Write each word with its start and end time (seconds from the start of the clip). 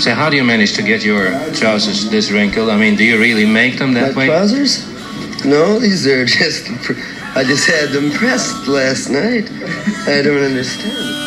So 0.00 0.14
how 0.14 0.30
do 0.30 0.36
you 0.36 0.44
manage 0.44 0.74
to 0.74 0.82
get 0.82 1.04
your 1.04 1.30
trousers 1.54 2.08
this 2.10 2.30
wrinkled? 2.30 2.70
I 2.70 2.76
mean, 2.76 2.96
do 2.96 3.04
you 3.04 3.18
really 3.18 3.46
make 3.46 3.78
them 3.78 3.94
that 3.94 4.14
My 4.14 4.18
way? 4.18 4.26
trousers? 4.26 4.86
No, 5.44 5.78
these 5.78 6.06
are 6.06 6.24
just. 6.38 6.70
I 7.34 7.44
just 7.44 7.66
had 7.68 7.90
them 7.90 8.10
pressed 8.12 8.66
last 8.68 9.10
night. 9.10 9.50
I 10.06 10.22
don't 10.22 10.42
understand. 10.42 11.18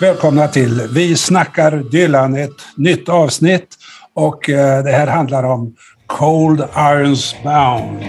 Välkomna 0.00 0.48
till 0.48 0.88
Vi 0.92 1.16
snackar 1.16 1.82
Dylan, 1.90 2.36
ett 2.36 2.50
nytt 2.74 3.08
avsnitt. 3.08 3.68
Och 4.14 4.50
eh, 4.50 4.84
det 4.84 4.90
här 4.90 5.06
handlar 5.06 5.42
om 5.44 5.74
Cold 6.06 6.60
Irons 6.76 7.34
Bound. 7.44 8.02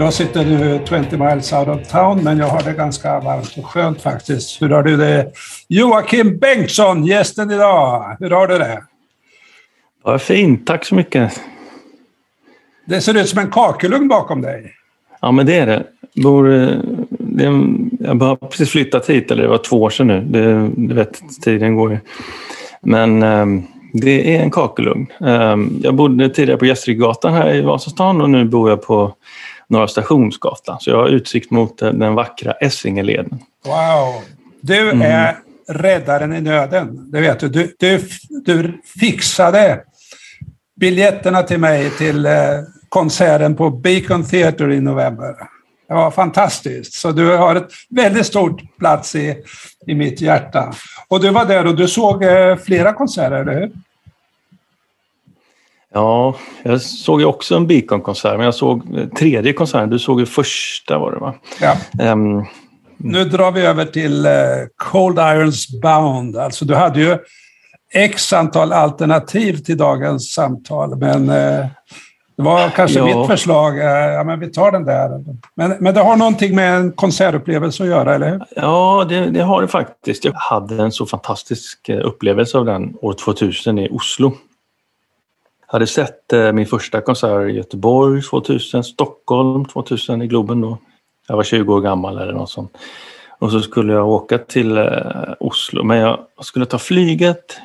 Jag 0.00 0.12
sitter 0.12 0.44
nu 0.44 0.80
20 0.88 1.16
miles 1.16 1.52
out 1.52 1.68
of 1.68 1.88
town, 1.88 2.24
men 2.24 2.38
jag 2.38 2.46
har 2.46 2.62
det 2.62 2.72
ganska 2.72 3.20
varmt 3.20 3.58
och 3.58 3.66
skönt 3.66 4.02
faktiskt. 4.02 4.62
Hur 4.62 4.68
har 4.68 4.82
du 4.82 4.96
det? 4.96 5.32
Joakim 5.68 6.38
Bengtsson, 6.38 7.06
gästen 7.06 7.50
idag. 7.50 8.16
Hur 8.20 8.30
har 8.30 8.46
du 8.46 8.58
det? 8.58 8.82
Vad 10.02 10.22
fint, 10.22 10.66
tack 10.66 10.84
så 10.84 10.94
mycket. 10.94 11.40
Det 12.84 13.00
ser 13.00 13.16
ut 13.16 13.28
som 13.28 13.38
en 13.38 13.50
kakelugn 13.50 14.08
bakom 14.08 14.42
dig. 14.42 14.72
Ja, 15.20 15.32
men 15.32 15.46
det 15.46 15.58
är 15.58 15.66
det. 15.66 15.84
Bor, 16.22 16.54
eh, 16.54 16.76
det 17.08 17.44
är, 17.44 17.64
jag 18.00 18.14
har 18.14 18.36
precis 18.36 18.70
flyttat 18.70 19.10
hit, 19.10 19.30
eller 19.30 19.42
det 19.42 19.48
var 19.48 19.58
två 19.58 19.82
år 19.82 19.90
sedan 19.90 20.06
nu. 20.06 20.20
Det, 20.20 20.70
du 20.76 20.94
vet, 20.94 21.20
tiden 21.42 21.76
går 21.76 21.90
ju. 21.90 21.98
Men 22.80 23.22
um, 23.22 23.66
det 23.92 24.36
är 24.36 24.42
en 24.42 24.50
kakelugn. 24.50 25.06
Um, 25.20 25.80
jag 25.82 25.94
bodde 25.94 26.28
tidigare 26.28 26.58
på 26.58 26.66
Gästrikegatan 26.66 27.32
här 27.32 27.54
i 27.54 27.60
Vasastan 27.60 28.20
och 28.20 28.30
nu 28.30 28.44
bor 28.44 28.70
jag 28.70 28.82
på 28.82 29.14
Norra 29.68 29.88
Stationsgatan. 29.88 30.80
Så 30.80 30.90
jag 30.90 30.96
har 30.96 31.08
utsikt 31.08 31.50
mot 31.50 31.78
den 31.78 32.14
vackra 32.14 32.52
Essingeleden. 32.52 33.38
Wow! 33.64 34.22
Du 34.60 34.90
är 34.90 35.36
räddaren 35.68 36.32
i 36.36 36.40
nöden, 36.40 37.10
det 37.10 37.20
vet 37.20 37.40
du. 37.40 37.48
Du, 37.48 37.74
du. 37.78 38.04
du 38.44 38.80
fixade 39.00 39.80
biljetterna 40.80 41.42
till 41.42 41.58
mig 41.58 41.90
till 41.90 42.26
eh, 42.26 42.32
konserten 42.88 43.56
på 43.56 43.70
Beacon 43.70 44.24
Theatre 44.24 44.74
i 44.74 44.80
november. 44.80 45.34
Det 45.88 45.94
var 45.94 46.10
fantastiskt. 46.10 46.94
Så 46.94 47.12
du 47.12 47.36
har 47.36 47.56
ett 47.56 47.68
väldigt 47.90 48.26
stort 48.26 48.78
plats 48.78 49.14
i, 49.14 49.36
i 49.86 49.94
mitt 49.94 50.20
hjärta. 50.20 50.72
Och 51.08 51.20
du 51.20 51.30
var 51.30 51.44
där 51.44 51.66
och 51.66 51.76
du 51.76 51.88
såg 51.88 52.24
eh, 52.24 52.56
flera 52.56 52.92
konserter, 52.92 53.36
eller 53.36 53.60
hur? 53.60 53.72
Ja, 55.94 56.34
jag 56.62 56.80
såg 56.82 57.20
ju 57.20 57.26
också 57.26 57.56
en 57.56 57.66
Beacon-konsert, 57.66 58.36
men 58.36 58.44
jag 58.44 58.54
såg 58.54 58.96
eh, 58.98 59.08
tredje 59.08 59.52
konserten. 59.52 59.90
Du 59.90 59.98
såg 59.98 60.20
ju 60.20 60.26
första 60.26 60.98
var 60.98 61.12
det 61.12 61.18
va? 61.18 61.34
Ja. 61.60 61.74
Ehm, 62.04 62.44
Nu 62.96 63.24
drar 63.24 63.52
vi 63.52 63.60
över 63.66 63.84
till 63.84 64.26
eh, 64.26 64.32
Cold 64.76 65.18
Irons 65.18 65.80
Bound. 65.82 66.36
Alltså 66.36 66.64
du 66.64 66.74
hade 66.74 67.00
ju 67.00 67.18
x 67.94 68.32
antal 68.32 68.72
alternativ 68.72 69.56
till 69.56 69.76
dagens 69.76 70.32
samtal, 70.32 70.96
men 70.96 71.28
eh, 71.28 71.66
det 72.36 72.42
var 72.42 72.68
kanske 72.68 72.98
Ja. 72.98 73.04
mitt 73.18 73.26
förslag. 73.26 73.78
Eh, 73.78 73.84
ja, 74.14 74.24
men 74.24 74.40
vi 74.40 74.46
tar 74.52 74.72
den 74.72 74.84
där. 74.84 75.24
Men, 75.54 75.76
men 75.80 75.94
det 75.94 76.00
har 76.00 76.16
någonting 76.16 76.54
med 76.54 76.76
en 76.76 76.92
konsertupplevelse 76.92 77.82
att 77.82 77.88
göra, 77.88 78.14
eller 78.14 78.30
hur? 78.30 78.40
Ja, 78.56 79.06
det, 79.08 79.20
det 79.30 79.40
har 79.42 79.62
det 79.62 79.68
faktiskt. 79.68 80.24
Jag 80.24 80.32
hade 80.36 80.82
en 80.82 80.92
så 80.92 81.06
fantastisk 81.06 81.90
upplevelse 82.04 82.58
av 82.58 82.64
den 82.64 82.94
år 83.00 83.12
2000 83.12 83.78
i 83.78 83.88
Oslo. 83.90 84.32
Jag 85.68 85.72
hade 85.72 85.86
sett 85.86 86.32
eh, 86.32 86.52
min 86.52 86.66
första 86.66 87.00
konsert 87.00 87.50
i 87.50 87.52
Göteborg 87.52 88.22
2000, 88.22 88.84
Stockholm 88.84 89.64
2000 89.64 90.22
i 90.22 90.26
Globen 90.26 90.60
då. 90.60 90.78
Jag 91.26 91.36
var 91.36 91.42
20 91.42 91.74
år 91.74 91.80
gammal 91.80 92.18
eller 92.18 92.32
något 92.32 92.50
sånt. 92.50 92.78
Och 93.38 93.50
så 93.50 93.60
skulle 93.60 93.92
jag 93.92 94.08
åka 94.08 94.38
till 94.38 94.78
eh, 94.78 94.84
Oslo, 95.40 95.84
men 95.84 95.98
jag 95.98 96.26
skulle 96.40 96.66
ta 96.66 96.78
flyget. 96.78 97.58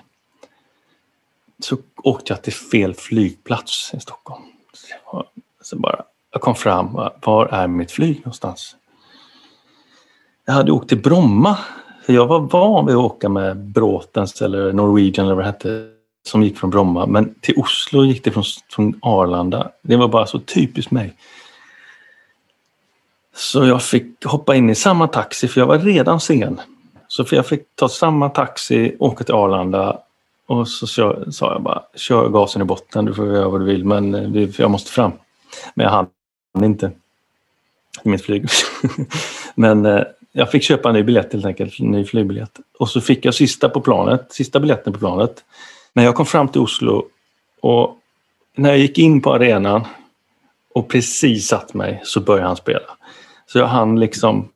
Så 1.63 1.77
åkte 2.03 2.33
jag 2.33 2.41
till 2.41 2.53
fel 2.53 2.93
flygplats 2.93 3.93
i 3.93 3.99
Stockholm. 3.99 4.43
Så 4.73 5.25
Så 5.61 5.79
bara, 5.79 6.03
jag 6.31 6.41
kom 6.41 6.55
fram, 6.55 6.93
var 7.25 7.45
är 7.45 7.67
mitt 7.67 7.91
flyg 7.91 8.17
någonstans? 8.17 8.75
Jag 10.45 10.53
hade 10.53 10.71
åkt 10.71 10.89
till 10.89 11.01
Bromma. 11.01 11.57
För 12.05 12.13
jag 12.13 12.27
var 12.27 12.39
van 12.39 12.85
vid 12.85 12.95
att 12.95 13.01
åka 13.01 13.29
med 13.29 13.57
Bråtens 13.57 14.41
eller 14.41 14.73
Norwegian 14.73 15.25
eller 15.25 15.35
vad 15.35 15.43
det 15.43 15.47
hette 15.47 15.93
som 16.23 16.43
gick 16.43 16.57
från 16.57 16.69
Bromma. 16.69 17.05
Men 17.05 17.33
till 17.41 17.55
Oslo 17.57 18.05
gick 18.05 18.23
det 18.23 18.31
från, 18.31 18.43
från 18.69 18.99
Arlanda. 19.01 19.71
Det 19.81 19.95
var 19.95 20.07
bara 20.07 20.25
så 20.25 20.39
typiskt 20.39 20.91
mig. 20.91 21.13
Så 23.35 23.65
jag 23.65 23.83
fick 23.83 24.25
hoppa 24.25 24.55
in 24.55 24.69
i 24.69 24.75
samma 24.75 25.07
taxi 25.07 25.47
för 25.47 25.61
jag 25.61 25.67
var 25.67 25.79
redan 25.79 26.19
sen. 26.19 26.61
Så 27.07 27.25
för 27.25 27.35
jag 27.35 27.47
fick 27.47 27.61
ta 27.75 27.89
samma 27.89 28.29
taxi, 28.29 28.95
åka 28.99 29.23
till 29.23 29.35
Arlanda 29.35 29.99
och 30.47 30.67
så 30.67 30.87
kör, 30.87 31.31
sa 31.31 31.51
jag 31.53 31.61
bara 31.61 31.83
kör 31.95 32.29
gasen 32.29 32.61
i 32.61 32.65
botten, 32.65 33.05
du 33.05 33.13
får 33.13 33.27
göra 33.27 33.49
vad 33.49 33.61
du 33.61 33.65
vill 33.65 33.85
men 33.85 34.35
eh, 34.35 34.49
jag 34.57 34.71
måste 34.71 34.91
fram. 34.91 35.11
Men 35.73 35.83
jag 35.83 35.91
hann 35.91 36.07
inte 36.63 36.91
i 38.03 38.09
mitt 38.09 38.25
flyg. 38.25 38.45
Men 39.55 39.85
eh, 39.85 40.03
jag 40.31 40.51
fick 40.51 40.63
köpa 40.63 40.89
en 40.89 40.95
ny 40.95 41.03
biljett 41.03 41.33
helt 41.33 41.45
enkelt, 41.45 41.79
en 41.79 41.91
ny 41.91 42.05
flygbiljett. 42.05 42.59
Och 42.79 42.89
så 42.89 43.01
fick 43.01 43.25
jag 43.25 43.33
sista 43.33 43.69
på 43.69 43.81
planet, 43.81 44.27
sista 44.29 44.59
biljetten 44.59 44.93
på 44.93 44.99
planet. 44.99 45.43
Men 45.93 46.05
jag 46.05 46.15
kom 46.15 46.25
fram 46.25 46.47
till 46.47 46.61
Oslo 46.61 47.05
och 47.61 47.97
när 48.55 48.69
jag 48.69 48.79
gick 48.79 48.97
in 48.97 49.21
på 49.21 49.33
arenan 49.33 49.85
och 50.73 50.89
precis 50.89 51.47
satt 51.47 51.73
mig 51.73 52.01
så 52.03 52.19
började 52.19 52.47
han 52.47 52.55
spela. 52.55 52.97
Så 53.45 53.59
jag 53.59 53.67
hann 53.67 53.99
liksom, 53.99 54.49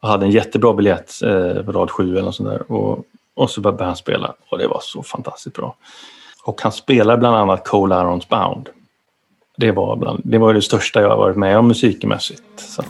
jag 0.00 0.08
hade 0.08 0.26
en 0.26 0.30
jättebra 0.30 0.72
biljett, 0.72 1.22
eh, 1.22 1.62
på 1.62 1.72
rad 1.72 1.90
sju 1.90 2.12
eller 2.12 2.22
något 2.22 2.34
sånt 2.34 2.48
där. 2.48 2.72
Och, 2.72 3.04
och 3.34 3.50
så 3.50 3.60
började 3.60 3.84
han 3.84 3.96
spela 3.96 4.34
och 4.48 4.58
det 4.58 4.66
var 4.66 4.80
så 4.82 5.02
fantastiskt 5.02 5.56
bra. 5.56 5.76
Och 6.44 6.62
han 6.62 6.72
spelar 6.72 7.16
bland 7.16 7.36
annat 7.36 7.68
Cole 7.68 7.94
Arons 7.94 8.28
Bound. 8.28 8.68
Det 9.56 9.72
var, 9.72 9.96
bland, 9.96 10.20
det 10.24 10.38
var 10.38 10.54
det 10.54 10.62
största 10.62 11.00
jag 11.00 11.08
har 11.08 11.16
varit 11.16 11.36
med 11.36 11.58
om 11.58 11.68
musikmässigt. 11.68 12.42
Så. 12.56 12.82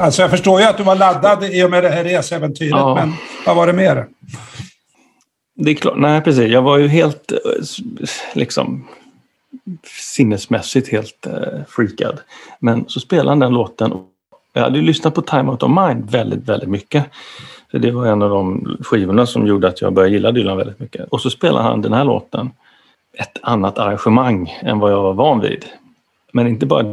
Alltså 0.00 0.22
jag 0.22 0.30
förstår 0.30 0.60
ju 0.60 0.66
att 0.66 0.76
du 0.76 0.82
var 0.82 0.94
laddad 0.96 1.44
i 1.44 1.64
och 1.64 1.70
med 1.70 1.82
det 1.82 1.88
här 1.88 2.04
resäventyret, 2.04 2.70
Ja. 2.70 2.94
men 2.94 3.12
vad 3.46 3.56
var 3.56 3.66
det 3.66 3.72
mer? 3.72 4.06
Det 5.54 5.70
är 5.70 5.74
klart, 5.74 5.98
nej 5.98 6.20
precis. 6.20 6.48
Jag 6.50 6.62
var 6.62 6.78
ju 6.78 6.88
helt 6.88 7.32
eh, 7.32 7.38
liksom 8.34 8.88
sinnesmässigt 9.86 10.88
helt 10.92 11.26
eh, 11.26 11.64
freakad. 11.68 12.20
Men 12.58 12.84
så 12.88 13.00
spelade 13.00 13.28
han 13.28 13.38
den 13.38 13.52
låten. 13.52 13.92
Jag 14.52 14.62
hade 14.62 14.78
ju 14.78 14.84
lyssnat 14.84 15.14
på 15.14 15.22
Time 15.22 15.50
Out 15.50 15.62
of 15.62 15.70
Mind 15.70 16.10
väldigt, 16.10 16.48
väldigt 16.48 16.68
mycket. 16.68 17.04
För 17.70 17.78
det 17.78 17.90
var 17.90 18.06
en 18.06 18.22
av 18.22 18.30
de 18.30 18.76
skivorna 18.80 19.26
som 19.26 19.46
gjorde 19.46 19.68
att 19.68 19.80
jag 19.80 19.92
började 19.92 20.14
gilla 20.14 20.32
Dylan 20.32 20.56
väldigt 20.56 20.80
mycket. 20.80 21.08
Och 21.08 21.20
så 21.20 21.30
spelade 21.30 21.64
han 21.64 21.82
den 21.82 21.92
här 21.92 22.04
låten. 22.04 22.50
Ett 23.18 23.38
annat 23.42 23.78
arrangemang 23.78 24.58
än 24.62 24.78
vad 24.78 24.92
jag 24.92 25.02
var 25.02 25.12
van 25.14 25.40
vid. 25.40 25.64
Men 26.32 26.46
inte 26.46 26.66
bara 26.66 26.84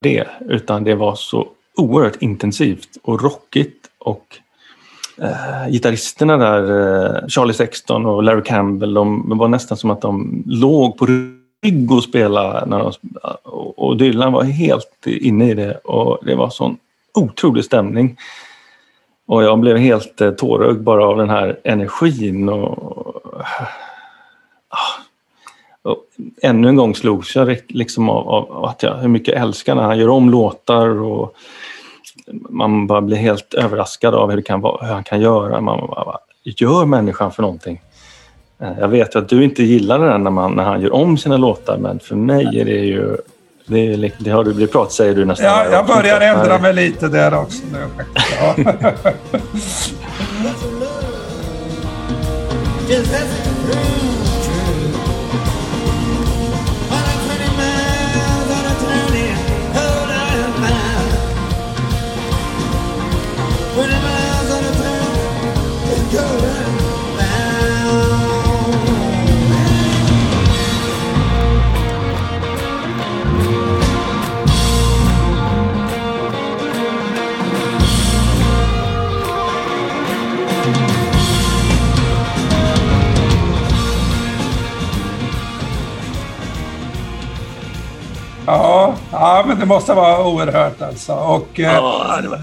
det, 0.00 0.26
utan 0.40 0.84
det 0.84 0.94
var 0.94 1.14
så 1.14 1.48
oerhört 1.76 2.22
intensivt 2.22 2.88
och 3.02 3.22
rockigt 3.22 3.90
och 3.98 4.38
eh, 5.18 5.70
gitarristerna 5.70 6.36
där, 6.36 6.62
eh, 6.62 7.28
Charlie 7.28 7.54
Sexton 7.54 8.06
och 8.06 8.22
Larry 8.22 8.42
Campbell, 8.42 8.94
de 8.94 9.28
det 9.28 9.34
var 9.34 9.48
nästan 9.48 9.78
som 9.78 9.90
att 9.90 10.00
de 10.00 10.42
låg 10.46 10.98
på 10.98 11.06
rygg 11.62 11.92
och 11.92 12.04
spelade. 12.04 12.66
När 12.66 12.78
de, 12.78 12.92
och, 13.42 13.78
och 13.78 13.96
Dylan 13.96 14.32
var 14.32 14.42
helt 14.42 15.06
inne 15.06 15.50
i 15.50 15.54
det 15.54 15.74
och 15.76 16.18
det 16.24 16.34
var 16.34 16.50
sån 16.50 16.76
otrolig 17.14 17.64
stämning. 17.64 18.16
Och 19.26 19.44
jag 19.44 19.58
blev 19.58 19.76
helt 19.76 20.20
eh, 20.20 20.30
tårögd 20.30 20.82
bara 20.82 21.06
av 21.06 21.16
den 21.16 21.30
här 21.30 21.60
energin. 21.64 22.48
Och, 22.48 23.04
ah, 24.68 24.94
och 25.82 26.04
ännu 26.42 26.68
en 26.68 26.76
gång 26.76 26.94
slogs 26.94 27.36
jag 27.36 27.58
liksom 27.68 28.08
av, 28.08 28.28
av 28.28 28.64
att 28.64 28.82
jag, 28.82 28.94
hur 28.94 29.08
mycket 29.08 29.34
jag 29.34 29.42
älskar 29.42 29.74
när 29.74 29.82
han 29.82 29.98
gör 29.98 30.08
om 30.08 30.30
låtar. 30.30 30.88
Och, 30.88 31.36
man 32.32 32.86
bara 32.86 33.00
blir 33.00 33.16
helt 33.16 33.54
överraskad 33.54 34.14
av 34.14 34.30
hur, 34.30 34.36
det 34.36 34.42
kan 34.42 34.60
vara, 34.60 34.86
hur 34.86 34.94
han 34.94 35.04
kan 35.04 35.20
göra. 35.20 35.60
Man 35.60 35.78
bara, 35.86 36.18
gör 36.44 36.84
människan 36.84 37.32
för 37.32 37.42
någonting? 37.42 37.80
Eh, 38.60 38.68
Jag 38.80 38.88
vet 38.88 39.14
ju 39.14 39.18
att 39.18 39.28
du 39.28 39.44
inte 39.44 39.62
gillar 39.62 39.98
det 39.98 40.06
där 40.06 40.18
när, 40.18 40.30
man, 40.30 40.52
när 40.52 40.64
han 40.64 40.80
gör 40.80 40.94
om 40.94 41.16
sina 41.18 41.36
låtar 41.36 41.78
men 41.78 42.00
för 42.00 42.16
mig 42.16 42.60
är 42.60 42.64
det 42.64 42.70
ju... 42.70 43.16
Det, 43.66 43.78
är, 43.78 44.12
det 44.18 44.30
har 44.30 44.44
du 44.44 44.54
blivit 44.54 44.72
prat 44.72 44.92
säger 44.92 45.14
du 45.14 45.24
nästan 45.24 45.46
Ja, 45.46 45.64
jag 45.70 45.86
börjar 45.86 46.20
ändra 46.20 46.58
mig 46.58 46.72
lite 46.74 47.08
där 47.08 47.34
också. 47.38 47.62
Nu, 47.72 47.78
ja. 48.96 49.12
Ja, 89.34 89.44
men 89.46 89.58
det 89.58 89.66
måste 89.66 89.94
vara 89.94 90.26
oerhört 90.26 90.82
alltså. 90.82 91.12
Och, 91.12 91.60
eh, 91.60 91.74
Ja, 91.74 92.18
det 92.22 92.28
var... 92.28 92.40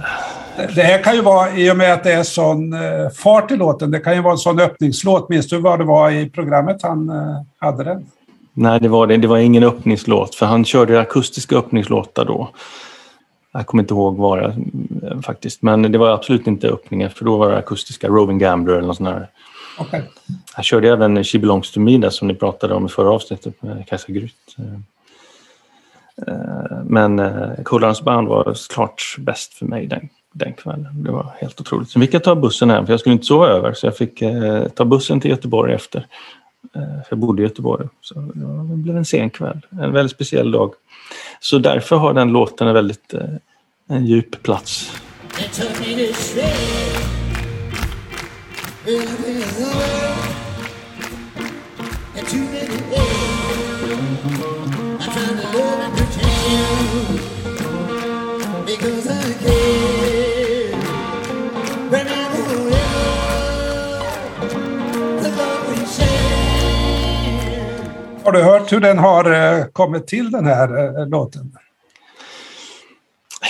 Det 0.76 0.82
här 0.82 1.04
kan 1.04 1.16
ju 1.16 1.22
vara, 1.22 1.52
i 1.52 1.72
och 1.72 1.78
med 1.78 1.94
att 1.94 2.04
det 2.04 2.14
är 2.14 2.24
sån 2.24 2.74
eh, 2.74 3.10
fart 3.10 3.52
i 3.52 3.56
låten, 3.58 3.92
det 3.92 4.00
kan 4.00 4.16
ju 4.16 4.22
vara 4.22 4.32
en 4.32 4.38
sån 4.38 4.60
öppningslåt. 4.60 5.30
Minns 5.30 5.48
du 5.48 5.58
vad 5.58 5.80
det 5.80 5.86
var 5.86 6.12
i 6.12 6.30
programmet 6.30 6.82
han 6.82 7.10
eh, 7.10 7.42
hade 7.60 7.84
den? 7.84 8.06
Nej, 8.54 8.80
det 8.80 8.88
var 8.88 9.08
det. 9.08 9.18
Det 9.18 9.28
var 9.28 9.38
ingen 9.38 9.64
öppningslåt, 9.64 10.36
för 10.36 10.46
han 10.46 10.66
körde 10.66 11.00
akustiska 11.00 11.56
öppningslåtar 11.56 12.26
då. 12.26 12.50
Jag 13.54 13.66
kommer 13.66 13.84
inte 13.84 13.94
ihåg 13.94 14.18
vad 14.18 14.40
det 14.40 14.56
faktiskt, 15.26 15.62
men 15.62 15.92
det 15.92 15.98
var 15.98 16.10
absolut 16.10 16.48
inte 16.48 16.68
öppningen, 16.68 17.10
för 17.10 17.26
då 17.26 17.38
var 17.38 17.52
det 17.52 17.58
akustiska 17.58 18.08
Roving 18.08 18.40
Gambler 18.40 18.74
eller 18.74 18.88
något 18.88 18.98
sånt 18.98 19.10
där. 19.10 19.28
Okej. 19.80 20.04
Han 20.54 20.64
körde 20.64 20.90
även 20.90 21.24
She 21.24 21.40
Belongs 21.40 21.72
To 21.72 21.80
Me 21.80 21.98
där 21.98 22.10
som 22.10 22.28
ni 22.28 22.34
pratade 22.36 22.74
om 22.74 22.86
i 22.86 22.90
förra 22.90 23.12
avsnittet 23.12 23.62
med 23.62 23.88
Kajsa 23.88 24.12
Grytt. 24.12 24.56
Eh, 26.27 26.83
men 26.85 27.19
eh, 27.19 27.63
Coolarens 27.63 28.01
Band 28.01 28.27
var 28.27 28.57
klart 28.73 29.15
bäst 29.18 29.53
för 29.53 29.65
mig 29.65 29.88
den, 29.88 30.09
den 30.33 30.53
kvällen. 30.53 31.03
Det 31.03 31.12
var 31.12 31.31
helt 31.38 31.62
otroligt. 31.62 31.89
Sen 31.89 32.01
fick 32.01 32.13
jag 32.13 32.23
ta 32.23 32.35
bussen 32.35 32.69
hem 32.69 32.85
för 32.85 32.94
jag 32.94 33.00
skulle 33.00 33.13
inte 33.13 33.25
sova 33.25 33.47
över 33.47 33.73
så 33.73 33.88
jag 33.88 33.97
fick 33.97 34.21
eh, 34.21 34.68
ta 34.68 34.85
bussen 34.85 35.19
till 35.19 35.31
Göteborg 35.31 35.73
efter. 35.73 36.06
Eh, 36.75 36.81
för 36.81 37.07
jag 37.09 37.19
bodde 37.19 37.41
i 37.41 37.45
Göteborg. 37.45 37.88
Så 38.01 38.13
ja, 38.15 38.47
det 38.47 38.75
blev 38.75 38.97
en 38.97 39.06
sen 39.06 39.29
kväll. 39.29 39.62
En 39.69 39.94
väldigt 39.94 40.15
speciell 40.15 40.51
dag. 40.51 40.73
Så 41.39 41.57
därför 41.57 41.95
har 41.95 42.13
den 42.13 42.31
låten 42.31 42.68
en 42.68 42.73
väldigt 42.73 43.13
eh, 43.13 43.21
en 43.88 44.06
djup 44.06 44.44
plats. 44.44 44.91
Har 68.31 68.38
du 68.38 68.44
hört 68.44 68.74
hur 68.74 68.80
den 68.80 68.98
har 69.00 69.31
eh, 69.60 69.66
kommit 69.66 70.07
till, 70.07 70.31
den 70.31 70.45
här 70.45 71.00
eh, 71.01 71.07
låten? 71.07 71.51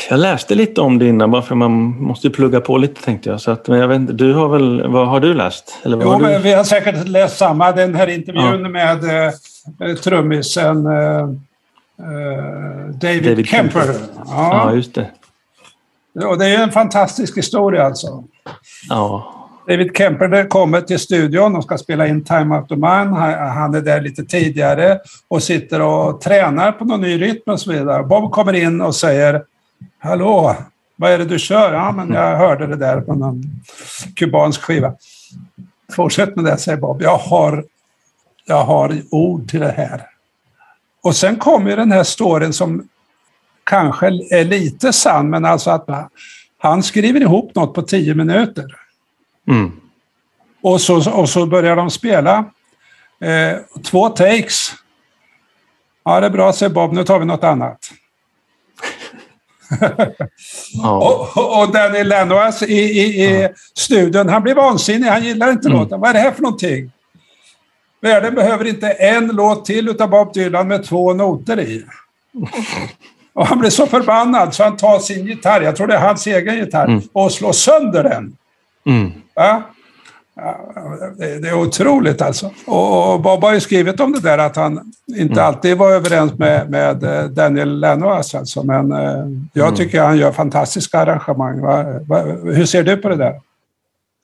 Jag 0.10 0.20
läste 0.20 0.56
lite 0.56 0.82
om 0.82 1.00
det 1.00 1.08
innan 1.08 1.32
bara 1.32 1.42
för 1.42 1.56
man 1.56 1.72
måste 2.04 2.28
ju 2.28 2.34
plugga 2.34 2.62
på 2.62 2.78
lite 2.78 3.02
tänkte 3.02 3.30
jag. 3.30 3.42
Så 3.42 3.52
att, 3.52 3.68
men 3.68 3.80
jag 3.80 3.88
vet 3.88 3.96
inte, 3.96 4.14
du 4.14 4.34
har 4.34 4.48
väl, 4.50 4.88
vad 4.88 5.08
har 5.08 5.20
du 5.20 5.34
läst? 5.34 5.80
Eller 5.84 5.98
vad 5.98 6.06
Jo, 6.06 6.12
har 6.12 6.20
du? 6.20 6.26
men 6.26 6.42
vi 6.42 6.54
har 6.54 6.64
säkert 6.64 7.08
läst 7.08 7.38
samma. 7.38 7.72
Den 7.72 7.96
här 7.96 8.08
intervjun 8.08 8.72
med 8.72 9.04
eh, 9.04 9.34
eh, 9.90 9.96
trummisen 9.96 10.86
eh, 10.86 11.28
David, 12.94 13.24
David 13.24 13.48
Kemper. 13.48 13.82
Kemper. 13.82 13.96
Ja, 14.28 14.50
Ja. 14.70 14.76
just 14.76 14.94
det. 14.96 15.10
Och 16.26 16.38
det 16.38 16.46
är 16.46 16.50
ju 16.50 16.64
en 16.64 16.72
fantastisk 16.72 17.38
historia 17.38 17.86
alltså. 17.86 18.24
Ja, 18.90 19.34
David 19.68 19.98
Kemper 19.98 20.50
kommer 20.50 20.82
till 20.82 21.00
studion 21.00 21.56
och 21.56 21.64
ska 21.64 21.78
spela 21.78 22.08
in 22.08 22.24
Time 22.24 22.56
Out 22.56 22.72
of 22.72 22.78
Mine. 22.78 23.16
Han, 23.16 23.50
han 23.50 23.76
är 23.76 23.82
där 23.82 24.02
lite 24.02 24.24
tidigare 24.24 25.00
och 25.28 25.44
sitter 25.44 25.82
och 25.82 26.22
tränar 26.22 26.72
på 26.72 26.86
någon 26.86 27.02
ny 27.02 27.22
rytm 27.22 27.42
och 27.46 27.60
så 27.60 27.72
vidare. 27.72 28.04
Bob 28.04 28.32
kommer 28.32 28.54
in 28.54 28.82
och 28.82 28.96
säger 28.96 29.44
Hallå, 30.00 30.56
vad 30.96 31.12
är 31.12 31.18
det 31.18 31.26
du 31.26 31.40
kör? 31.40 31.74
Ja, 31.74 31.92
men 31.92 32.14
jag 32.14 32.38
hörde 32.38 32.68
det 32.68 32.76
där 32.76 33.02
på 33.02 33.14
någon 33.14 33.44
kubansk 34.16 34.62
skiva. 34.62 34.94
Fortsätt 35.96 36.36
med 36.36 36.46
det, 36.46 36.58
säger 36.58 36.78
Bob. 36.78 37.02
Jag 37.02 37.18
har, 37.18 37.66
jag 38.46 38.64
har 38.64 39.02
ord 39.12 39.50
till 39.50 39.60
det 39.60 39.72
här. 39.78 40.02
Och 41.04 41.16
sen 41.16 41.36
kommer 41.36 41.78
den 41.78 41.92
här 41.92 42.04
storyn 42.04 42.54
som 42.54 42.88
kanske 43.64 44.08
är 44.08 44.44
lite 44.44 44.94
sann, 44.94 45.30
men 45.30 45.46
alltså 45.46 45.70
att 45.70 46.12
han 46.58 46.84
skriver 46.84 47.22
ihop 47.22 47.56
något 47.56 47.74
på 47.74 47.82
tio 47.82 48.16
minuter 48.16 48.66
mm. 49.52 49.72
Och 50.64 50.82
så, 50.82 51.12
och 51.12 51.30
så 51.30 51.46
börjar 51.46 51.76
de 51.76 51.90
spela. 51.90 52.46
Eh, 53.22 53.58
två 53.84 54.10
takes. 54.10 54.72
Ja, 56.06 56.20
det 56.20 56.26
är 56.26 56.30
bra, 56.30 56.54
säger 56.54 56.70
Bob. 56.74 56.94
Nu 56.94 57.04
tar 57.04 57.20
vi 57.20 57.26
något 57.26 57.44
annat. 57.44 57.78
ja. 60.74 61.28
Och, 61.36 61.62
och 61.62 61.72
Danny 61.72 62.04
Lanois 62.04 62.62
i, 62.64 62.74
i, 62.74 63.26
i 63.26 63.50
studion, 63.76 64.30
han 64.30 64.44
blir 64.44 64.56
vansinnig. 64.56 65.08
Han 65.08 65.24
gillar 65.24 65.52
inte 65.52 65.68
Mm. 65.68 65.80
låten. 65.80 66.00
Vad 66.00 66.10
är 66.10 66.14
det 66.14 66.20
här 66.20 66.32
för 66.32 66.42
någonting? 66.42 66.92
Världen 68.02 68.36
behöver 68.36 68.68
inte 68.68 68.90
en 68.90 69.28
låt 69.28 69.66
till 69.66 69.90
utav 69.90 70.10
Bob 70.10 70.34
Dylan 70.34 70.68
med 70.68 70.84
två 70.86 71.14
noter 71.14 71.60
i. 71.60 71.86
Och 73.34 73.48
han 73.48 73.60
blir 73.60 73.70
så 73.70 73.88
förbannad 73.88 74.54
så 74.54 74.64
han 74.64 74.78
tar 74.78 75.00
sin 75.00 75.26
gitarr, 75.26 75.62
jag 75.62 75.76
tror 75.76 75.88
det 75.88 75.96
är 75.96 76.00
hans 76.08 76.28
egen 76.28 76.56
gitarr, 76.58 76.88
Mm. 76.88 77.02
och 77.14 77.32
slår 77.32 77.52
sönder 77.52 78.04
den. 78.04 78.38
Mm. 78.86 79.12
Ja. 79.36 79.64
Det 81.18 81.50
är 81.50 81.62
otroligt 81.62 82.22
alltså. 82.22 82.46
Och 82.68 83.22
Bob 83.22 83.44
har 83.44 83.54
ju 83.54 83.60
skrivit 83.60 84.00
om 84.00 84.12
det 84.12 84.20
där 84.22 84.38
att 84.38 84.56
han 84.56 84.92
inte 85.08 85.34
Mm. 85.34 85.46
alltid 85.46 85.78
var 85.78 85.92
överens 85.92 86.38
med, 86.38 86.70
med 86.70 87.04
eh, 87.04 87.26
Daniel 87.26 87.80
Lanois 87.80 88.36
alltså. 88.36 88.64
Men 88.64 88.92
eh, 88.92 89.26
jag 89.54 89.68
Mm. 89.68 89.76
tycker 89.76 90.04
han 90.04 90.18
gör 90.18 90.32
fantastiska 90.32 91.00
arrangemang. 91.00 91.62
Va, 92.08 92.22
hur 92.44 92.66
ser 92.66 92.84
du 92.84 92.98
på 92.98 93.10
det 93.10 93.16
där? 93.16 93.42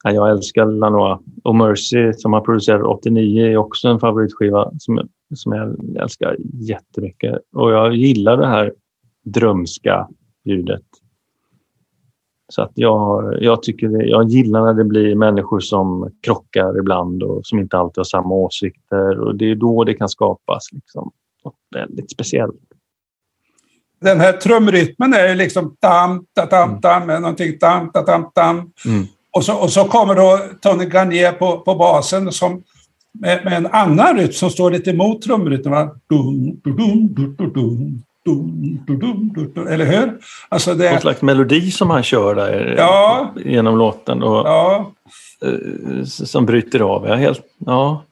Ja, 0.03 0.11
jag 0.11 0.29
älskar 0.29 0.65
Lanois. 0.65 1.19
Och 1.43 1.55
Mercy 1.55 2.13
som 2.13 2.33
han 2.33 2.43
producerade 2.43 2.83
89 2.83 3.45
är 3.45 3.57
också 3.57 3.87
en 3.87 3.99
favoritskiva 3.99 4.71
som, 4.79 5.07
som 5.35 5.51
jag 5.53 5.75
älskar 6.03 6.35
jättemycket. 6.53 7.35
Och 7.55 7.71
jag 7.71 7.95
gillar 7.95 8.37
det 8.37 8.47
här 8.47 8.73
drömska 9.25 10.07
ljudet. 10.45 10.83
Så 12.49 12.61
att 12.61 12.71
jag, 12.73 13.37
jag, 13.41 13.63
tycker 13.63 13.87
det, 13.87 14.05
jag 14.05 14.29
gillar 14.29 14.61
när 14.61 14.73
det 14.73 14.83
blir 14.83 15.15
människor 15.15 15.59
som 15.59 16.11
krockar 16.21 16.79
ibland 16.79 17.23
och 17.23 17.45
som 17.45 17.59
inte 17.59 17.77
alltid 17.77 17.97
har 17.97 18.03
samma 18.03 18.35
åsikter. 18.35 19.19
Och 19.19 19.35
det 19.35 19.51
är 19.51 19.55
då 19.55 19.83
det 19.83 19.93
kan 19.93 20.09
skapas 20.09 20.63
liksom, 20.71 21.11
något 21.45 21.55
väldigt 21.75 22.11
speciellt. 22.11 22.55
Den 24.01 24.19
här 24.19 24.33
trumrytmen 24.33 25.13
är 25.13 25.35
liksom 25.35 25.75
dam, 25.81 26.25
da, 26.35 26.45
dam, 26.45 26.81
dam, 26.81 27.07
med 27.07 27.21
någonting 27.21 27.57
dam, 27.59 27.91
da, 27.93 28.01
dam, 28.01 28.25
dam. 28.35 28.57
Mm. 28.57 29.05
Och 29.31 29.43
så, 29.43 29.61
och 29.61 29.69
så 29.69 29.83
kommer 29.83 30.15
då 30.15 30.39
Tony 30.61 30.85
Garnier 30.85 31.31
på, 31.31 31.59
på 31.59 31.75
basen 31.75 32.31
som, 32.31 32.63
med, 33.19 33.45
med 33.45 33.53
en 33.53 33.67
annan 33.67 34.17
rytm 34.17 34.31
som 34.31 34.49
står 34.49 34.71
lite 34.71 34.89
emot 34.89 35.21
trumrytmen. 35.21 35.87
Dum, 36.09 36.59
du, 36.63 36.73
dum, 36.73 37.07
du, 37.11 37.35
du, 37.37 37.97
dum, 38.27 38.61
dum, 38.61 38.83
du, 38.87 38.95
dum, 38.95 39.31
du, 39.35 39.61
du. 39.61 39.69
Eller 39.69 39.85
hur? 39.85 40.17
Alltså 40.49 40.69
Någon 40.69 40.79
det, 40.79 41.01
slags 41.01 41.21
melodi 41.21 41.71
som 41.71 41.89
han 41.89 42.03
kör 42.03 42.35
där 42.35 42.75
Ja. 42.77 43.33
genom 43.45 43.77
låten. 43.77 44.23
Och, 44.23 44.47
ja, 44.47 44.91
eh, 45.45 46.03
som 46.05 46.45
bryter 46.45 46.79
av. 46.79 47.07
Jag, 47.07 47.17
helt, 47.17 47.41
ja. 47.65 48.03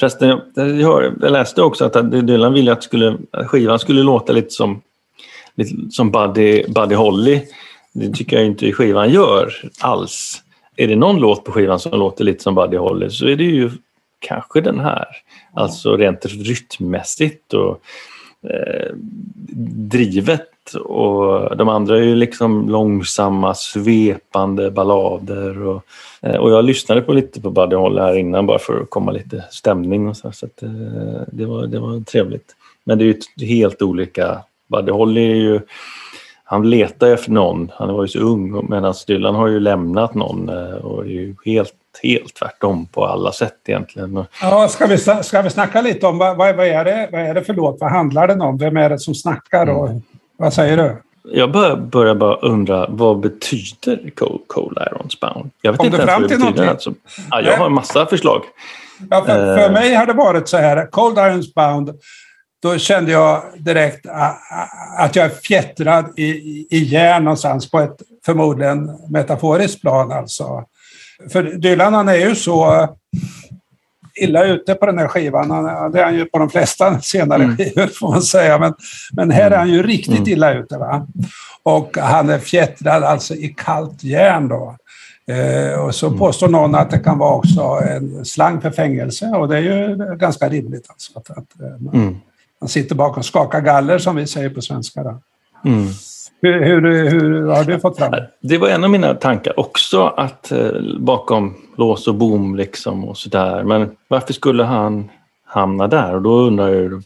Förresten, 0.00 0.28
jag, 0.54 0.80
jag, 0.80 1.12
jag 1.20 1.32
läste 1.32 1.62
också 1.62 1.84
att 1.84 2.10
Dylan 2.10 2.52
ville 2.52 2.72
att, 2.72 2.82
skulle, 2.82 3.16
att 3.30 3.46
skivan 3.46 3.78
skulle 3.78 4.02
låta 4.02 4.32
lite 4.32 4.50
som, 4.50 4.80
lite 5.54 5.90
som 5.90 6.10
Buddy, 6.10 6.64
Buddy 6.68 6.94
Holly. 6.94 7.40
Det 7.92 8.12
tycker 8.12 8.36
jag 8.36 8.46
inte 8.46 8.72
skivan 8.72 9.10
gör 9.10 9.52
alls. 9.80 10.42
Är 10.76 10.88
det 10.88 10.96
någon 10.96 11.16
låt 11.16 11.44
på 11.44 11.52
skivan 11.52 11.80
som 11.80 11.98
låter 11.98 12.24
lite 12.24 12.42
som 12.42 12.54
Buddy 12.54 12.76
Holly 12.76 13.10
så 13.10 13.26
är 13.26 13.36
det 13.36 13.44
ju 13.44 13.70
kanske 14.18 14.60
den 14.60 14.80
här. 14.80 15.06
Alltså 15.54 15.96
rent 15.96 16.26
rytmmässigt 16.26 17.54
och 17.54 17.80
eh, 18.50 18.94
drivet. 19.76 20.74
Och 20.84 21.56
de 21.56 21.68
andra 21.68 21.98
är 21.98 22.02
ju 22.02 22.14
liksom 22.14 22.68
långsamma, 22.68 23.54
svepande 23.54 24.70
ballader. 24.70 25.66
Och, 25.66 25.82
eh, 26.20 26.36
och 26.36 26.50
jag 26.50 26.64
lyssnade 26.64 27.00
på 27.00 27.12
lite 27.12 27.40
på 27.40 27.50
Buddy 27.50 27.76
Holly 27.76 28.00
här 28.00 28.16
innan 28.16 28.46
bara 28.46 28.58
för 28.58 28.80
att 28.80 28.90
komma 28.90 29.12
lite 29.12 29.44
stämning. 29.50 30.08
Och 30.08 30.16
så, 30.16 30.32
så 30.32 30.46
att, 30.46 30.62
eh, 30.62 30.70
det, 31.32 31.44
var, 31.44 31.66
det 31.66 31.78
var 31.78 32.00
trevligt. 32.00 32.56
Men 32.84 32.98
det 32.98 33.04
är 33.04 33.06
ju 33.38 33.46
helt 33.46 33.82
olika. 33.82 34.38
Buddy 34.66 34.92
Holly 34.92 35.30
är 35.30 35.36
ju... 35.36 35.60
Han 36.44 36.70
letar 36.70 37.10
efter 37.10 37.30
någon. 37.30 37.70
Han 37.74 37.94
var 37.94 38.04
ju 38.04 38.08
så 38.08 38.18
ung 38.18 38.66
medan 38.70 38.94
Dylan 39.06 39.34
har 39.34 39.48
ju 39.48 39.60
lämnat 39.60 40.14
någon 40.14 40.48
eh, 40.48 40.74
och 40.74 41.04
är 41.04 41.08
ju 41.08 41.34
helt, 41.44 41.74
helt 42.02 42.34
tvärtom 42.34 42.86
på 42.86 43.06
alla 43.06 43.32
sätt 43.32 43.56
egentligen. 43.66 44.24
Ja 44.40 44.68
ska, 44.68 44.86
vi, 44.86 44.98
ska 44.98 45.42
vi 45.42 45.50
snacka 45.50 45.80
lite 45.80 46.06
om 46.06 46.18
vad, 46.18 46.36
vad, 46.36 46.66
är 46.66 46.84
det, 46.84 47.08
vad 47.12 47.20
är 47.20 47.34
det 47.34 47.44
för 47.44 47.54
låt? 47.54 47.80
Vad 47.80 47.90
handlar 47.90 48.28
den 48.28 48.40
om? 48.42 48.58
Vem 48.58 48.76
är 48.76 48.90
det 48.90 48.98
som 48.98 49.14
snackar? 49.14 49.66
Och, 49.66 49.88
vad 50.36 50.54
säger 50.54 50.76
du? 50.76 50.96
Jag 51.32 51.52
börjar, 51.52 51.76
börjar 51.76 52.14
bara 52.14 52.36
undra, 52.36 52.86
vad 52.88 53.20
betyder 53.20 54.10
Cold, 54.14 54.40
cold 54.46 54.78
Irons 54.90 55.20
Bound? 55.20 55.50
Jag 55.62 55.72
vet 55.72 55.78
Kom 55.78 55.86
inte 55.86 55.98
ens 55.98 56.10
fram 56.10 56.22
vad 56.22 56.30
det 56.30 56.38
betyder. 56.38 56.66
Alltså. 56.68 56.94
Ja, 57.30 57.40
jag 57.40 57.56
har 57.56 57.66
en 57.66 57.72
massa 57.72 58.06
förslag. 58.06 58.42
Ja, 59.10 59.24
för, 59.26 59.56
för 59.56 59.64
Eh. 59.64 59.72
mig 59.72 59.94
har 59.94 60.06
det 60.06 60.12
varit 60.12 60.48
så 60.48 60.56
här, 60.56 60.86
Cold 60.90 61.18
Irons 61.18 61.54
Bound, 61.54 61.90
då 62.62 62.78
kände 62.78 63.12
jag 63.12 63.42
direkt 63.58 64.06
att 64.98 65.16
jag 65.16 65.24
är 65.24 65.30
fjättrad 65.30 66.12
i, 66.16 66.24
i, 66.24 66.66
i 66.70 66.78
järn 66.78 67.24
någonstans 67.24 67.70
på 67.70 67.78
ett 67.78 67.96
förmodligen 68.26 68.90
metaforiskt 69.08 69.80
plan 69.80 70.12
alltså. 70.12 70.64
För 71.32 71.42
Dylan 71.42 71.94
han 71.94 72.08
är 72.08 72.14
ju 72.28 72.34
så 72.34 72.88
illa 74.20 74.44
ute 74.44 74.74
på 74.74 74.86
den 74.86 74.98
här 74.98 75.08
skivan. 75.08 75.50
Han, 75.50 75.92
det 75.92 76.00
är 76.00 76.04
han 76.04 76.14
ju 76.14 76.24
på 76.24 76.38
de 76.38 76.50
flesta 76.50 77.00
senare 77.00 77.42
Mm. 77.44 77.56
skivor 77.56 77.86
får 77.86 78.10
man 78.10 78.22
säga. 78.22 78.58
Men, 78.58 78.74
men 79.12 79.30
här 79.30 79.50
är 79.50 79.58
han 79.58 79.70
ju 79.70 79.82
riktigt 79.82 80.18
Mm. 80.18 80.28
illa 80.28 80.54
ute. 80.54 80.78
Va? 80.78 81.06
Och 81.62 81.96
han 82.00 82.30
är 82.30 82.38
fjättrad 82.38 83.02
alltså 83.04 83.34
i 83.34 83.54
kallt 83.56 84.04
järn 84.04 84.48
då. 84.48 84.76
Eh, 85.26 85.80
och 85.80 85.94
så 85.94 86.10
påstår 86.10 86.48
någon 86.48 86.74
att 86.74 86.90
det 86.90 86.98
kan 86.98 87.18
vara 87.18 87.34
också 87.34 87.60
en 87.90 88.24
slang 88.24 88.60
för 88.60 88.70
fängelse 88.70 89.26
och 89.28 89.48
det 89.48 89.56
är 89.56 89.60
ju 89.60 89.96
ganska 90.16 90.48
rimligt. 90.48 90.86
Alltså, 90.90 91.18
att, 91.18 91.30
att 91.30 91.60
eh, 91.60 91.78
man, 91.80 91.94
Mm. 91.94 92.16
man 92.60 92.68
sitter 92.68 92.94
bakom 92.94 93.22
skaka 93.22 93.60
galler 93.60 93.98
som 93.98 94.16
vi 94.16 94.26
säger 94.26 94.50
på 94.50 94.62
svenska. 94.62 95.02
Då. 95.02 95.20
Hur, 96.44 96.60
hur, 96.60 97.10
hur 97.10 97.46
har 97.46 97.64
du 97.64 97.80
fått 97.80 97.98
fram 97.98 98.10
det? 98.10 98.30
Det 98.40 98.58
var 98.58 98.68
en 98.68 98.84
av 98.84 98.90
mina 98.90 99.14
tankar 99.14 99.60
också 99.60 100.02
att 100.02 100.52
eh, 100.52 100.70
bakom 100.98 101.54
lås 101.76 102.08
och 102.08 102.14
bom 102.14 102.56
liksom 102.56 103.04
och 103.04 103.16
sådär. 103.16 103.62
Men 103.62 103.96
varför 104.08 104.32
skulle 104.32 104.64
han 104.64 105.10
hamna 105.44 105.88
där? 105.88 106.14
Och 106.14 106.22
då 106.22 106.30
undrar 106.30 106.68
jag, 106.68 107.02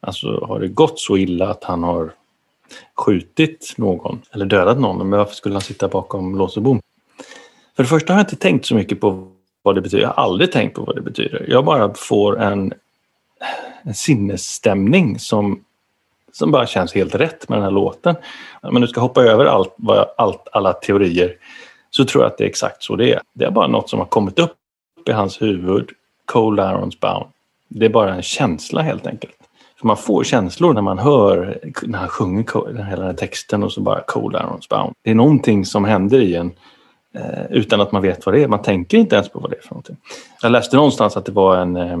alltså 0.00 0.44
har 0.44 0.60
det 0.60 0.68
gått 0.68 1.00
så 1.00 1.16
illa 1.16 1.50
att 1.50 1.64
han 1.64 1.82
har 1.82 2.10
skjutit 2.96 3.74
någon 3.76 4.22
eller 4.32 4.46
dödat 4.46 4.80
någon? 4.80 5.08
Men 5.08 5.18
varför 5.18 5.34
skulle 5.34 5.54
han 5.54 5.62
sitta 5.62 5.88
bakom 5.88 6.38
lås 6.38 6.56
och 6.56 6.62
bom? 6.62 6.80
För 7.76 7.82
det 7.82 7.88
första 7.88 8.12
har 8.12 8.20
jag 8.20 8.24
inte 8.24 8.36
tänkt 8.36 8.66
så 8.66 8.74
mycket 8.74 9.00
på 9.00 9.28
vad 9.62 9.74
det 9.74 9.80
betyder. 9.80 10.02
Jag 10.02 10.12
har 10.12 10.24
aldrig 10.24 10.52
tänkt 10.52 10.74
på 10.74 10.82
vad 10.82 10.96
det 10.96 11.02
betyder. 11.02 11.46
Jag 11.48 11.64
bara 11.64 11.94
får 11.94 12.40
en, 12.40 12.72
en 13.82 13.94
sinnesstämning 13.94 15.18
som 15.18 15.64
som 16.32 16.50
bara 16.50 16.66
känns 16.66 16.94
helt 16.94 17.14
rätt 17.14 17.48
med 17.48 17.58
den 17.58 17.64
här 17.64 17.70
låten. 17.70 18.14
Men 18.62 18.82
du 18.82 18.88
ska 18.88 19.00
hoppa 19.00 19.22
över 19.22 19.46
allt, 19.46 19.76
allt, 20.16 20.48
alla 20.52 20.72
teorier 20.72 21.34
så 21.90 22.04
tror 22.04 22.24
jag 22.24 22.30
att 22.30 22.38
det 22.38 22.44
är 22.44 22.48
exakt 22.48 22.82
så 22.82 22.96
det 22.96 23.12
är. 23.12 23.20
Det 23.34 23.44
är 23.44 23.50
bara 23.50 23.66
något 23.66 23.90
som 23.90 23.98
har 23.98 24.06
kommit 24.06 24.38
upp 24.38 24.56
i 25.06 25.12
hans 25.12 25.42
huvud. 25.42 25.88
Cold 26.24 26.60
Irons 26.60 27.00
Bound. 27.00 27.26
Det 27.68 27.86
är 27.86 27.90
bara 27.90 28.14
en 28.14 28.22
känsla 28.22 28.82
helt 28.82 29.06
enkelt. 29.06 29.34
För 29.78 29.86
man 29.86 29.96
får 29.96 30.24
känslor 30.24 30.72
när 30.72 30.82
man 30.82 30.98
hör 30.98 31.58
när 31.82 31.98
han 31.98 32.08
sjunger 32.08 32.72
den 32.72 32.86
hela 32.86 33.00
den 33.02 33.10
här 33.10 33.16
texten 33.16 33.62
och 33.62 33.72
så 33.72 33.80
bara 33.80 34.00
Cold 34.00 34.36
Irons 34.36 34.68
Bound. 34.68 34.94
Det 35.02 35.10
är 35.10 35.14
någonting 35.14 35.64
som 35.64 35.84
händer 35.84 36.20
i 36.20 36.34
en 36.34 36.52
eh, 37.14 37.46
utan 37.50 37.80
att 37.80 37.92
man 37.92 38.02
vet 38.02 38.26
vad 38.26 38.34
det 38.34 38.42
är. 38.42 38.48
Man 38.48 38.62
tänker 38.62 38.98
inte 38.98 39.16
ens 39.16 39.28
på 39.28 39.38
vad 39.38 39.50
det 39.50 39.56
är 39.56 39.60
för 39.60 39.70
någonting. 39.70 39.96
Jag 40.42 40.52
läste 40.52 40.76
någonstans 40.76 41.16
att 41.16 41.24
det 41.24 41.32
var 41.32 41.56
en, 41.56 41.76
eh, 41.76 41.98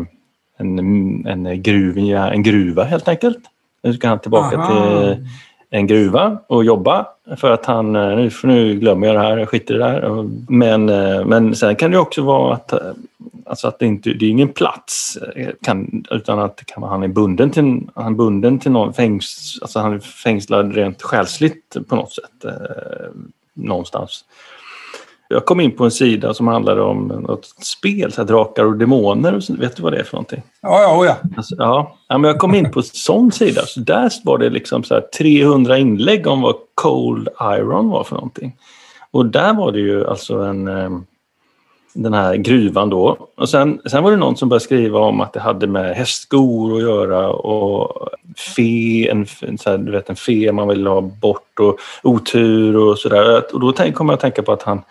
en, 0.56 0.78
en, 1.26 1.62
gruva, 1.62 2.32
en 2.32 2.42
gruva 2.42 2.84
helt 2.84 3.08
enkelt. 3.08 3.38
Nu 3.82 3.92
ska 3.94 4.08
han 4.08 4.18
tillbaka 4.18 4.56
Aha. 4.58 4.68
till 5.14 5.26
en 5.70 5.86
gruva 5.86 6.38
och 6.46 6.64
jobba 6.64 7.06
för 7.36 7.50
att 7.50 7.66
han, 7.66 7.96
eh, 7.96 8.16
nu, 8.16 8.30
för 8.30 8.48
nu 8.48 8.74
glömmer 8.74 9.06
jag 9.06 9.16
det 9.16 9.20
här, 9.22 9.36
jag 9.38 9.48
skiter 9.48 9.74
i 9.74 9.78
det. 9.78 10.08
Och- 10.08 10.24
Men, 10.48 10.88
eh, 10.88 11.24
men 11.24 11.54
sen 11.54 11.76
kan 11.76 11.90
det 11.90 11.98
också 11.98 12.22
vara 12.22 12.54
att, 12.54 12.72
eh, 12.72 12.78
alltså 13.46 13.68
att 13.68 13.78
det, 13.78 13.86
inte, 13.86 14.10
det 14.12 14.26
är 14.26 14.30
ingen 14.30 14.48
plats 14.48 15.16
eh, 15.36 15.48
kan, 15.62 16.04
utan 16.10 16.38
att 16.38 16.56
det 16.56 16.64
kan, 16.64 16.82
han 16.82 17.02
är 17.02 17.08
bunden 17.08 17.50
till, 17.50 17.80
han 17.94 18.12
är 18.12 18.16
bunden 18.16 18.58
till 18.58 18.70
någon 18.70 18.94
fängs, 18.94 19.58
alltså 19.62 19.78
han 19.78 19.92
är 19.92 19.98
fängslad 19.98 20.74
rent 20.74 21.02
själsligt 21.02 21.76
på 21.88 21.96
något 21.96 22.12
sätt 22.12 22.44
eh, 22.44 22.52
någonstans. 23.54 24.24
Jag 25.32 25.44
kom 25.44 25.60
in 25.60 25.70
på 25.70 25.84
en 25.84 25.90
sida 25.90 26.34
som 26.34 26.48
handlade 26.48 26.82
om 26.82 27.06
något 27.08 27.44
spel, 27.46 28.12
så 28.12 28.20
här, 28.20 28.28
drakar 28.28 28.64
och 28.64 28.76
demoner. 28.76 29.34
Och 29.34 29.44
så, 29.44 29.54
vet 29.54 29.76
du 29.76 29.82
vad 29.82 29.92
det 29.92 29.98
är 29.98 30.04
för 30.04 30.16
någonting? 30.16 30.42
Ja, 30.62 30.82
ja, 30.82 30.98
oh 30.98 31.06
ja. 31.06 31.16
Alltså, 31.36 31.54
ja. 31.58 31.96
ja, 32.08 32.18
men 32.18 32.28
jag 32.28 32.38
kom 32.38 32.54
in 32.54 32.70
på 32.70 32.80
en 32.80 32.84
sån 32.84 33.32
sida. 33.32 33.62
Så 33.66 33.80
där 33.80 34.12
var 34.24 34.38
det 34.38 34.50
liksom 34.50 34.84
så 34.84 34.94
här 34.94 35.00
300 35.18 35.78
inlägg 35.78 36.26
om 36.26 36.40
vad 36.40 36.54
Cold 36.74 37.28
Iron 37.40 37.88
var 37.88 38.04
för 38.04 38.14
någonting. 38.14 38.56
Och 39.10 39.26
där 39.26 39.54
var 39.54 39.72
det 39.72 39.80
ju 39.80 40.06
alltså 40.06 40.38
en, 40.38 40.68
eh, 40.68 40.90
den 41.94 42.14
här 42.14 42.36
gruvan 42.36 42.90
då. 42.90 43.28
Och 43.36 43.48
sen, 43.48 43.80
sen 43.90 44.02
var 44.02 44.10
det 44.10 44.16
någon 44.16 44.36
som 44.36 44.48
började 44.48 44.64
skriva 44.64 44.98
om 44.98 45.20
att 45.20 45.32
det 45.32 45.40
hade 45.40 45.66
med 45.66 45.96
hästskor 45.96 46.76
att 46.76 46.82
göra 46.82 47.28
och 47.28 48.08
fe, 48.56 49.10
en, 49.10 49.26
så 49.58 49.70
här, 49.70 49.78
du 49.78 49.92
vet, 49.92 50.10
en 50.10 50.16
fe 50.16 50.52
man 50.52 50.68
vill 50.68 50.86
ha 50.86 51.00
bort 51.00 51.60
och 51.60 51.78
otur 52.02 52.76
och 52.76 52.98
sådär. 52.98 53.42
Och 53.52 53.60
då 53.60 53.72
kom 53.72 54.08
jag 54.08 54.14
att 54.14 54.20
tänka 54.20 54.42
på 54.42 54.52
att 54.52 54.62
han 54.62 54.82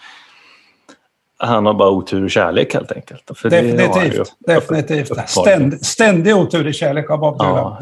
han 1.44 1.66
har 1.66 1.74
bara 1.74 1.90
otur 1.90 2.24
och 2.24 2.32
kärlek 2.32 2.74
helt 2.74 2.92
enkelt. 2.92 3.32
För 3.36 3.50
har 3.50 3.58
han 3.58 3.66
ju 3.68 3.78
Definitivt. 3.78 4.20
upp- 4.20 4.28
definitivt. 4.48 5.30
Ständ, 5.30 5.86
ständig 5.86 6.36
otur 6.36 6.68
i 6.68 6.74
kärlek 6.74 7.10
av 7.10 7.20
Bob 7.20 7.38
Dylan. 7.40 7.76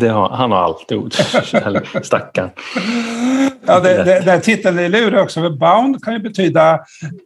Ja, 0.00 0.12
har, 0.12 0.28
han 0.28 0.50
har 0.52 0.58
alltid 0.58 0.98
otur, 0.98 1.56
eller 1.66 2.00
stackarn. 2.02 2.50
Ja, 3.66 3.80
det, 3.80 4.04
det, 4.04 4.20
det 4.20 4.40
titeln 4.40 4.78
är 4.78 4.88
lurig 4.88 5.20
också. 5.20 5.40
För 5.40 5.50
bound 5.50 6.04
kan 6.04 6.12
ju 6.14 6.18
betyda 6.20 6.80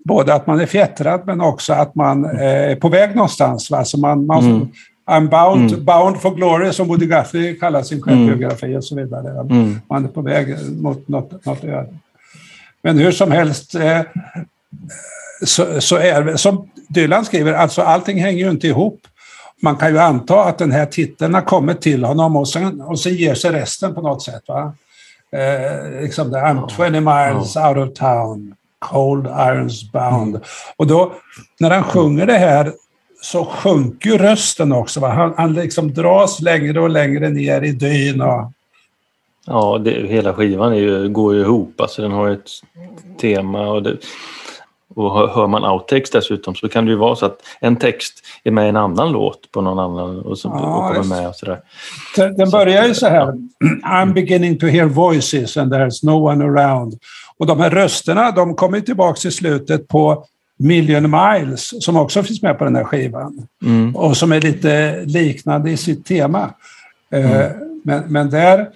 både 0.04 0.34
att 0.34 0.46
man 0.46 0.60
är 0.60 0.66
fjättrad 0.66 1.20
men 1.26 1.40
också 1.40 1.72
att 1.72 1.94
man 1.94 2.24
eh, 2.24 2.42
är 2.70 2.76
på 2.76 2.88
väg 2.88 3.16
någonstans. 3.16 3.70
Va? 3.70 3.84
Så 3.84 3.98
man, 3.98 4.26
man, 4.26 4.44
Mm. 4.44 4.68
I'm 5.10 5.28
bound, 5.28 5.84
bound 5.84 6.20
for 6.20 6.30
glory, 6.34 6.72
som 6.72 6.88
Woody 6.88 7.06
Guthrie 7.06 7.54
kallar 7.54 7.82
sin 7.82 8.02
självbiografi 8.02 8.76
och 8.76 8.84
så 8.84 8.96
vidare. 8.96 9.40
Mm. 9.40 9.80
Man 9.90 10.04
är 10.04 10.08
på 10.08 10.20
väg 10.22 10.56
mot 10.82 11.08
något, 11.08 11.44
något 11.46 11.64
öde. 11.64 11.94
Men 12.82 12.98
hur 12.98 13.12
som 13.12 13.30
helst 13.30 13.74
eh, 13.74 14.00
så, 15.44 15.80
så 15.80 15.96
är 15.96 16.36
som 16.36 16.68
Dylan 16.88 17.24
skriver, 17.24 17.52
alltså 17.52 17.82
allting 17.82 18.22
hänger 18.22 18.44
ju 18.44 18.50
inte 18.50 18.66
ihop. 18.66 19.00
Man 19.62 19.76
kan 19.76 19.92
ju 19.92 19.98
anta 19.98 20.44
att 20.44 20.58
den 20.58 20.72
här 20.72 20.86
titeln 20.86 21.34
har 21.34 21.40
kommit 21.40 21.80
till 21.80 22.04
honom 22.04 22.36
och 22.36 22.48
sen, 22.48 22.80
och 22.80 23.00
sen 23.00 23.14
ger 23.14 23.34
sig 23.34 23.52
resten 23.52 23.94
på 23.94 24.00
något 24.00 24.22
sätt. 24.22 24.42
Va? 24.48 24.74
Eh, 25.32 26.02
liksom 26.02 26.30
det, 26.30 26.38
I'm 26.38 26.68
20 26.68 27.00
miles 27.00 27.56
out 27.56 27.88
of 27.88 27.98
town, 27.98 28.54
cold 28.78 29.26
irons 29.26 29.92
bound. 29.92 30.40
Och 30.76 30.86
då, 30.86 31.12
när 31.60 31.70
han 31.70 31.84
sjunger 31.84 32.26
det 32.26 32.38
här 32.38 32.72
så 33.22 33.44
sjunker 33.44 34.10
ju 34.10 34.18
rösten 34.18 34.72
också. 34.72 35.00
Va? 35.00 35.08
Han, 35.08 35.34
han 35.36 35.54
liksom 35.54 35.94
dras 35.94 36.40
längre 36.40 36.80
och 36.80 36.90
längre 36.90 37.28
ner 37.28 37.62
i 37.62 37.72
dyn. 37.72 38.20
Och, 38.20 38.52
Ja, 39.46 39.78
det, 39.84 40.06
hela 40.06 40.34
skivan 40.34 40.72
är 40.72 40.76
ju, 40.76 41.08
går 41.08 41.34
ju 41.34 41.40
ihop. 41.40 41.80
Alltså, 41.80 42.02
den 42.02 42.12
har 42.12 42.30
ett 42.30 42.50
tema 43.20 43.68
och, 43.68 43.82
det, 43.82 43.96
och 44.96 45.30
hör 45.30 45.46
man 45.46 45.64
outtakes 45.64 46.10
dessutom 46.10 46.54
så 46.54 46.68
kan 46.68 46.84
det 46.84 46.90
ju 46.90 46.96
vara 46.96 47.16
så 47.16 47.26
att 47.26 47.38
en 47.60 47.76
text 47.76 48.14
är 48.44 48.50
med 48.50 48.66
i 48.66 48.68
en 48.68 48.76
annan 48.76 49.12
låt 49.12 49.50
på 49.50 49.60
någon 49.60 49.78
annan 49.78 50.20
och, 50.20 50.38
så, 50.38 50.48
Ja, 50.48 50.88
och 50.88 50.94
kommer 50.94 51.16
med 51.16 51.28
och 51.28 51.34
sådär. 51.34 51.60
Den 52.36 52.50
börjar 52.50 52.86
ju 52.86 52.94
så 52.94 53.06
här. 53.06 53.32
I'm 53.84 54.12
beginning 54.12 54.58
to 54.58 54.66
hear 54.66 54.86
voices 54.86 55.56
and 55.56 55.72
there's 55.72 56.04
no 56.04 56.30
one 56.30 56.44
around. 56.44 56.98
Och 57.36 57.46
de 57.46 57.60
här 57.60 57.70
rösterna 57.70 58.30
de 58.30 58.54
kommer 58.54 58.76
ju 58.78 58.82
tillbaka 58.84 59.28
i 59.28 59.30
slutet 59.30 59.88
på 59.88 60.24
Million 60.58 61.10
Miles 61.10 61.84
som 61.84 61.96
också 61.96 62.22
finns 62.22 62.42
med 62.42 62.58
på 62.58 62.64
den 62.64 62.76
här 62.76 62.84
skivan. 62.84 63.46
Mm. 63.62 63.96
Och 63.96 64.16
som 64.16 64.32
är 64.32 64.40
lite 64.40 65.02
liknande 65.04 65.70
i 65.70 65.76
sitt 65.76 66.06
tema. 66.06 66.50
Eh, 67.10 67.50
Men, 67.86 68.02
men 68.08 68.30
där 68.30 68.68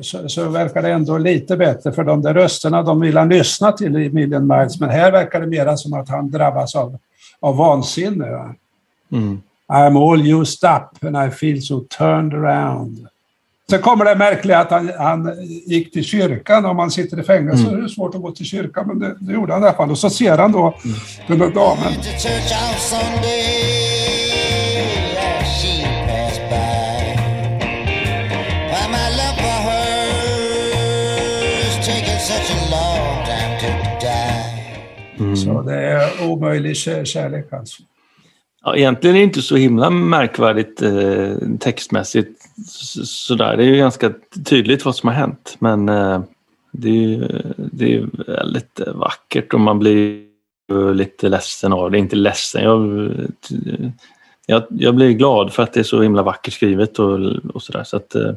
så, 0.00 0.28
så 0.28 0.48
verkar 0.48 0.82
det 0.82 0.92
ändå 0.92 1.18
lite 1.18 1.56
bättre 1.56 1.92
för 1.92 2.04
de 2.04 2.22
där 2.22 2.34
rösterna 2.34 2.82
de 2.82 3.00
vill 3.00 3.16
han 3.16 3.28
lyssna 3.28 3.72
till 3.72 3.96
i 3.96 4.10
Million 4.10 4.46
Miles. 4.46 4.80
Men 4.80 4.90
här 4.90 5.12
verkar 5.12 5.40
det 5.40 5.46
mera 5.46 5.76
som 5.76 5.92
att 5.92 6.08
han 6.08 6.30
drabbas 6.30 6.74
av, 6.74 6.98
av 7.40 7.56
vansinne. 7.56 8.30
Va? 8.30 8.54
Mm. 9.12 9.42
I'm 9.72 10.12
all 10.12 10.26
used 10.26 10.70
up 10.70 11.04
and 11.04 11.28
I 11.28 11.30
feel 11.30 11.62
so 11.62 11.80
turned 11.98 12.34
around. 12.34 13.06
Sen 13.70 13.82
kommer 13.82 14.04
det 14.04 14.16
märkliga 14.16 14.58
att 14.58 14.70
han, 14.70 14.90
han 14.98 15.32
gick 15.66 15.92
till 15.92 16.04
kyrkan. 16.04 16.64
Om 16.64 16.76
man 16.76 16.90
sitter 16.90 17.20
i 17.20 17.22
fängelse 17.22 17.64
så 17.64 17.70
är 17.70 17.80
det 17.80 17.88
svårt 17.88 18.14
att 18.14 18.22
gå 18.22 18.32
till 18.32 18.46
kyrkan, 18.46 18.86
men 18.86 18.98
det, 18.98 19.16
det 19.20 19.32
gjorde 19.32 19.52
han 19.52 19.62
i 19.62 19.66
alla 19.66 19.76
fall. 19.76 19.90
Och 19.90 19.98
så 19.98 20.10
ser 20.10 20.38
han 20.38 20.52
då 20.52 20.74
den 21.26 21.38
där 21.38 21.50
damen. 21.50 21.92
Taking 32.32 32.46
such 32.46 32.56
a 32.56 32.70
long 32.70 33.24
time 33.26 33.58
to 33.60 33.66
die. 34.00 35.36
Så 35.36 35.62
det 35.62 35.74
är 35.74 36.30
omöjlig 36.30 36.72
kä- 36.72 37.04
kärlek 37.04 37.52
alltså. 37.52 37.82
Ja, 38.64 38.76
egentligen 38.76 39.16
är 39.16 39.20
det 39.20 39.24
inte 39.24 39.42
så 39.42 39.56
himla 39.56 39.90
märkvärdigt 39.90 40.82
eh, 40.82 41.36
textmässigt. 41.60 42.42
Sådär. 43.04 43.56
Det 43.56 43.64
är 43.64 43.66
ju 43.66 43.76
ganska 43.76 44.12
tydligt 44.44 44.84
vad 44.84 44.96
som 44.96 45.08
har 45.08 45.14
hänt. 45.14 45.56
Men 45.58 45.88
eh, 45.88 46.22
det 46.72 46.88
är 46.88 46.92
ju 46.92 47.28
det 47.56 47.94
är 47.94 48.08
väldigt 48.26 48.80
eh, 48.80 48.92
vackert 48.94 49.54
och 49.54 49.60
man 49.60 49.78
blir 49.78 49.92
ju 49.92 50.94
lite 50.94 51.28
ledsen 51.28 51.72
av 51.72 51.90
det. 51.90 51.98
Inte 51.98 52.16
ledsen, 52.16 52.62
jag, 52.62 53.10
jag, 54.46 54.62
jag 54.70 54.94
blir 54.94 55.10
glad 55.10 55.52
för 55.52 55.62
att 55.62 55.72
det 55.72 55.80
är 55.80 55.84
så 55.84 56.02
himla 56.02 56.22
vackert 56.22 56.54
skrivet 56.54 56.98
och, 56.98 57.20
och 57.54 57.62
sådär. 57.62 57.84
Så 57.84 57.96
att, 57.96 58.14
eh, 58.14 58.32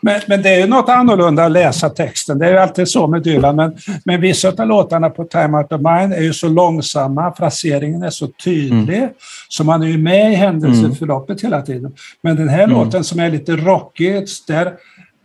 Men, 0.00 0.20
men 0.28 0.42
det 0.42 0.48
är 0.54 0.60
ju 0.60 0.66
något 0.66 0.88
annorlunda 0.88 1.44
att 1.44 1.52
läsa 1.52 1.90
texten. 1.90 2.38
Det 2.38 2.46
är 2.46 2.50
ju 2.50 2.58
alltid 2.58 2.88
så 2.88 3.06
med 3.06 3.22
Dylan. 3.22 3.56
Men, 3.56 3.76
men 4.04 4.20
vissa 4.20 4.48
av 4.48 4.66
låtarna 4.66 5.10
på 5.10 5.24
Time 5.24 5.58
Out 5.58 5.72
of 5.72 5.80
Mind 5.80 6.12
är 6.12 6.22
ju 6.22 6.32
så 6.32 6.48
långsamma, 6.48 7.34
fraseringen 7.34 8.02
är 8.02 8.10
så 8.10 8.26
tydlig, 8.26 9.08
så 9.48 9.64
man 9.64 9.82
är 9.82 9.86
ju 9.86 9.98
med 9.98 10.32
i 10.32 10.34
händelseförloppet 10.34 11.44
hela 11.44 11.62
tiden. 11.62 11.92
Men 12.22 12.36
den 12.36 12.48
här 12.48 12.66
låten 12.66 13.04
som 13.04 13.20
är 13.20 13.30
lite 13.30 13.56
rockig, 13.56 14.26
där, 14.46 14.72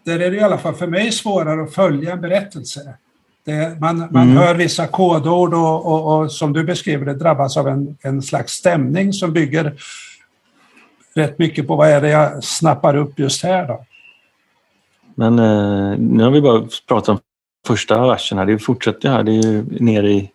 där 0.06 0.20
är 0.20 0.32
det 0.32 0.38
i 0.38 0.42
alla 0.42 0.58
fall 0.58 0.74
för 0.74 0.88
mig 0.88 1.12
svårare 1.12 1.64
att 1.64 1.74
följa 1.74 2.12
en 2.12 2.22
berättelse. 2.22 2.80
Det, 3.46 3.80
man 3.80 3.98
man 3.98 4.24
Mm. 4.24 4.38
hör 4.38 4.56
vissa 4.56 4.88
kodord 4.88 5.54
och, 5.54 5.86
och, 5.86 6.20
och 6.22 6.32
som 6.32 6.54
du 6.54 6.64
beskriver 6.64 7.06
det 7.06 7.14
drabbas 7.14 7.58
av 7.58 7.68
en, 7.68 7.98
en 8.02 8.22
slags 8.22 8.54
stämning 8.54 9.14
som 9.14 9.34
bygger 9.34 9.74
rätt 11.16 11.40
mycket 11.40 11.68
på 11.68 11.76
vad 11.76 11.90
är 11.90 12.02
det 12.02 12.10
jag 12.10 12.44
snappar 12.44 12.96
upp 12.96 13.20
just 13.20 13.44
här 13.44 13.68
då. 13.68 13.86
Men 15.18 15.40
eh, 15.40 15.98
nu 16.00 16.24
har 16.24 16.32
vi 16.32 16.42
bara 16.42 16.68
pratat 16.88 17.10
om 17.10 17.20
första 17.68 18.08
versen 18.08 18.38
här. 18.38 18.46
Det 18.46 18.60
fortsätter 18.60 19.10
här. 19.10 19.24
Det 19.24 19.32
är 19.32 19.44
ju 19.44 19.66
nere 19.80 20.12
i, 20.12 20.30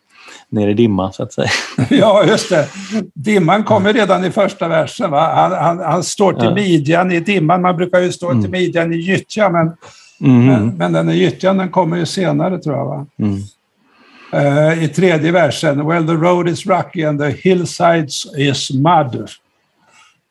nere 0.48 0.70
i 0.70 0.74
dimma 0.74 1.12
så 1.12 1.22
att 1.22 1.32
säga. 1.32 1.48
Ja, 1.90 2.24
just 2.24 2.50
det. 2.50 2.68
Dimman 3.14 3.64
kommer 3.64 3.92
redan 3.92 4.24
i 4.24 4.30
första 4.30 4.68
versen. 4.68 5.10
Va? 5.10 5.32
Han, 5.34 5.52
han, 5.52 5.78
han 5.92 6.02
står 6.04 6.32
till 6.32 6.44
Ja. 6.44 6.54
midjan 6.54 7.12
i 7.12 7.20
dimman. 7.20 7.62
Man 7.62 7.76
brukar 7.76 8.00
ju 8.00 8.12
stå 8.12 8.28
till 8.30 8.38
Mm. 8.38 8.50
midjan 8.50 8.92
i 8.92 8.96
gyttjan, 8.96 9.52
men, 9.52 9.72
Mm. 10.20 10.46
men, 10.46 10.68
men 10.76 10.92
den 10.92 11.10
i 11.10 11.14
gyttjan 11.16 11.58
den 11.58 11.68
kommer 11.68 11.96
ju 11.96 12.06
senare 12.06 12.58
tror 12.58 12.76
jag. 12.76 12.84
Va? 12.86 13.06
Mm. 13.18 13.38
Eh, 14.32 14.84
I 14.84 14.88
tredje 14.88 15.32
versen, 15.32 15.86
Well 15.86 16.06
the 16.06 16.12
road 16.12 16.48
is 16.48 16.66
rocky 16.66 17.04
and 17.04 17.20
the 17.20 17.28
hillsides 17.30 18.26
is 18.38 18.70
mud. 18.70 19.28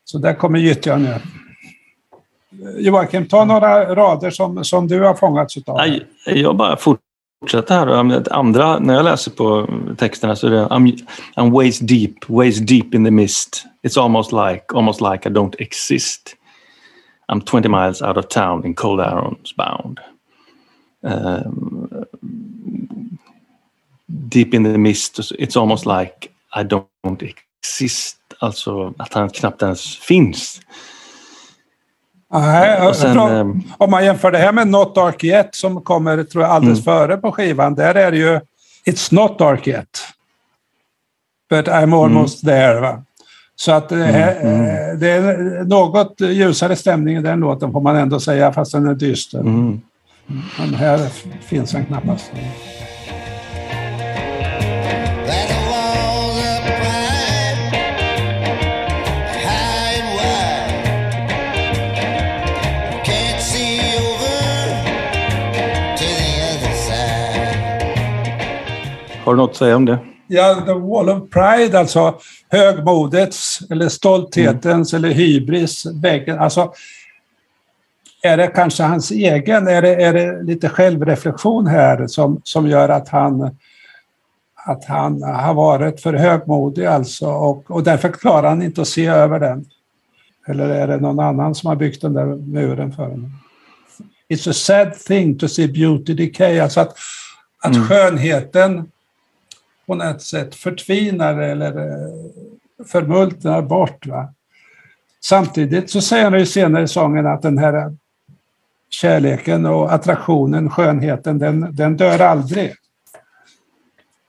Så 0.04 0.18
där 0.18 0.34
kommer 0.34 0.58
gyttjan 0.58 1.02
nu. 1.02 1.14
Joakim, 2.76 3.26
ta 3.26 3.44
några 3.44 3.94
rader 3.94 4.30
som, 4.30 4.64
som 4.64 4.88
du 4.88 5.00
har 5.00 5.14
fångats 5.14 5.56
utav. 5.56 5.76
Nej, 5.76 6.06
jag 6.26 6.56
bara 6.56 6.76
fortsätter 6.76 7.74
här. 7.74 8.32
Andra, 8.32 8.78
när 8.78 8.94
jag 8.94 9.04
läser 9.04 9.30
på 9.30 9.68
texterna 9.98 10.36
så 10.36 10.46
är 10.46 10.50
det 10.50 10.66
I'm, 10.66 11.06
I'm 11.36 11.50
waist 11.50 11.88
deep, 11.88 12.28
waist 12.28 12.66
deep 12.66 12.94
in 12.94 13.04
the 13.04 13.10
mist. 13.10 13.64
It's 13.82 14.00
almost 14.00 14.32
like, 14.32 14.64
almost 14.74 15.00
like 15.00 15.28
I 15.28 15.32
don't 15.32 15.54
exist. 15.58 16.36
I'm 17.28 17.40
20 17.40 17.68
miles 17.68 18.02
out 18.02 18.16
of 18.16 18.28
town 18.28 18.64
in 18.64 18.74
cold 18.74 19.00
irons 19.00 19.56
bound. 19.56 20.00
Um, 21.02 22.06
deep 24.06 24.54
in 24.54 24.64
the 24.64 24.78
mist, 24.78 25.18
it's 25.38 25.56
almost 25.56 25.86
like 25.86 26.30
I 26.54 26.62
don't 26.62 27.22
exist. 27.22 28.18
Alltså 28.38 28.94
att 28.98 29.14
han 29.14 29.30
knappt 29.30 29.62
ens 29.62 29.96
finns. 29.96 30.60
Nej, 32.32 32.88
Och 32.88 32.96
sen, 32.96 33.14
från- 33.14 33.30
ehm, 33.32 33.62
om 33.78 33.90
man 33.90 34.04
jämför 34.04 34.30
det 34.30 34.38
här 34.38 34.52
med 34.52 34.68
Not 34.68 34.94
Dark 34.94 35.24
Yet 35.24 35.54
som 35.54 35.80
kommer 35.80 36.24
tror 36.24 36.44
jag, 36.44 36.52
alldeles 36.52 36.84
före 36.84 37.16
på 37.16 37.32
skivan, 37.32 37.74
där 37.74 37.94
är 37.94 38.10
det 38.10 38.16
ju 38.16 38.40
It's 38.86 39.14
Not 39.14 39.38
Dark 39.38 39.68
Yet. 39.68 39.88
But 41.50 41.68
I'm 41.68 42.04
almost 42.04 42.44
there. 42.44 42.80
Va? 42.80 43.02
Så 43.56 43.72
att 43.72 43.88
det, 43.88 43.96
här, 44.04 44.30
eh, 44.36 44.98
det 44.98 45.10
är 45.10 45.64
något 45.64 46.20
ljusare 46.20 46.76
stämning 46.76 47.16
i 47.16 47.20
den 47.22 47.40
låten 47.40 47.72
får 47.72 47.80
man 47.80 47.96
ändå 47.96 48.20
säga, 48.20 48.52
fast 48.52 48.72
den 48.72 48.86
är 48.86 48.94
dyster. 48.94 49.40
Mm. 49.40 49.80
Men 50.58 50.74
här 50.74 50.98
finns 51.46 51.70
den 51.70 51.84
knappast. 51.84 52.30
Har 69.24 69.32
du 69.32 69.36
något 69.36 69.50
att 69.50 69.56
säga 69.56 69.76
om 69.76 69.84
det? 69.84 69.98
Ja, 70.26 70.62
The 70.66 70.72
Wall 70.72 71.08
of 71.08 71.30
Pride, 71.30 71.78
alltså 71.78 72.14
högmodets 72.48 73.58
eller 73.70 73.88
stolthetens 73.88 74.94
eller 74.94 75.08
hybris 75.08 75.86
väggen. 75.86 76.38
Alltså, 76.38 76.72
är 78.22 78.36
det 78.36 78.46
kanske 78.46 78.82
hans 78.82 79.10
egen, 79.10 79.68
är 79.68 79.82
det, 79.82 79.94
är 79.94 80.12
det 80.12 80.42
lite 80.42 80.68
självreflektion 80.68 81.66
här 81.66 82.06
som, 82.06 82.40
som 82.44 82.66
gör 82.66 82.88
att 82.88 83.08
han, 83.08 83.56
att 84.64 84.84
han 84.84 85.22
har 85.22 85.54
varit 85.54 86.00
för 86.00 86.14
högmodig 86.14 86.84
alltså 86.84 87.26
och, 87.26 87.70
och 87.70 87.82
därför 87.82 88.08
klarar 88.08 88.48
han 88.48 88.62
inte 88.62 88.82
att 88.82 88.88
se 88.88 89.06
över 89.06 89.40
den? 89.40 89.64
Eller 90.46 90.68
är 90.68 90.86
det 90.86 90.96
någon 90.96 91.20
annan 91.20 91.54
som 91.54 91.68
har 91.68 91.76
byggt 91.76 92.02
den 92.02 92.14
där 92.14 92.26
muren 92.26 92.92
för 92.92 93.02
honom? 93.02 93.32
It's 94.28 94.50
a 94.50 94.52
sad 94.52 94.94
thing 94.94 95.38
to 95.38 95.48
see 95.48 95.68
beauty 95.68 96.14
decay, 96.14 96.60
alltså 96.60 96.80
att, 96.80 96.96
att 97.62 97.88
skönheten 97.88 98.88
på 99.86 99.94
något 99.94 100.22
sätt 100.22 100.54
förtvinar 100.54 101.38
eller 101.38 101.78
eh, 101.78 102.08
förmultnar 102.86 103.62
bort. 103.62 104.06
Va? 104.06 104.34
Samtidigt 105.20 105.90
så 105.90 106.00
säger 106.00 106.24
han 106.24 106.38
ju 106.38 106.46
senare 106.46 106.82
i 106.82 106.88
sången 106.88 107.26
att 107.26 107.42
den 107.42 107.58
här 107.58 107.96
kärleken 108.90 109.66
och 109.66 109.92
attraktionen, 109.92 110.70
skönheten, 110.70 111.38
den, 111.38 111.68
den 111.76 111.96
dör 111.96 112.18
aldrig. 112.18 112.72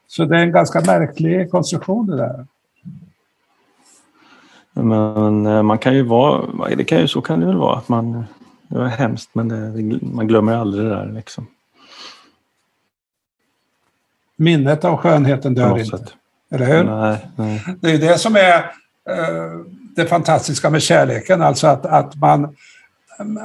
Så 0.07 0.25
det 0.25 0.37
är 0.37 0.39
en 0.39 0.51
ganska 0.51 0.81
märklig 0.81 1.51
konstruktion 1.51 2.07
det 2.07 2.17
där. 2.17 2.45
Men 4.73 5.45
eh, 5.45 5.63
man 5.63 5.77
kan 5.77 5.95
ju 5.95 6.03
vara, 6.03 6.69
det 6.75 6.83
kan 6.83 6.99
ju, 6.99 7.07
så 7.07 7.21
kan 7.21 7.39
det 7.39 7.45
väl 7.45 7.57
vara 7.57 7.77
att 7.77 7.89
man, 7.89 8.25
det 8.67 8.77
var 8.77 8.85
hemskt 8.85 9.29
men 9.33 9.47
det, 9.47 9.99
man 10.01 10.27
glömmer 10.27 10.55
aldrig 10.55 10.85
det 10.85 10.89
där 10.89 11.11
liksom. 11.15 11.47
Minnet 14.37 14.85
av 14.85 14.97
skönheten 14.97 15.53
dör 15.53 15.79
inte. 15.79 15.97
sätt. 15.97 16.13
Eller 16.51 16.65
hur? 16.65 16.83
Nej, 16.83 17.17
nej. 17.35 17.63
Det 17.81 17.91
är 17.91 17.97
det 17.97 18.17
som 18.17 18.35
är 18.35 18.57
eh, 19.09 19.59
det 19.95 20.05
fantastiska 20.05 20.69
med 20.69 20.81
kärleken, 20.81 21.41
alltså 21.41 21.67
att, 21.67 21.85
att 21.85 22.15
man, 22.15 22.55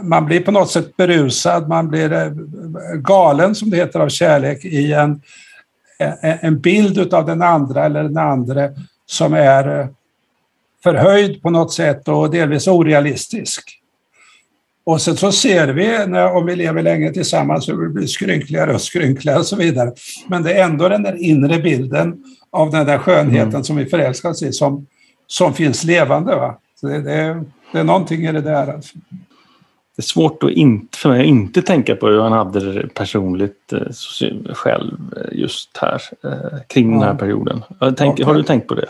man 0.03 0.27
blir 0.27 0.41
på 0.41 0.51
något 0.51 0.71
sätt 0.71 0.97
berusad, 0.97 1.69
man 1.69 1.89
blir 1.89 2.13
eh, 2.13 2.33
galen 2.95 3.55
som 3.55 3.71
det 3.71 3.77
heter 3.77 4.01
av 4.01 4.09
kärlek 4.09 4.65
i 4.65 4.93
en, 4.93 5.23
en 5.99 6.39
en 6.41 6.61
bild 6.61 7.15
av 7.15 7.27
den 7.27 7.43
andra 7.43 7.85
eller 7.85 8.03
den 8.03 8.19
andra 8.19 8.69
som 9.07 9.35
är 9.35 9.81
eh, 9.81 9.87
förhöjd 10.83 11.43
på 11.43 11.51
något 11.51 11.73
sätt 11.73 12.09
och 12.09 12.31
delvis 12.31 12.69
orealistisk. 12.69 13.79
Och 14.89 15.01
sen 15.01 15.17
så 15.17 15.33
ser 15.33 15.69
vi, 15.69 16.07
när, 16.07 16.37
om 16.37 16.47
vi 16.47 16.57
lever 16.57 16.83
länge 16.83 17.13
tillsammans, 17.13 17.69
hur 17.69 17.77
vi 17.77 17.89
blir 17.89 18.07
skrynkligare 18.07 18.75
och 18.75 18.81
skrynkligare 18.81 19.39
och 19.39 19.47
så 19.47 19.57
vidare. 19.57 19.93
Men 20.29 20.43
det 20.43 20.53
är 20.53 20.65
ändå 20.65 20.89
den 20.89 21.03
där 21.03 21.23
inre 21.23 21.59
bilden 21.59 22.25
av 22.51 22.71
den 22.71 22.87
där 22.87 22.99
skönheten 22.99 23.65
som 23.65 23.77
vi 23.77 23.87
förälskas 23.87 24.43
i 24.43 24.53
som, 24.53 24.87
som 25.27 25.55
finns 25.55 25.85
levande. 25.85 26.37
Va? 26.37 26.59
Så 26.81 26.87
det, 26.87 27.03
det, 27.03 27.45
det 27.73 27.79
är 27.79 27.85
någonting 27.85 28.27
i 28.27 28.33
det 28.33 28.41
där. 28.41 28.75
Alltså. 28.75 28.99
Det 29.97 30.01
är 30.01 30.03
svårt 30.03 30.43
att 30.43 30.51
inte, 30.51 30.99
för 30.99 31.09
mig 31.09 31.21
att 31.21 31.27
inte 31.27 31.63
tänka 31.63 31.97
på 31.97 32.07
hur 32.07 32.21
han 32.21 32.33
hade 32.33 32.73
det 32.73 32.89
personligt 32.95 33.73
eh, 33.73 34.55
själv 34.55 34.99
eh, 35.17 35.39
just 35.39 35.77
här 35.77 36.03
eh, 36.25 36.59
kring 36.67 36.91
den 36.93 37.03
här 37.03 37.09
Ja. 37.09 37.19
perioden. 37.19 37.63
Tänk, 37.97 38.13
Okej. 38.13 38.25
Har 38.25 38.35
du 38.35 38.43
tänkt 38.43 38.69
på 38.69 38.75
det? 38.75 38.87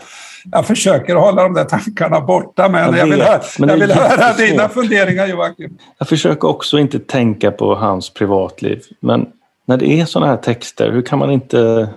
Jag 0.51 0.67
försöker 0.67 1.15
hålla 1.15 1.43
de 1.43 1.53
där 1.53 1.65
tankarna 1.65 2.21
borta, 2.21 2.69
men 2.69 2.81
Jag 2.81 2.97
jag, 2.97 3.05
vill, 3.05 3.21
höra, 3.21 3.41
men 3.59 3.69
jag 3.69 3.77
vill 3.77 3.91
höra 3.91 4.33
dina 4.33 4.69
funderingar 4.69 5.27
Joakim. 5.27 5.77
Jag 5.97 6.07
försöker 6.07 6.47
också 6.47 6.79
inte 6.79 6.99
tänka 6.99 7.51
på 7.51 7.75
hans 7.75 8.13
privatliv. 8.13 8.83
Men 8.99 9.25
när 9.65 9.77
det 9.77 9.89
är 9.89 10.05
sådana 10.05 10.31
här 10.31 10.37
texter, 10.37 10.91
hur 10.91 11.01
kan 11.01 11.19
man 11.19 11.31
inte 11.31 11.89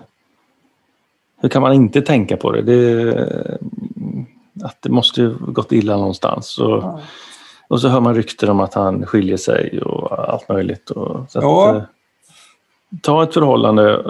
hur 1.42 1.48
kan 1.48 1.62
man 1.62 1.72
inte 1.72 2.02
tänka 2.02 2.37
på 2.37 2.52
det? 2.52 2.62
det 2.62 3.28
att 4.64 4.76
det 4.81 4.90
måste 4.90 5.20
ju 5.20 5.35
gått 5.38 5.72
illa 5.72 5.96
någonstans. 5.96 6.59
Och, 6.59 6.85
och 7.68 7.81
så 7.81 7.88
hör 7.88 8.00
man 8.00 8.14
rykten 8.14 8.48
om 8.48 8.61
att 8.61 8.74
han 8.74 9.07
skiljer 9.07 9.37
sig 9.37 9.81
och 9.81 10.28
allt 10.33 10.48
möjligt. 10.48 10.90
Och, 10.90 11.26
Ja. 11.35 11.70
att, 11.70 11.76
eh, 11.76 11.83
ta 13.02 13.22
ett 13.22 13.35
förhållande 13.35 14.05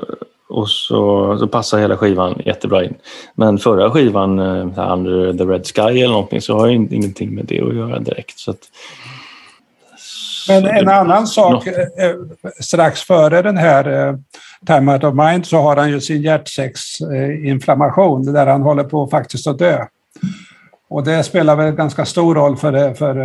och 0.53 0.69
så, 0.71 1.37
så 1.39 1.47
passar 1.49 1.79
hela 1.79 1.97
skivan 1.97 2.43
jättebra 2.45 2.85
in. 2.85 2.95
Men 3.35 3.59
förra 3.59 3.91
skivan, 3.91 4.39
eh, 4.39 4.93
Under 4.93 5.33
the 5.39 5.45
Red 5.45 5.67
Sky 5.67 5.81
eller 6.01 6.09
någonting, 6.09 6.41
så 6.41 6.59
har 6.59 6.67
ju 6.67 6.75
ingenting 6.75 7.35
med 7.35 7.45
det 7.45 7.61
att 7.61 7.75
göra 7.75 7.99
direkt. 7.99 8.39
Så 8.39 8.51
att, 8.51 8.59
Men 10.49 10.63
så 10.63 10.69
en 10.69 10.85
det- 10.87 10.95
annan 10.97 11.27
sak, 11.27 11.53
något- 11.53 11.67
eh, 11.67 11.75
eh, 12.07 12.15
strax 12.61 13.03
före 13.03 13.43
den 13.43 13.57
här 13.57 14.19
Time 14.67 14.93
Out 14.93 15.05
of 15.05 15.15
Mind 15.15 15.47
så 15.47 15.57
har 15.57 15.77
han 15.77 15.91
ju 15.91 16.01
sin 16.01 16.23
hjärtsäcksinflammation 16.23 18.33
där 18.33 18.47
han 18.47 18.63
håller 18.63 18.85
på 18.85 19.07
faktiskt 19.07 19.47
att 19.47 19.59
dö. 19.59 19.85
Och 20.89 21.05
det 21.05 21.23
spelar 21.25 21.57
väl 21.57 21.73
ganska 21.75 22.05
stor 22.05 22.35
roll 22.35 22.57
för, 22.57 22.95
för 22.95 23.17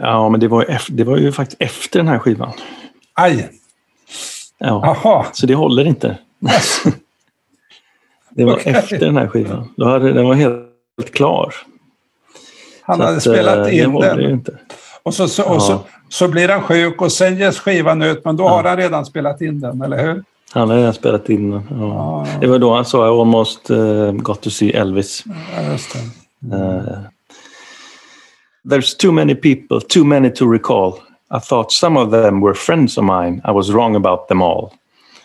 Ja, 0.00 0.28
men 0.28 0.40
det 0.40 0.48
var, 0.48 0.78
det 0.90 1.04
var 1.04 1.16
ju 1.16 1.32
faktiskt 1.32 1.62
efter 1.62 1.98
den 1.98 2.08
här 2.08 2.18
skivan. 2.18 2.52
aj, 3.14 3.48
Ja, 4.58 4.96
jaha, 5.04 5.26
så 5.32 5.46
det 5.46 5.54
håller 5.54 5.84
inte. 5.84 6.18
det 8.30 8.44
var 8.44 8.52
Okej. 8.52 8.72
efter 8.72 8.98
den 8.98 9.16
här 9.16 9.28
skivan. 9.28 9.68
Då 9.76 9.84
hade, 9.88 10.12
den 10.12 10.24
var 10.26 10.34
helt 10.34 11.12
klar. 11.12 11.54
han 12.82 12.96
Så 12.98 13.02
hade 13.04 13.16
att, 13.16 13.22
spelat 13.22 13.66
eh, 13.68 13.78
in 13.78 13.94
ju 13.94 14.00
den. 14.00 14.20
inte. 14.30 14.58
Och, 15.02 15.14
så, 15.14 15.28
så, 15.28 15.54
och 15.54 15.62
så, 15.62 15.72
Ja. 15.72 15.84
så 16.08 16.28
blir 16.28 16.48
han 16.48 16.62
sjuk 16.62 17.02
och 17.02 17.12
sen 17.12 17.36
ges 17.36 17.58
skivan 17.60 18.02
ut, 18.02 18.24
men 18.24 18.36
då 18.36 18.48
har 18.48 18.64
han 18.64 18.76
redan 18.76 19.06
spelat 19.06 19.40
in 19.40 19.60
den, 19.60 19.82
eller 19.82 20.02
hur? 20.06 20.24
Han 20.52 20.68
hade 20.68 20.80
redan 20.80 20.94
spelat 20.94 21.28
in 21.28 21.50
den. 21.50 21.62
Ja. 21.70 21.76
Ja. 22.26 22.26
Det 22.40 22.46
var 22.46 22.58
då 22.58 22.74
han 22.74 22.84
sa 22.84 23.06
I 23.06 23.10
almost 23.20 23.70
uh, 23.70 24.12
got 24.12 24.40
to 24.40 24.50
see 24.50 24.70
Elvis. 24.72 25.24
Ja, 25.56 25.72
just 25.72 25.92
det. 25.92 26.56
Uh, 26.56 26.98
There's 28.70 28.96
too 28.98 29.12
many 29.12 29.34
people, 29.34 29.80
too 29.88 30.04
many 30.04 30.30
to 30.30 30.52
recall. 30.52 30.92
I 31.30 31.38
thought 31.38 31.72
some 31.72 31.96
of 31.96 32.10
them 32.10 32.40
were 32.40 32.54
friends 32.54 32.98
of 32.98 33.04
mine. 33.04 33.40
I 33.44 33.52
was 33.52 33.70
wrong 33.70 33.96
about 33.96 34.28
them 34.28 34.42
all. 34.42 34.72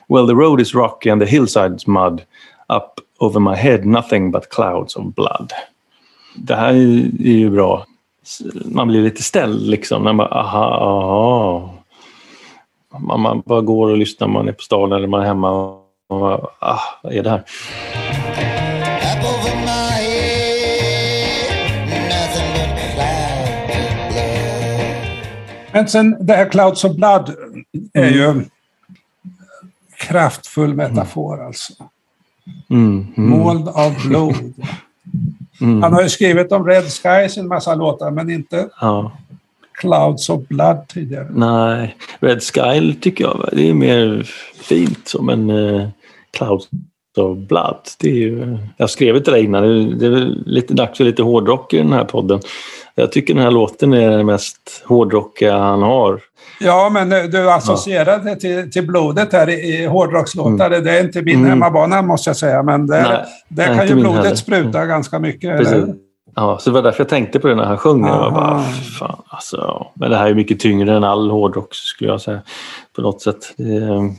Well, 0.10 0.28
the 0.28 0.36
road 0.36 0.62
is 0.62 0.76
rocky 0.76 1.10
and 1.10 1.22
the 1.22 1.26
hillside's 1.26 1.88
mud. 1.88 2.26
Up 2.70 3.00
over 3.20 3.40
my 3.40 3.56
head 3.56 3.86
nothing 3.86 4.32
but 4.32 4.50
clouds 4.50 4.96
of 4.96 5.16
blood. 5.16 5.54
Det 6.36 6.56
här 6.56 6.74
är 6.74 6.78
ju 7.28 7.50
bra. 7.50 7.86
Man 8.66 8.88
blir 8.88 9.02
lite 9.02 9.24
ställd 9.24 9.68
liksom. 9.68 10.04
När 10.04 10.14
man, 10.14 10.28
aha, 10.32 10.66
aha. 10.66 11.74
Man, 13.00 13.22
man 13.22 13.44
bara 13.46 13.62
går 13.62 13.90
och 13.90 13.98
lyssnar. 13.98 14.28
Man 14.28 14.48
är 14.48 14.52
på 14.52 14.62
stan 14.62 14.92
eller 14.92 15.08
man 15.08 15.22
är 15.22 15.26
hemma. 15.26 15.52
Och 15.52 15.84
man 16.10 16.20
bara, 16.20 16.48
ah, 16.60 16.80
vad 17.04 17.14
är 17.14 17.24
det 17.24 17.30
här? 17.30 17.44
Men 25.74 25.88
sen 25.88 26.18
det 26.20 26.34
här 26.34 26.50
Clouds 26.50 26.84
of 26.84 26.96
Blood 26.96 27.36
är 27.94 28.10
ju 28.10 28.24
en 28.24 28.50
kraftfull 29.98 30.74
metafor 30.74 31.46
alltså. 31.46 31.74
Mm, 32.70 33.08
mm, 33.18 33.30
Moln 33.30 33.68
av 33.68 34.08
blod. 34.08 34.54
Han 35.60 35.94
har 35.94 36.02
ju 36.02 36.10
skrivit 36.10 36.52
om 36.52 36.68
Red 36.68 36.84
Skies 36.84 37.38
i 37.38 37.40
en 37.40 37.48
massa 37.48 37.76
låtar, 37.76 38.12
men 38.12 38.30
inte 38.30 38.70
ja. 38.82 39.12
Clouds 39.74 40.30
of 40.30 40.48
Blood 40.48 40.88
tidigare. 40.88 41.28
Nej, 41.32 41.96
Red 42.20 42.44
Sky 42.44 42.94
tycker 42.94 43.24
jag 43.24 43.50
det 43.52 43.70
är 43.70 43.74
mer 43.74 44.30
fint 44.62 45.08
som 45.08 45.30
en 45.30 45.50
uh, 45.50 45.90
Clouds 46.32 46.68
of 47.18 47.38
Blood. 47.38 47.80
Det 48.00 48.10
är 48.10 48.16
ju, 48.16 48.58
jag 48.78 48.90
skrev 48.90 49.20
till 49.20 49.34
dig 49.34 49.44
innan, 49.44 49.64
det, 49.64 49.96
det 49.96 50.06
är 50.06 50.44
lite 50.46 50.74
dags 50.74 50.98
för 50.98 51.06
lite 51.06 51.24
hårdrock 51.24 51.74
i 51.74 51.78
den 51.78 51.94
här 51.94 52.06
podden. 52.06 52.40
Jag 52.96 53.12
tycker 53.12 53.34
den 53.34 53.44
här 53.44 53.52
låten 53.52 53.94
är 53.94 54.10
den 54.10 54.26
mest 54.26 54.84
hårdrockiga 54.86 55.58
han 55.58 55.82
har. 55.82 56.22
Ja, 56.60 56.90
men 56.94 57.12
eh, 57.12 57.24
du 57.24 57.52
associerar 57.52 58.20
det 58.20 58.36
till, 58.36 58.72
till 58.72 58.88
blodet 58.88 59.34
här 59.34 59.50
i, 59.50 59.54
i 59.54 59.86
hårdrockslåtar. 59.86 60.70
Det 60.70 60.92
är 61.00 61.04
inte 61.04 61.22
min 61.22 61.46
hemmabana 61.46 62.02
måste 62.02 62.30
jag 62.30 62.38
säga, 62.38 62.64
men 62.64 62.88
det, 62.88 62.98
Mm. 62.98 63.12
Nej, 63.12 63.26
där 63.68 63.76
kan 63.78 63.88
ju 63.88 63.96
blodet 63.96 64.24
heller. 64.24 64.36
spruta 64.36 64.86
ganska 64.86 65.20
mycket. 65.20 65.58
Precis. 65.58 65.86
Ja, 66.36 66.58
så 66.60 66.70
det 66.70 66.74
var 66.74 66.82
därför 66.82 67.04
jag 67.04 67.10
tänkte 67.10 67.40
på 67.40 67.48
det 67.48 67.56
när 67.56 67.64
han 67.66 67.78
sjöng. 67.78 68.06
Jag 68.06 68.34
bara, 68.34 68.64
fan, 69.00 69.22
alltså, 69.28 69.58
ja. 69.58 69.92
Men 69.96 70.10
det 70.12 70.18
här 70.18 70.30
är 70.30 70.34
mycket 70.34 70.60
tyngre 70.60 70.96
än 70.98 71.04
all 71.04 71.30
hårdrock 71.32 71.76
skulle 71.76 72.10
jag 72.10 72.22
säga. 72.22 72.42
På 72.96 73.02
något 73.02 73.22
sätt. 73.22 73.54
Det, 73.58 74.14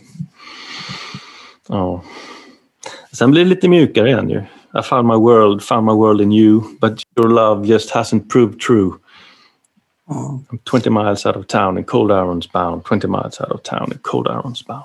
ja. 1.68 2.02
Sen 3.12 3.30
blir 3.30 3.44
det 3.44 3.50
lite 3.50 3.68
mjukare 3.68 4.08
igen 4.08 4.30
ju. 4.30 4.42
I 4.74 4.82
found 4.82 5.06
my 5.08 5.16
world, 5.16 5.62
found 5.62 5.86
my 5.86 5.92
world 5.94 6.20
in 6.20 6.32
you, 6.32 6.62
but 6.80 7.02
your 7.16 7.28
love 7.30 7.66
just 7.66 7.90
hasn't 7.94 8.28
proved 8.28 8.60
true. 8.60 8.92
Ja. 10.08 10.14
I'm 10.50 10.58
20 10.64 10.90
miles 10.90 11.26
out 11.26 11.36
of 11.36 11.46
town 11.46 11.78
in 11.78 11.84
cold 11.84 12.10
irons 12.10 12.46
bound. 12.52 12.84
20 12.84 13.08
miles 13.08 13.40
out 13.40 13.50
of 13.52 13.62
town 13.62 13.92
in 13.92 13.98
cold 14.02 14.26
irons 14.26 14.66
bound. 14.66 14.84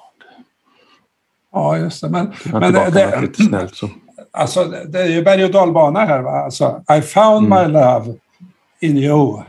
Ja, 1.52 1.78
just 1.78 2.02
det. 2.02 2.10
Men, 2.10 2.34
men 2.52 2.74
det, 2.74 3.22
lite 3.22 3.44
snällt 3.44 3.76
så. 3.76 3.90
alltså, 4.32 4.64
det 4.88 5.00
är 5.02 5.08
ju 5.08 5.24
berg 5.24 5.46
och 5.46 5.52
dalbana 5.52 6.00
här. 6.00 6.22
Va? 6.22 6.32
Alltså, 6.32 6.82
I 6.98 7.02
found 7.02 7.46
Mm. 7.54 7.68
my 7.72 7.74
love 7.80 8.16
in 8.80 8.98
you. 8.98 9.42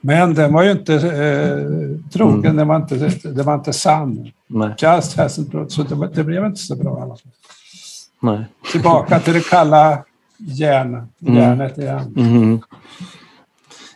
Men 0.00 0.34
den 0.34 0.52
var 0.52 0.62
ju 0.62 0.70
inte 0.70 0.94
eh, 0.94 2.10
trogen, 2.12 2.38
Mm. 2.44 2.56
den, 2.56 2.68
var 2.68 2.76
inte, 2.76 3.28
den 3.28 3.46
var 3.46 3.54
inte 3.54 3.72
sann. 3.72 4.30
Nej, 4.46 4.68
Just 4.78 5.18
hasn't 5.18 5.50
brought, 5.50 5.72
så 5.72 5.82
det, 5.82 6.08
det 6.14 6.24
blev 6.24 6.44
inte 6.44 6.60
så 6.60 6.76
bra. 6.76 6.98
i 6.98 7.02
alla 7.02 7.16
fall. 7.16 7.32
Nej. 8.20 8.44
Tillbaka 8.72 9.20
till 9.20 9.34
det 9.34 9.48
kalla 9.48 10.04
järn, 10.38 11.08
järnet 11.18 11.78
igen. 11.78 12.12
Mhm. 12.16 12.62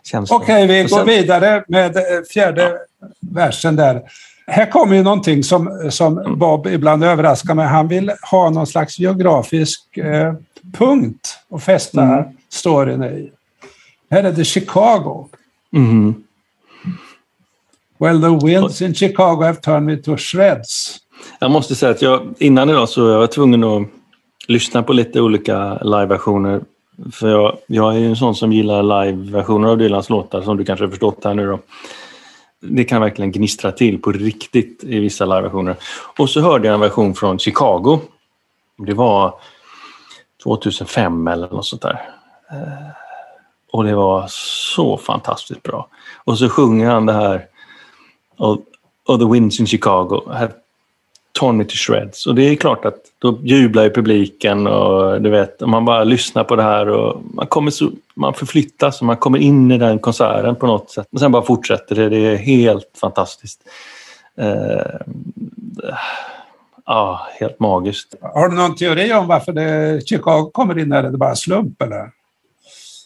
Känns 0.02 0.30
det. 0.30 0.36
Okej, 0.36 0.66
vi 0.66 0.84
Och 0.84 0.88
går 0.90 1.04
vidare 1.04 1.64
med 1.68 1.96
eh, 1.96 2.02
fjärde 2.30 2.78
versen 3.20 3.76
där. 3.76 4.02
Här 4.46 4.70
kommer 4.70 4.96
ju 4.96 5.02
någonting 5.02 5.44
som, 5.44 5.88
som 5.90 6.34
Bob 6.38 6.66
ibland 6.66 7.04
överraskar 7.04 7.54
mig. 7.54 7.66
Han 7.66 7.88
vill 7.88 8.12
ha 8.30 8.50
någon 8.50 8.66
slags 8.66 8.98
geografisk 8.98 9.96
eh, 9.98 10.34
punkt 10.72 11.38
att 11.50 11.62
fästa 11.62 12.02
Mm. 12.02 12.24
storyn 12.48 13.02
i. 13.04 13.32
Här 14.10 14.24
är 14.24 14.32
det 14.32 14.44
Chicago. 14.44 15.28
Mhm. 15.70 16.14
Well, 17.98 18.20
the 18.22 18.46
winds 18.46 18.82
in 18.82 18.94
Chicago 18.94 19.42
have 19.42 19.54
turned 19.56 19.82
me 19.82 19.96
to 19.96 20.16
shreds. 20.16 20.96
Jag 21.40 21.50
måste 21.50 21.74
säga 21.74 21.92
att 21.92 22.02
jag 22.02 22.34
innan 22.38 22.70
idag 22.70 22.88
så 22.88 23.08
jag 23.08 23.18
var 23.18 23.26
tvungen 23.26 23.64
att 23.64 23.82
lyssna 24.48 24.82
på 24.82 24.92
lite 24.92 25.20
olika 25.20 25.78
liveversioner. 25.82 26.60
För 27.12 27.28
jag, 27.28 27.56
jag 27.66 27.94
är 27.94 27.98
ju 27.98 28.06
en 28.06 28.16
sån 28.16 28.34
som 28.34 28.52
gillar 28.52 29.04
liveversioner 29.04 29.68
av 29.68 29.78
Dylans 29.78 30.10
låtar 30.10 30.42
som 30.42 30.56
du 30.56 30.64
kanske 30.64 30.84
har 30.84 30.90
förstått 30.90 31.24
här 31.24 31.34
nu 31.34 31.46
då. 31.46 31.58
Det 32.60 32.84
kan 32.84 33.00
verkligen 33.00 33.32
gnistra 33.32 33.72
till 33.72 34.02
på 34.02 34.12
riktigt 34.12 34.84
i 34.84 34.98
vissa 34.98 35.24
liveversioner. 35.24 35.76
Och 36.18 36.30
så 36.30 36.40
hörde 36.40 36.66
jag 36.66 36.74
en 36.74 36.80
version 36.80 37.14
från 37.14 37.38
Chicago. 37.38 38.00
Det 38.86 38.94
var 38.94 39.34
2005 40.42 41.28
eller 41.28 41.48
något 41.48 41.66
sånt 41.66 41.82
där. 41.82 42.00
Eh, 42.50 42.88
och 43.72 43.84
det 43.84 43.94
var 43.94 44.26
så 44.28 44.96
fantastiskt 44.96 45.62
bra. 45.62 45.88
Och 46.24 46.38
så 46.38 46.48
sjunger 46.48 46.90
han 46.90 47.06
det 47.06 47.12
här 47.12 47.46
of, 48.38 48.58
of 49.08 49.20
the 49.20 49.26
winds 49.26 49.60
in 49.60 49.66
Chicago 49.66 50.22
have 50.26 50.52
torn 51.38 51.56
me 51.56 51.64
to 51.64 51.74
shreds. 51.74 52.26
Och 52.26 52.34
det 52.34 52.42
är 52.42 52.54
klart 52.56 52.84
att 52.84 52.96
då 53.18 53.38
jublar 53.42 53.82
ju 53.82 53.90
publiken 53.90 54.66
och 54.66 55.22
du 55.22 55.30
vet, 55.30 55.60
man 55.60 55.84
bara 55.84 56.04
lyssnar 56.04 56.44
på 56.44 56.56
det 56.56 56.62
här 56.62 56.88
och 56.88 57.22
man 57.34 57.46
kommer 57.46 57.70
så, 57.70 57.90
man 58.14 58.34
förflyttas 58.34 59.00
och 59.00 59.06
man 59.06 59.16
kommer 59.16 59.38
in 59.38 59.70
i 59.70 59.78
den 59.78 59.98
konserten 59.98 60.54
på 60.56 60.66
något 60.66 60.90
sätt. 60.90 61.06
Och 61.12 61.20
sen 61.20 61.32
bara 61.32 61.42
fortsätter 61.42 61.94
det. 61.94 62.08
Det 62.08 62.16
är 62.16 62.36
helt 62.36 62.90
fantastiskt. 63.00 63.60
Eh, 64.38 65.00
ja, 66.86 67.26
helt 67.40 67.60
magiskt. 67.60 68.14
Har 68.20 68.48
du 68.48 68.56
någon 68.56 68.76
teori 68.76 69.12
om 69.14 69.26
varför 69.26 69.52
det, 69.52 70.00
Chicago 70.08 70.50
kommer 70.52 70.78
in? 70.78 70.92
Är 70.92 71.02
det 71.02 71.18
bara 71.18 71.34
slump 71.34 71.82
eller? 71.82 72.10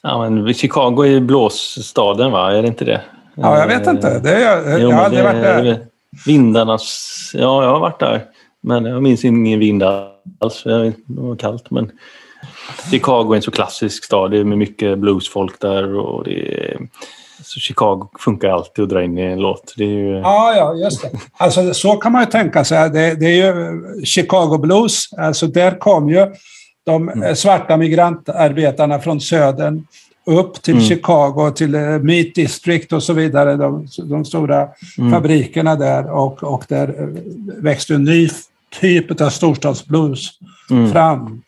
Ja, 0.03 0.31
men 0.31 0.55
Chicago 0.55 1.03
är 1.03 1.09
ju 1.09 1.21
blåsstaden, 1.21 2.33
va? 2.33 2.53
Är 2.53 2.63
det 2.63 2.69
inte 2.69 2.85
det? 2.85 3.01
Ja, 3.35 3.59
jag 3.59 3.67
vet 3.67 3.87
inte. 3.87 4.19
Det 4.19 4.31
är, 4.35 4.41
jag, 4.71 4.81
Jo, 4.81 4.89
jag 4.89 4.97
har 4.97 5.05
aldrig 5.05 5.25
det- 5.25 5.33
varit 5.33 5.43
där. 5.43 5.79
Vindarnas... 6.27 7.31
Ja, 7.35 7.65
jag 7.65 7.71
har 7.71 7.81
varit 7.81 8.01
där. 8.01 8.25
Men 8.61 8.85
jag 8.85 9.03
minns 9.03 9.25
ingen 9.25 9.59
vind 9.59 9.83
alls. 9.83 10.63
Det 10.65 10.95
var 11.07 11.37
kallt. 11.37 11.71
Men 11.71 11.91
Chicago 12.91 13.33
är 13.33 13.37
en 13.37 13.43
så 13.43 13.51
klassisk 13.51 14.05
stad. 14.05 14.31
Det 14.31 14.39
är 14.39 14.45
mycket 14.45 14.99
bluesfolk 14.99 15.61
där. 15.61 15.95
Och 15.95 16.25
det 16.25 16.65
är, 16.65 16.79
så 17.43 17.61
Chicago 17.61 18.09
funkar 18.19 18.49
alltid 18.49 18.83
att 18.83 18.91
dra 18.91 19.05
in 19.05 19.19
i 19.19 19.23
en 19.23 19.41
låt. 19.41 19.75
Det 19.77 19.85
är 19.85 19.89
ju, 19.89 20.19
Ja, 20.19 20.55
ja, 20.57 20.75
just 20.75 21.03
det. 21.03 21.11
Alltså, 21.37 21.75
så 21.75 21.97
kan 21.97 22.13
man 22.13 22.23
ju 22.23 22.27
tänka 22.27 22.65
sig. 22.65 22.91
Det, 22.91 23.15
det 23.15 23.27
är 23.27 23.47
ju 23.47 23.83
Chicago 24.05 24.59
Blues. 24.59 25.13
Alltså, 25.13 25.47
där 25.47 25.79
kom 25.79 26.09
ju 26.09 26.27
de 26.87 27.23
eh, 27.23 27.35
svarta 27.35 27.77
migrantarbetarna 27.77 28.99
från 28.99 29.21
södern 29.21 29.87
upp 30.29 30.63
till 30.63 30.75
Mm. 30.75 30.85
Chicago, 30.87 31.51
till 31.55 31.75
eh, 31.75 31.81
Meat 31.99 32.35
District 32.35 32.93
och 32.93 33.03
så 33.03 33.13
vidare, 33.13 33.57
de, 33.57 33.87
de 34.05 34.25
stora 34.25 34.69
Mm. 34.99 35.13
fabrikerna 35.13 35.77
där. 35.77 36.11
Och, 36.11 36.43
och 36.45 36.65
där 36.69 36.89
eh, 36.89 37.07
växte 37.63 37.95
en 37.95 38.05
ny 38.05 38.29
typ 38.81 39.21
av 39.21 39.29
storstadsblues 39.31 40.29
Mm. 40.71 40.93
fram. 40.93 41.43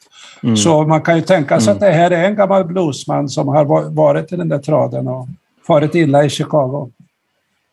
Så 0.57 0.87
man 0.87 1.01
kan 1.03 1.17
ju 1.17 1.23
tänka 1.23 1.61
sig 1.61 1.73
att 1.73 1.81
det 1.81 1.91
här 1.91 2.11
är 2.11 2.25
en 2.25 2.35
gammal 2.37 2.65
bluesman 2.65 3.29
som 3.29 3.49
har 3.49 3.65
va- 3.65 3.89
varit 3.91 4.33
i 4.33 4.37
den 4.37 4.49
där 4.49 4.59
traden 4.59 5.09
och 5.09 5.29
farit 5.67 5.95
illa 5.95 6.25
i 6.25 6.31
Chicago. 6.31 6.91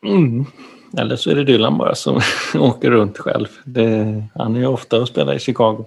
Mm. 0.06 0.46
Eller 0.98 1.16
så 1.16 1.30
är 1.30 1.36
det 1.36 1.44
Dylan 1.44 1.78
bara 1.78 1.96
som 1.96 2.22
åker 2.60 2.92
runt 2.92 3.18
själv. 3.18 3.48
Det, 3.66 4.24
han 4.36 4.56
är 4.56 4.60
ju 4.60 4.68
ofta 4.68 5.02
och 5.02 5.08
spelar 5.08 5.34
i 5.34 5.40
Chicago. 5.40 5.86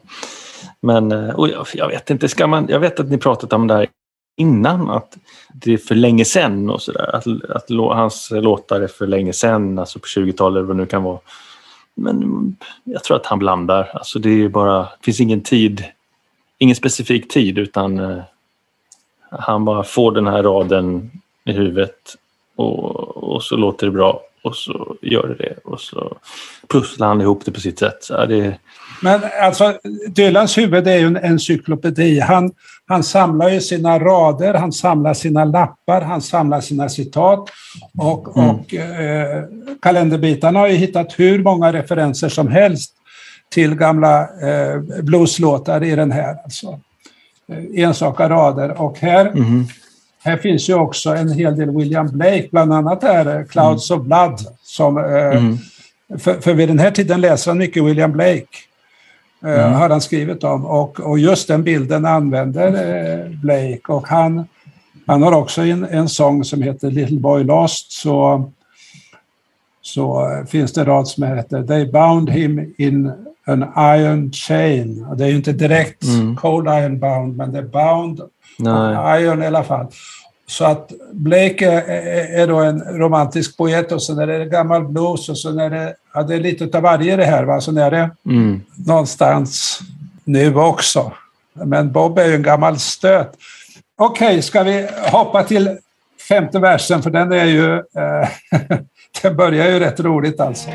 Men 0.83 1.13
eh, 1.13 1.31
och 1.31 1.49
jag, 1.49 1.67
jag 1.75 1.89
vet 1.89 2.11
inte, 2.11 2.29
ska 2.29 2.47
man, 2.47 2.67
jag 2.69 2.81
vet 2.81 3.01
att 3.01 3.09
ni 3.11 3.19
pratat 3.19 3.53
om 3.53 3.67
det 3.67 3.75
här 3.75 3.87
innan, 4.37 4.91
att 4.91 5.19
det 5.53 5.73
är 5.73 5.79
för 5.79 5.95
länge 5.95 6.25
sen 6.25 6.71
och 6.71 6.83
sådär. 6.83 7.17
Att, 7.17 7.27
att 7.51 7.71
hans 7.71 8.31
låtar 8.31 8.81
är 8.81 8.89
för 8.89 9.07
länge 9.07 9.33
sen, 9.33 9.79
alltså 9.79 9.99
på 9.99 10.07
20-talet 10.07 10.59
eller 10.59 10.67
vad 10.67 10.77
det 10.77 10.81
nu 10.81 10.87
kan 10.87 11.03
vara. 11.03 11.19
Men 11.95 12.57
jag 12.85 13.05
tror 13.05 13.17
att 13.17 13.27
han 13.27 13.39
blandar. 13.39 13.91
Alltså 13.95 14.19
det 14.19 14.31
är 14.31 14.49
bara, 14.49 14.79
det 14.79 15.05
finns 15.05 15.21
ingen 15.21 15.41
tid, 15.41 15.85
ingen 16.59 16.77
specifik 16.77 17.29
tid 17.29 17.59
utan 17.59 17.99
eh, 17.99 18.23
han 19.31 19.65
bara 19.65 19.85
får 19.85 20.13
den 20.13 20.27
här 20.27 20.43
raden 20.43 21.11
i 21.45 21.53
huvudet 21.53 22.17
och, 22.57 23.17
och 23.17 23.43
så 23.43 23.57
låter 23.57 23.87
det 23.87 23.93
bra 23.93 24.21
och 24.43 24.57
så 24.57 24.97
gör 25.03 25.29
det 25.29 25.35
det 25.35 25.57
och 25.65 25.81
så 25.81 26.17
pusslar 26.69 27.09
han 27.09 27.21
ihop 27.21 27.45
det 27.45 27.53
på 27.53 27.61
sitt 27.61 27.79
sätt. 27.79 28.07
Ja, 28.09 28.27
det, 28.27 28.59
Men 29.03 29.21
alltså, 29.43 29.79
Dylans 30.09 30.59
huvud 30.59 30.89
är 30.89 30.99
ju 30.99 31.07
en 31.07 31.17
encyklopedi. 31.17 32.21
Han, 32.21 32.53
han 32.87 33.03
samlar 33.03 33.49
ju 33.49 33.61
sina 33.61 33.99
rader, 33.99 34.55
han 34.55 34.73
samlar 34.73 35.15
sina 35.15 35.45
lappar, 35.45 36.01
han 36.01 36.23
samlar 36.23 36.61
sina 36.61 36.89
citat. 36.89 37.49
Och, 37.99 38.37
och 38.37 38.75
eh, 38.75 39.45
kalenderbitarna 39.83 40.59
har 40.59 40.69
ju 40.69 40.75
hittat 40.75 41.19
hur 41.19 41.43
många 41.43 41.73
referenser 41.73 42.29
som 42.29 42.49
helst 42.49 42.95
till 43.51 43.75
gamla 43.75 44.21
eh, 44.21 44.81
blueslåtar 45.03 45.85
i 45.85 45.97
den 45.97 46.13
här. 46.13 46.37
Alltså. 46.45 46.81
Eh, 47.49 47.85
enstaka 47.85 48.29
rader. 48.29 48.81
Och 48.81 48.99
här, 48.99 49.33
här 50.23 50.37
finns 50.37 50.69
ju 50.69 50.75
också 50.75 51.11
en 51.11 51.33
hel 51.33 51.57
del 51.57 51.71
William 51.71 52.07
Blake, 52.07 52.49
bland 52.51 52.73
annat 52.73 53.05
är 53.05 53.39
eh, 53.39 53.45
Clouds 53.45 53.91
of 53.91 54.03
Blood. 54.03 54.41
Som, 54.63 54.99
eh, 54.99 55.43
för, 56.19 56.41
för 56.41 56.55
vid 56.55 56.69
den 56.69 56.79
här 56.79 56.91
tiden 56.91 57.21
läser 57.21 57.51
han 57.51 57.59
mycket 57.59 57.85
William 57.85 58.13
Blake. 58.13 58.47
eh, 59.45 59.71
har 59.73 59.91
han 59.91 60.01
skrivit 60.01 60.45
om. 60.45 60.67
Och, 60.67 61.01
och 61.01 61.19
just 61.19 61.49
den 61.49 61.63
bilden 61.63 62.05
använder 62.05 63.29
Blake. 63.43 63.81
Och 63.89 64.09
han, 64.09 64.47
han 65.07 65.23
har 65.23 65.33
också 65.33 65.63
en, 65.63 65.85
en 65.85 66.09
sång 66.09 66.45
som 66.45 66.63
heter 66.63 66.91
Little 66.91 67.21
Boy 67.21 67.45
Lost. 67.45 67.93
Så, 67.93 68.51
så 69.83 70.29
finns 70.49 70.73
det 70.73 70.81
en 70.81 70.87
rad 70.87 71.09
som 71.09 71.25
heter 71.25 71.63
They 71.63 71.87
bound 71.87 72.31
him 72.31 72.75
in 72.79 73.13
an 73.45 73.73
iron 73.77 74.33
chain. 74.33 75.05
Och 75.11 75.17
det 75.17 75.25
är 75.25 75.29
ju 75.29 75.37
inte 75.37 75.53
direkt 75.53 76.05
cold 76.37 76.69
iron 76.69 76.99
bound, 76.99 77.37
men 77.37 77.53
det 77.53 77.59
är 77.59 77.63
bound 77.63 78.21
Nej. 78.63 79.23
Iron 79.23 79.43
i 79.43 79.47
alla 79.47 79.65
fall. 79.65 79.87
Så 80.47 80.65
att 80.65 80.93
Blake 81.13 81.67
är, 81.71 82.47
då 82.47 82.57
en 82.61 82.81
romantisk 82.81 83.57
poet 83.57 83.93
och 83.93 84.03
sen 84.03 84.19
är 84.19 84.27
det 84.27 84.45
gammal 84.45 84.85
blues 84.89 85.29
och 85.29 85.39
sen 85.39 85.59
är 85.59 85.71
det, 85.71 85.95
ja, 86.15 86.23
det 86.23 86.35
är 86.35 86.41
lite 86.41 86.77
av 86.79 86.83
varje 86.83 87.17
det 87.17 87.25
här. 87.25 87.45
Va? 87.45 87.61
Sen 87.61 87.79
är 87.79 87.91
det 87.91 88.11
Mm. 88.27 88.61
någonstans 88.87 89.81
nu 90.25 90.55
också. 90.57 91.13
Men 91.53 91.93
Bob 91.93 92.19
är 92.19 92.27
ju 92.27 92.35
en 92.35 92.43
gammal 92.43 92.79
stöt. 92.79 93.33
Okej, 93.99 94.43
ska 94.43 94.63
vi 94.63 94.89
hoppa 95.11 95.43
till 95.43 95.79
femte 96.29 96.59
versen 96.59 97.03
för 97.03 97.11
den 97.11 97.33
är 97.33 97.45
ju... 97.45 97.75
Eh, 97.75 98.29
den 99.23 99.37
börjar 99.37 99.71
ju 99.71 99.79
rätt 99.79 100.01
roligt 100.01 100.41
alltså. 100.41 100.71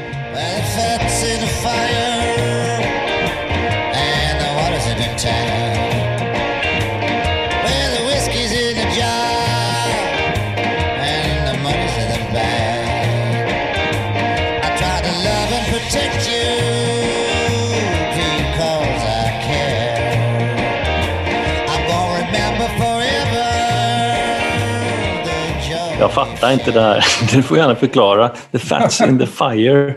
Jag 26.05 26.11
fattar 26.13 26.51
inte 26.51 26.71
det 26.71 26.81
här. 26.81 27.05
Du 27.35 27.43
får 27.43 27.57
gärna 27.57 27.75
förklara. 27.75 28.29
The 28.51 28.57
fat's 28.57 29.09
in 29.09 29.19
the 29.19 29.25
fire. 29.25 29.93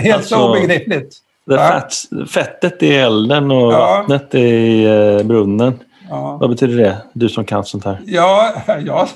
Helt 0.00 0.16
Alltså- 0.16 0.36
obegripligt. 0.48 1.16
The 1.50 1.56
fats, 1.56 2.06
fettet 2.30 2.82
i 2.82 2.94
elden 2.96 3.50
och 3.50 3.72
Ja. 3.72 3.78
vattnet 4.08 4.34
i 4.34 4.84
eh, 4.84 5.22
brunnen. 5.26 5.78
Ja. 6.10 6.36
Vad 6.40 6.50
betyder 6.50 6.76
det? 6.82 6.96
Du 7.12 7.28
som 7.28 7.44
kan 7.44 7.64
sånt 7.64 7.84
här. 7.84 7.98
Ja, 8.06 8.52
ja, 8.86 9.08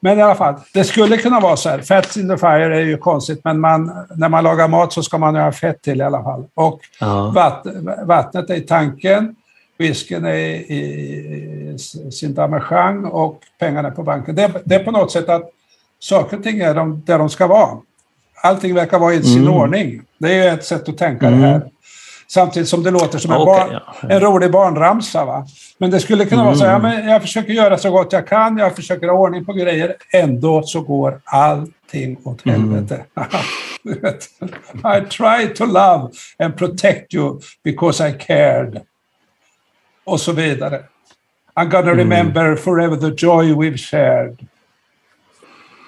men 0.00 0.18
i 0.18 0.22
alla 0.22 0.34
fall. 0.34 0.54
Det 0.74 0.84
skulle 0.84 1.16
kunna 1.16 1.40
vara 1.40 1.56
så 1.56 1.68
här. 1.68 1.78
Fats 1.78 2.16
in 2.16 2.28
the 2.28 2.36
fire 2.36 2.76
är 2.76 2.80
ju 2.84 2.96
konstigt, 2.96 3.40
men 3.44 3.60
man, 3.60 3.92
när 4.16 4.28
man 4.28 4.44
lagar 4.44 4.68
mat 4.68 4.92
så 4.92 5.02
ska 5.02 5.18
man 5.18 5.36
ha 5.36 5.52
fett 5.52 5.82
till 5.82 6.00
i 6.00 6.04
alla 6.04 6.22
fall. 6.22 6.44
Och 6.54 6.80
Ja. 7.00 7.32
vatt, 7.34 7.66
vattnet 8.06 8.50
är 8.50 8.54
i 8.54 8.60
tanken, 8.60 9.34
whiskyn 9.78 10.24
är 10.24 10.34
i, 10.34 11.74
i 11.74 11.78
sin 12.12 12.34
damejeanne 12.34 13.08
och 13.08 13.38
pengarna 13.60 13.88
är 13.88 13.92
på 13.92 14.02
banken. 14.02 14.34
Det, 14.34 14.50
det 14.64 14.74
är 14.74 14.84
på 14.84 14.90
något 14.90 15.12
sätt 15.12 15.28
att 15.28 15.50
saker 16.02 16.36
och 16.36 16.42
ting 16.42 16.60
är 16.60 16.74
de, 16.74 17.02
där 17.06 17.18
de 17.18 17.30
ska 17.30 17.46
vara. 17.46 17.78
Allting 18.42 18.74
verkar 18.74 18.98
vara 18.98 19.14
i 19.14 19.22
sin 19.22 19.42
Mm. 19.42 19.54
ordning. 19.54 20.02
Det 20.18 20.32
är 20.34 20.44
ju 20.44 20.48
ett 20.58 20.64
sätt 20.64 20.88
att 20.88 20.98
tänka 20.98 21.30
det 21.30 21.36
här. 21.36 21.62
Samtidigt 22.28 22.68
som 22.68 22.82
det 22.82 22.90
låter 22.90 23.18
som 23.18 23.30
en, 23.32 23.36
Okej, 23.40 23.46
barn, 23.46 23.80
ja. 24.02 24.08
en 24.08 24.20
rolig 24.20 24.50
barnramsa. 24.50 25.24
Va? 25.24 25.46
Men 25.78 25.90
det 25.90 26.00
skulle 26.00 26.24
kunna 26.24 26.44
vara 26.44 26.54
så 26.54 26.64
här, 26.64 26.78
men 26.80 27.08
jag 27.08 27.22
försöker 27.22 27.52
göra 27.52 27.78
så 27.78 27.90
gott 27.90 28.12
jag 28.12 28.26
kan, 28.28 28.58
jag 28.58 28.76
försöker 28.76 29.08
ha 29.08 29.14
ordning 29.14 29.44
på 29.44 29.52
grejer, 29.52 29.94
ändå 30.12 30.62
så 30.62 30.80
går 30.80 31.20
allting 31.24 32.16
åt 32.24 32.42
helvete. 32.46 33.04
Du 33.84 33.94
vet, 34.00 34.28
I 34.84 35.10
try 35.10 35.54
to 35.54 35.64
love 35.66 36.10
and 36.38 36.56
protect 36.56 37.14
you 37.14 37.40
because 37.64 38.08
I 38.08 38.12
cared. 38.12 38.80
Och 40.04 40.20
så 40.20 40.32
vidare. 40.32 40.82
I'm 41.54 41.68
gonna 41.68 41.94
remember 41.94 42.56
forever 42.56 42.96
the 42.96 43.26
joy 43.26 43.52
we've 43.54 43.76
shared. 43.76 44.38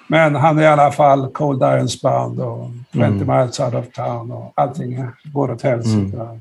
Men 0.06 0.34
han 0.34 0.58
är 0.58 0.62
i 0.62 0.66
alla 0.66 0.92
fall 0.92 1.28
Cold 1.32 1.62
Irons 1.62 2.02
Bound 2.02 2.40
och 2.40 2.70
20 2.92 3.02
miles 3.02 3.60
out 3.60 3.74
of 3.74 3.92
town 3.92 4.32
och 4.32 4.52
allting 4.56 5.06
går 5.24 5.50
åt 5.50 5.62
helsike. 5.62 6.40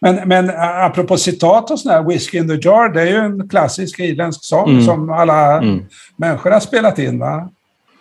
Men, 0.00 0.28
men 0.28 0.50
ä, 0.50 0.84
apropå 0.84 1.16
citat 1.16 1.70
och 1.70 1.80
sådär, 1.80 2.02
Whiskey 2.02 2.38
in 2.40 2.48
the 2.48 2.68
Jar, 2.68 2.88
det 2.88 3.00
är 3.02 3.06
ju 3.06 3.16
en 3.16 3.48
klassisk 3.48 4.00
irländsk 4.00 4.44
sång 4.44 4.70
Mm. 4.70 4.84
som 4.84 5.10
alla 5.10 5.58
Mm. 5.62 5.84
människor 6.16 6.50
har 6.50 6.60
spelat 6.60 6.98
in. 6.98 7.18
Va? 7.18 7.48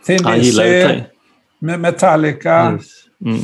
Thin 0.07 0.25
Han 0.25 0.37
Lizzy, 0.37 1.01
Metallica, 1.59 2.79
Mm. 3.25 3.39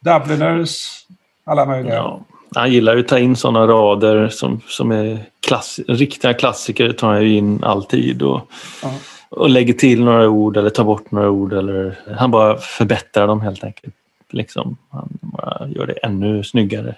Dubliners, 0.00 1.04
alla 1.46 1.64
möjliga. 1.66 1.94
Ja. 1.94 2.20
Han 2.54 2.72
gillar 2.72 2.94
ju 2.94 3.00
att 3.00 3.08
ta 3.08 3.18
in 3.18 3.36
sådana 3.36 3.66
rader 3.66 4.28
som, 4.28 4.60
som 4.68 4.90
är 4.90 5.18
klass, 5.46 5.80
riktiga 5.88 6.34
klassiker. 6.34 6.92
tar 6.92 7.12
han 7.12 7.22
ju 7.22 7.36
in 7.36 7.64
alltid 7.64 8.22
och, 8.22 8.40
Ja. 8.82 8.90
Och 9.28 9.50
lägger 9.50 9.72
till 9.72 10.04
några 10.04 10.28
ord 10.28 10.56
eller 10.56 10.70
tar 10.70 10.84
bort 10.84 11.10
några 11.10 11.30
ord. 11.30 11.52
Eller, 11.52 11.98
han 12.18 12.30
bara 12.30 12.58
förbättrar 12.58 13.26
dem 13.26 13.40
helt 13.40 13.64
enkelt. 13.64 13.94
Liksom, 14.30 14.76
han 14.90 15.08
bara 15.20 15.68
gör 15.68 15.86
det 15.86 15.92
ännu 15.92 16.44
snyggare 16.44 16.94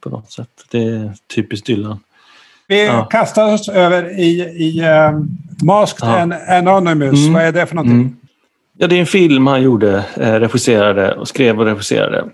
på 0.00 0.08
något 0.10 0.32
sätt. 0.32 0.48
Det 0.70 0.82
är 0.84 1.12
typiskt 1.34 1.66
Dylan. 1.66 2.00
Vi 2.68 2.86
Ja. 2.86 3.04
kastar 3.04 3.54
oss 3.54 3.68
över 3.68 4.18
i, 4.20 4.40
i 4.40 4.82
um, 4.88 5.28
Masked 5.62 6.08
Ja. 6.08 6.18
and 6.20 6.32
Anonymous. 6.32 7.20
Mm. 7.20 7.32
Vad 7.32 7.42
är 7.42 7.52
det 7.52 7.66
för 7.66 7.74
någonting? 7.76 8.00
Mm. 8.00 8.16
Ja, 8.78 8.86
det 8.86 8.96
är 8.96 9.00
en 9.00 9.06
film 9.06 9.46
han 9.46 9.62
gjorde, 9.62 10.04
eh, 10.16 10.32
regisserade 10.34 11.14
och 11.14 11.28
skrev 11.28 11.60
och 11.60 11.66
regisserade. 11.66 12.24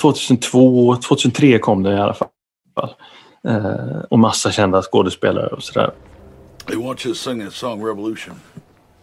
2002, 0.00 0.96
2003 0.96 1.58
kom 1.58 1.82
den 1.82 1.96
i 1.96 2.00
alla 2.00 2.14
fall. 2.14 2.28
Eh, 3.48 3.98
och 4.10 4.18
massa 4.18 4.52
kända 4.52 4.82
skådespelare 4.82 5.46
och 5.46 5.62
sådär. 5.62 5.90
They 6.66 6.76
want 6.76 7.06
you 7.06 7.14
to 7.14 7.18
sing 7.20 7.44
that 7.44 7.52
song 7.52 7.86
Revolution. 7.86 8.34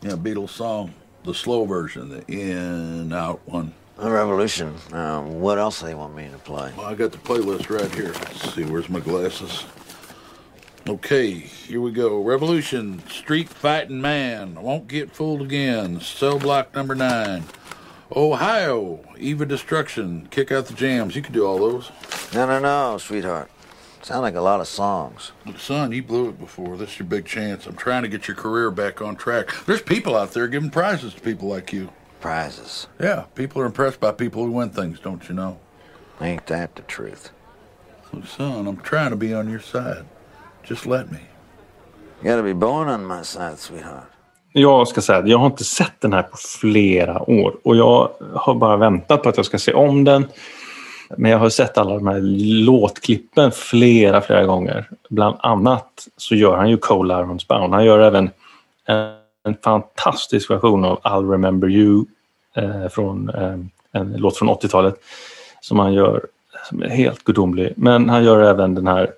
Yeah, 0.03 0.11
Beatles 0.11 0.49
song. 0.49 0.93
The 1.23 1.33
slow 1.33 1.63
version, 1.63 2.09
the 2.09 2.25
in 2.27 3.13
out 3.13 3.39
one. 3.45 3.73
A 3.99 4.11
revolution. 4.11 4.75
Um, 4.91 5.39
what 5.39 5.57
else 5.57 5.79
do 5.79 5.85
they 5.85 5.95
want 5.95 6.13
me 6.13 6.27
to 6.29 6.37
play? 6.39 6.73
Well, 6.75 6.87
I 6.87 6.93
got 6.93 7.13
the 7.13 7.19
playlist 7.19 7.69
right 7.69 7.89
here. 7.93 8.11
Let's 8.11 8.53
see, 8.53 8.65
where's 8.65 8.89
my 8.89 8.99
glasses? 8.99 9.63
Okay, 10.89 11.31
here 11.31 11.79
we 11.79 11.93
go. 11.93 12.21
Revolution, 12.21 13.01
Street 13.07 13.47
Fighting 13.47 14.01
Man, 14.01 14.55
Won't 14.61 14.89
Get 14.89 15.15
Fooled 15.15 15.41
Again, 15.41 16.01
Cell 16.01 16.37
Block 16.37 16.75
Number 16.75 16.95
Nine. 16.95 17.45
Ohio, 18.13 18.99
Eva 19.17 19.45
Destruction, 19.45 20.27
Kick 20.29 20.51
Out 20.51 20.65
the 20.65 20.73
Jams. 20.73 21.15
You 21.15 21.21
can 21.21 21.33
do 21.33 21.45
all 21.45 21.59
those. 21.59 21.89
No, 22.33 22.45
no, 22.45 22.59
no, 22.59 22.97
sweetheart. 22.97 23.49
Sound 24.03 24.21
like 24.21 24.35
a 24.35 24.41
lot 24.41 24.59
of 24.59 24.67
songs. 24.67 25.31
But 25.45 25.59
son, 25.59 25.93
you 25.93 26.03
blew 26.03 26.27
it 26.27 26.37
before. 26.37 26.75
This 26.75 26.89
is 26.89 26.99
your 26.99 27.07
big 27.07 27.25
chance. 27.25 27.65
I'm 27.65 27.77
trying 27.77 28.03
to 28.03 28.09
get 28.09 28.27
your 28.27 28.35
career 28.35 28.69
back 28.69 29.01
on 29.01 29.15
track. 29.15 29.47
There's 29.65 29.81
people 29.81 30.17
out 30.17 30.31
there 30.33 30.49
giving 30.49 30.69
prizes 30.69 31.13
to 31.13 31.21
people 31.21 31.47
like 31.47 31.71
you. 31.71 31.87
Prizes. 32.19 32.87
Yeah, 32.99 33.23
people 33.33 33.61
are 33.61 33.65
impressed 33.65 34.01
by 34.01 34.11
people 34.11 34.43
who 34.43 34.51
win 34.51 34.71
things, 34.71 34.99
don't 34.99 35.29
you 35.29 35.35
know? 35.35 35.57
Ain't 36.19 36.45
that 36.47 36.75
the 36.75 36.81
truth? 36.81 37.31
Look, 38.11 38.27
son, 38.27 38.67
I'm 38.67 38.77
trying 38.81 39.11
to 39.11 39.15
be 39.15 39.33
on 39.33 39.49
your 39.49 39.61
side. 39.61 40.05
Just 40.63 40.85
let 40.85 41.09
me. 41.09 41.19
You 42.21 42.29
gotta 42.29 42.43
be 42.43 42.53
born 42.53 42.89
on 42.89 43.05
my 43.05 43.23
side, 43.23 43.57
sweetheart. 43.57 44.09
Jag 44.51 44.87
ska 44.87 45.01
säga 45.01 45.19
att 45.19 45.29
jag 45.29 45.37
har 45.37 45.45
inte 45.45 45.63
sett 45.63 46.01
den 46.01 46.13
här 46.13 46.23
på 46.23 46.37
flera 46.37 47.29
år 47.29 47.55
och 47.63 47.75
jag 47.75 48.09
har 48.33 48.55
bara 48.55 48.77
väntat 48.77 49.23
på 49.23 49.29
att 49.29 49.37
jag 49.37 49.45
ska 49.45 49.59
se 49.59 49.73
om 49.73 50.03
den. 50.03 50.27
Men 51.17 51.31
jag 51.31 51.39
har 51.39 51.49
sett 51.49 51.77
alla 51.77 51.95
de 51.95 52.07
här 52.07 52.19
låtklippen 52.65 53.51
flera, 53.51 54.21
flera 54.21 54.45
gånger. 54.45 54.89
Bland 55.09 55.35
annat 55.39 56.07
så 56.17 56.35
gör 56.35 56.57
han 56.57 56.69
ju 56.69 56.77
Cole 56.77 57.13
Irons 57.13 57.47
Bound. 57.47 57.73
Han 57.73 57.85
gör 57.85 57.99
även 57.99 58.29
en, 58.85 59.13
fantastisk 59.63 60.49
version 60.49 60.85
av 60.85 61.01
I'll 61.01 61.31
remember 61.31 61.69
you 61.69 62.05
eh, 62.55 62.87
från 62.91 63.29
eh, 63.29 63.57
en 63.91 64.13
låt 64.17 64.37
från 64.37 64.49
80-talet 64.49 64.95
som 65.61 65.79
han 65.79 65.93
gör 65.93 66.21
som 66.69 66.83
är 66.83 66.89
helt 66.89 67.23
gudomlig. 67.23 67.73
Men 67.75 68.09
han 68.09 68.23
gör 68.23 68.41
även 68.41 68.75
den 68.75 68.87
här 68.87 69.11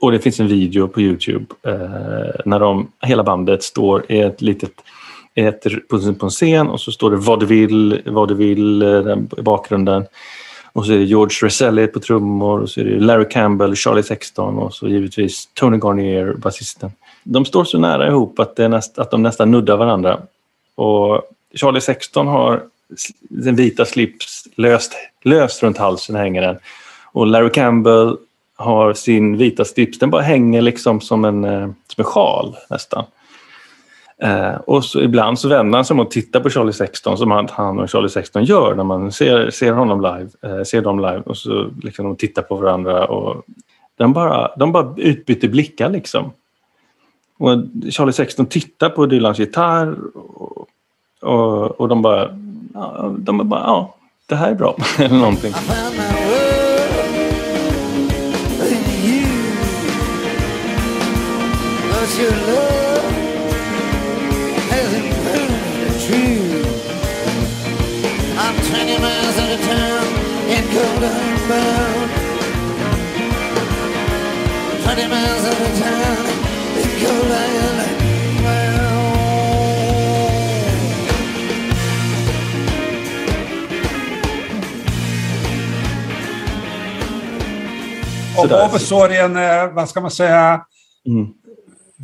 och 0.00 0.12
det 0.12 0.18
finns 0.18 0.40
en 0.40 0.48
video 0.48 0.88
på 0.88 1.00
Youtube 1.00 1.46
eh, 1.62 2.40
när 2.44 2.60
de, 2.60 2.92
hela 3.00 3.22
bandet 3.22 3.62
står 3.62 4.12
i 4.12 4.20
ett 4.20 4.42
litet 4.42 4.72
ett, 5.34 5.62
på, 5.88 6.14
på 6.14 6.26
en 6.26 6.30
scen 6.30 6.68
och 6.68 6.80
så 6.80 6.92
står 6.92 7.10
det 7.10 7.16
vad 7.16 7.40
du 7.40 7.46
vill, 7.46 8.02
vad 8.06 8.28
du 8.28 8.34
vill 8.34 8.82
eh, 8.82 9.16
i 9.38 9.42
bakgrunden. 9.42 10.06
Och 10.72 10.86
så 10.86 10.92
är 10.92 10.96
det 10.96 11.04
George 11.04 11.36
Reselli 11.42 11.86
på 11.86 12.00
trummor 12.00 12.60
och 12.60 12.70
så 12.70 12.80
är 12.80 12.84
det 12.84 13.00
Larry 13.00 13.28
Campbell, 13.28 13.76
Charlie 13.76 14.02
Sexton 14.02 14.58
och 14.58 14.74
så 14.74 14.88
givetvis 14.88 15.48
Tony 15.54 15.78
Garnier, 15.78 16.34
basisten. 16.34 16.92
De 17.24 17.44
står 17.44 17.64
så 17.64 17.78
nära 17.78 18.08
ihop 18.08 18.38
att, 18.38 18.56
det 18.56 18.64
är 18.64 18.68
näst, 18.68 18.98
att 18.98 19.10
de 19.10 19.22
nästan 19.22 19.50
nuddar 19.50 19.76
varandra. 19.76 20.20
Och 20.74 21.22
Charlie 21.54 21.80
Sexton 21.80 22.26
har 22.26 22.62
den 23.20 23.56
vita 23.56 23.84
slips 23.84 24.44
löst, 24.56 24.92
löst 25.22 25.62
runt 25.62 25.78
halsen 25.78 26.16
hänger 26.16 26.42
den. 26.42 26.58
Och 27.12 27.26
Larry 27.26 27.50
Campbell 27.50 28.16
har 28.56 28.94
sin 28.94 29.36
vita 29.36 29.64
slips, 29.64 29.98
den 29.98 30.10
bara 30.10 30.22
hänger 30.22 30.62
liksom 30.62 31.00
som 31.00 31.24
en, 31.24 31.44
eh, 31.44 31.66
som 31.66 31.96
en 31.96 32.04
sjal 32.04 32.56
nästan. 32.70 33.04
Eh, 34.22 34.54
och 34.54 34.84
så 34.84 35.00
ibland 35.00 35.38
så 35.38 35.48
vänder 35.48 35.78
han 35.78 35.84
sig 35.84 35.94
om 35.94 36.00
och 36.00 36.10
tittar 36.10 36.40
på 36.40 36.50
Charlie 36.50 36.72
Sexton 36.72 37.18
som 37.18 37.30
han, 37.30 37.48
han 37.50 37.78
och 37.78 37.90
Charlie 37.90 38.08
Sexton 38.08 38.44
gör 38.44 38.74
när 38.74 38.84
man 38.84 39.12
ser, 39.12 39.50
ser 39.50 39.72
honom 39.72 40.00
live, 40.00 40.30
eh, 40.42 40.64
ser 40.64 40.82
dem 40.82 40.98
live 40.98 41.22
och 41.26 41.36
så 41.36 41.70
liksom 41.82 42.04
de 42.04 42.16
tittar 42.16 42.42
på 42.42 42.56
varandra 42.56 43.06
och 43.06 43.44
de 43.96 44.12
bara, 44.12 44.50
de 44.56 44.72
bara 44.72 44.94
utbyter 44.96 45.48
blickar 45.48 45.90
liksom. 45.90 46.32
Och 47.38 47.50
Charlie 47.90 48.12
Sexton 48.12 48.46
tittar 48.46 48.90
på 48.90 49.06
Dylans 49.06 49.38
gitarr 49.38 49.94
och, 50.14 50.68
och, 51.20 51.80
och 51.80 51.88
de 51.88 52.02
bara, 52.02 52.38
ja, 52.74 53.14
de 53.18 53.48
bara, 53.48 53.60
ja, 53.60 53.94
det 54.26 54.34
här 54.34 54.50
är 54.50 54.54
bra, 54.54 54.76
eller 54.98 55.16
någonting. 55.16 55.52
Your 62.20 62.30
love 62.30 62.79
cold 70.72 71.02
bound. 71.48 72.10
20 74.84 75.08
miles 75.08 75.44
out 75.46 75.60
of 75.66 75.78
town 75.78 76.26
in 76.80 76.90
cold 77.00 77.28
bound. 77.28 78.90
Och 88.36 88.42
Sådär. 88.42 88.68
Bob 88.68 88.80
står 88.80 89.12
i 89.12 89.16
en, 89.18 89.36
eh, 89.36 89.72
vad 89.74 89.88
ska 89.88 90.00
man 90.00 90.10
säga, 90.10 90.60
Mm. 91.06 91.26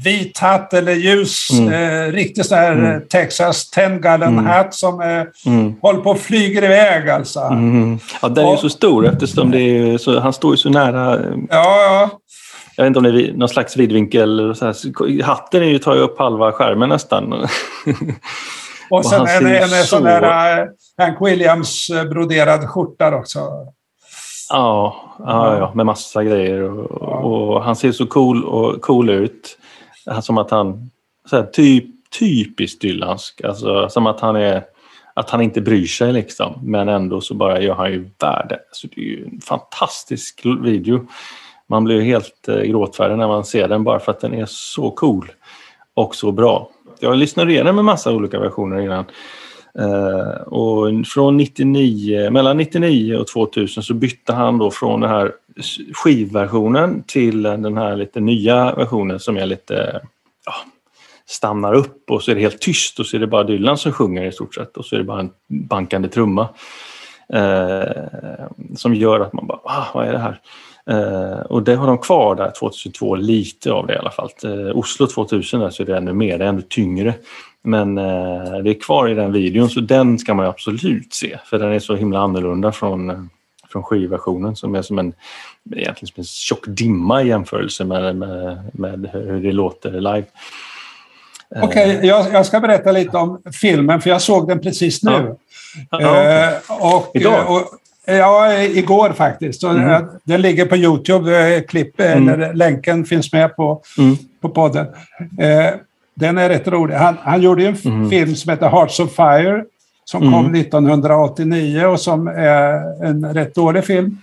Vit 0.04 0.38
hatt 0.38 0.72
eller 0.74 0.92
ljus, 0.92 1.48
Mm. 1.52 1.72
eh, 1.72 2.12
riktigt 2.12 2.46
sån 2.46 2.58
här 2.58 2.94
eh, 2.94 2.98
Texas 3.00 3.70
10 3.70 3.88
gallon 3.98 4.28
Mm. 4.28 4.46
hatt 4.46 4.74
som 4.74 5.00
eh, 5.00 5.22
Mm. 5.52 5.74
håller 5.82 6.00
på 6.00 6.10
och 6.10 6.18
flyger 6.18 6.64
iväg 6.64 7.08
alltså. 7.10 7.40
Mm. 7.40 7.98
Ja, 8.22 8.28
den 8.28 8.46
är 8.46 8.50
ju 8.50 8.56
så 8.56 8.68
stor 8.68 9.06
eftersom 9.06 9.50
det 9.50 9.60
är 9.60 9.98
så, 9.98 10.20
han 10.20 10.32
står 10.32 10.50
ju 10.52 10.56
så 10.56 10.68
nära. 10.68 11.14
eh, 11.14 11.20
Ja, 11.50 11.80
ja. 11.82 12.10
Jag 12.76 12.84
vet 12.84 12.88
inte 12.88 12.98
om 12.98 13.02
det 13.16 13.22
är 13.28 13.32
någon 13.32 13.48
slags 13.48 13.76
vidvinkel. 13.76 14.54
Så 14.56 14.64
här. 14.66 15.22
Hatten 15.22 15.62
är 15.62 15.66
ju, 15.66 15.78
tar 15.78 15.94
ju 15.94 16.00
upp 16.00 16.18
halva 16.18 16.52
skärmen 16.52 16.88
nästan. 16.88 17.32
Och 18.90 19.06
sen 19.06 19.18
han 19.20 19.28
en, 19.28 19.46
en, 19.46 19.62
en 19.62 19.68
sån 19.68 19.84
så- 19.98 20.04
där 20.04 20.58
eh, 20.58 20.66
Hank 20.98 21.16
Williams 21.20 21.90
eh, 21.90 22.04
broderad 22.04 22.68
skjorta 22.68 23.16
också. 23.16 23.38
Ja, 24.50 24.96
ja, 25.18 25.58
ja, 25.58 25.72
med 25.74 25.86
massa 25.86 26.24
grejer. 26.24 26.62
Och, 26.62 27.52
och 27.54 27.64
han 27.64 27.76
ser 27.76 27.92
så 27.92 28.06
cool, 28.06 28.44
och, 28.44 28.80
cool 28.82 29.10
ut. 29.10 29.58
Som 30.22 30.38
att 30.38 30.50
han... 30.50 30.90
Så 31.30 31.36
här, 31.36 31.42
typ, 31.42 31.84
typiskt 32.18 32.80
Dylansk. 32.80 33.44
Alltså, 33.44 33.88
som 33.88 34.06
att 34.06 34.20
han 34.20 34.36
är... 34.36 34.62
Att 35.14 35.30
han 35.30 35.40
inte 35.40 35.60
bryr 35.60 35.86
sig 35.86 36.12
liksom. 36.12 36.60
Men 36.62 36.88
ändå 36.88 37.20
så 37.20 37.34
bara 37.34 37.60
gör 37.60 37.74
han 37.74 37.92
ju 37.92 38.10
värde. 38.18 38.58
Så 38.72 38.86
det 38.86 39.00
är 39.00 39.04
ju 39.04 39.24
en 39.24 39.40
fantastisk 39.40 40.42
video. 40.62 41.06
Man 41.66 41.84
blir 41.84 42.00
helt 42.00 42.48
eh, 42.48 42.60
gråtfärdig 42.60 43.18
när 43.18 43.28
man 43.28 43.44
ser 43.44 43.68
den 43.68 43.84
bara 43.84 44.00
för 44.00 44.12
att 44.12 44.20
den 44.20 44.34
är 44.34 44.46
så 44.48 44.90
cool. 44.90 45.30
Och 45.94 46.14
så 46.14 46.32
bra. 46.32 46.70
Jag 47.00 47.16
lyssnade 47.16 47.52
igenom 47.52 47.76
med 47.76 47.84
massa 47.84 48.12
olika 48.12 48.38
versioner 48.38 48.80
innan. 48.80 49.04
Eh, 49.78 50.42
och 50.42 51.06
från 51.06 51.36
99, 51.36 52.30
mellan 52.30 52.56
99 52.56 53.16
och 53.16 53.26
2000 53.26 53.82
så 53.82 53.94
bytte 53.94 54.32
han 54.32 54.58
då 54.58 54.70
från 54.70 55.00
det 55.00 55.08
här 55.08 55.32
skivversionen 55.94 57.02
till 57.02 57.42
den 57.42 57.76
här 57.76 57.96
lite 57.96 58.20
nya 58.20 58.74
versionen 58.74 59.20
som 59.20 59.36
är 59.36 59.46
lite 59.46 60.00
ja, 60.46 60.52
stannar 61.26 61.74
upp 61.74 62.10
och 62.10 62.22
så 62.22 62.30
är 62.30 62.34
det 62.34 62.40
helt 62.40 62.60
tyst 62.60 63.00
och 63.00 63.06
så 63.06 63.16
är 63.16 63.20
det 63.20 63.26
bara 63.26 63.44
Dylan 63.44 63.78
som 63.78 63.92
sjunger 63.92 64.24
i 64.24 64.32
stort 64.32 64.54
sett 64.54 64.76
och 64.76 64.84
så 64.84 64.94
är 64.94 64.98
det 64.98 65.04
bara 65.04 65.20
en 65.20 65.30
bankande 65.48 66.08
trumma. 66.08 66.48
Eh, 67.32 68.04
som 68.76 68.94
gör 68.94 69.20
att 69.20 69.32
man 69.32 69.46
bara, 69.46 69.60
ah, 69.64 69.86
vad 69.94 70.08
är 70.08 70.12
det 70.12 70.18
här? 70.18 70.40
Eh, 70.90 71.40
och 71.40 71.62
det 71.62 71.74
har 71.74 71.86
de 71.86 71.98
kvar 71.98 72.34
där 72.34 72.50
2002, 72.50 73.14
lite 73.14 73.72
av 73.72 73.86
det 73.86 73.94
i 73.94 73.98
alla 73.98 74.10
fall. 74.10 74.30
Eh, 74.44 74.78
Oslo 74.78 75.06
2000 75.06 75.60
där 75.60 75.70
så 75.70 75.82
är 75.82 75.86
det 75.86 75.96
ännu 75.96 76.12
mer, 76.12 76.38
det 76.38 76.44
är 76.44 76.48
ännu 76.48 76.62
tyngre. 76.62 77.14
Men 77.62 77.98
eh, 77.98 78.58
det 78.64 78.70
är 78.70 78.80
kvar 78.80 79.08
i 79.08 79.14
den 79.14 79.32
videon 79.32 79.68
så 79.68 79.80
den 79.80 80.18
ska 80.18 80.34
man 80.34 80.44
ju 80.44 80.50
absolut 80.50 81.14
se 81.14 81.38
för 81.44 81.58
den 81.58 81.72
är 81.72 81.78
så 81.78 81.96
himla 81.96 82.18
annorlunda 82.18 82.72
från, 82.72 83.10
eh, 83.10 83.16
från 83.76 83.82
skivversionen 83.82 84.56
som 84.56 84.74
är 84.74 84.82
som 84.82 84.98
en, 84.98 85.12
egentligen 85.76 86.06
som 86.14 86.20
en 86.20 86.24
tjock 86.24 86.64
dimma 86.66 87.22
i 87.22 87.28
jämförelse 87.28 87.84
med, 87.84 88.16
med, 88.16 88.58
med 88.72 89.10
hur 89.12 89.42
det 89.42 89.52
låter 89.52 89.90
live. 89.90 90.24
Eh, 91.56 91.64
Okej, 91.64 92.00
jag, 92.02 92.26
jag 92.32 92.46
ska 92.46 92.60
berätta 92.60 92.92
lite 92.92 93.16
om 93.16 93.42
filmen, 93.60 94.00
för 94.00 94.10
jag 94.10 94.22
såg 94.22 94.48
den 94.48 94.60
precis 94.60 95.02
nu. 95.02 95.10
Ja. 95.12 95.36
Ja, 95.90 95.96
okej. 95.98 96.60
Eh, 96.78 96.94
och, 96.96 97.10
Idag? 97.14 97.50
Och, 97.50 97.62
ja, 98.14 98.52
igår 98.62 99.10
faktiskt. 99.12 99.62
Mm. 99.62 99.90
eh, 99.90 100.00
Den 100.24 100.42
ligger 100.42 100.66
på 100.66 100.76
Youtube, 100.76 101.54
eh, 101.56 101.62
klipp, 101.62 102.00
Mm. 102.00 102.28
eller 102.28 102.54
länken 102.54 103.04
finns 103.04 103.32
med 103.32 103.56
på, 103.56 103.82
Mm. 103.98 104.16
på 104.40 104.48
podden. 104.48 104.86
Eh, 105.38 105.70
den 106.14 106.38
är 106.38 106.48
rätt 106.48 106.68
rolig. 106.68 106.94
Han, 106.94 107.16
han 107.22 107.42
gjorde 107.42 107.66
en 107.66 107.76
Mm. 107.84 108.10
film 108.10 108.34
som 108.36 108.50
heter 108.50 108.68
Hearts 108.68 109.00
of 109.00 109.12
Fire, 109.16 109.64
som 110.10 110.22
Mm. 110.22 110.34
kom 110.34 110.54
1989 110.54 111.84
och 111.84 112.00
som 112.00 112.28
är 112.28 113.04
en 113.04 113.34
rätt 113.34 113.54
dålig 113.54 113.84
film. 113.84 114.22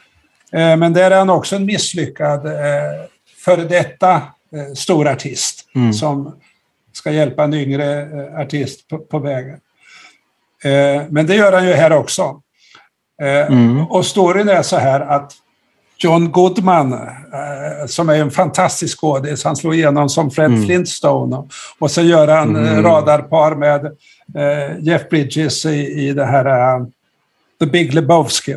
Eh, 0.51 0.77
men 0.77 0.93
där 0.93 1.11
är 1.11 1.17
han 1.17 1.29
också 1.29 1.55
en 1.55 1.65
misslyckad 1.65 2.45
eh, 2.45 2.53
före 3.45 3.63
detta 3.63 4.13
eh, 4.55 4.73
stor 4.75 5.07
artist 5.07 5.59
Mm. 5.75 5.93
som 5.93 6.35
ska 6.93 7.11
hjälpa 7.11 7.43
en 7.43 7.53
yngre 7.53 8.07
artist 8.41 8.87
på, 8.87 8.97
på 8.97 9.19
vägen. 9.19 9.59
Men 11.09 11.25
det 11.27 11.35
gör 11.35 11.51
han 11.53 11.67
ju 11.67 11.73
här 11.73 11.93
också. 11.93 12.41
Mm. 13.21 13.87
Och 13.87 14.05
storyn 14.05 14.49
är 14.49 14.61
så 14.61 14.77
här 14.77 14.99
att 14.99 15.33
John 15.97 16.31
Goodman, 16.31 16.93
eh, 16.93 17.87
som 17.87 18.09
är 18.09 18.15
en 18.15 18.31
fantastisk 18.31 18.99
skådis, 18.99 19.43
han 19.43 19.55
slår 19.55 19.73
igenom 19.73 20.09
som 20.09 20.31
Fred 20.31 20.51
Mm. 20.51 20.65
Flintstone. 20.65 21.43
Och, 21.79 21.91
så 21.91 22.01
gör 22.01 22.27
han 22.27 22.55
eh, 22.55 22.71
Mm. 22.71 22.83
radarpar 22.83 23.55
med 23.55 23.85
eh, 24.35 24.79
Jeff 24.79 25.09
Bridges 25.09 25.65
i, 25.65 26.07
i 26.07 26.13
det 26.13 26.25
här 26.25 26.85
The 27.59 27.65
Big 27.65 27.93
Lebowski. 27.93 28.55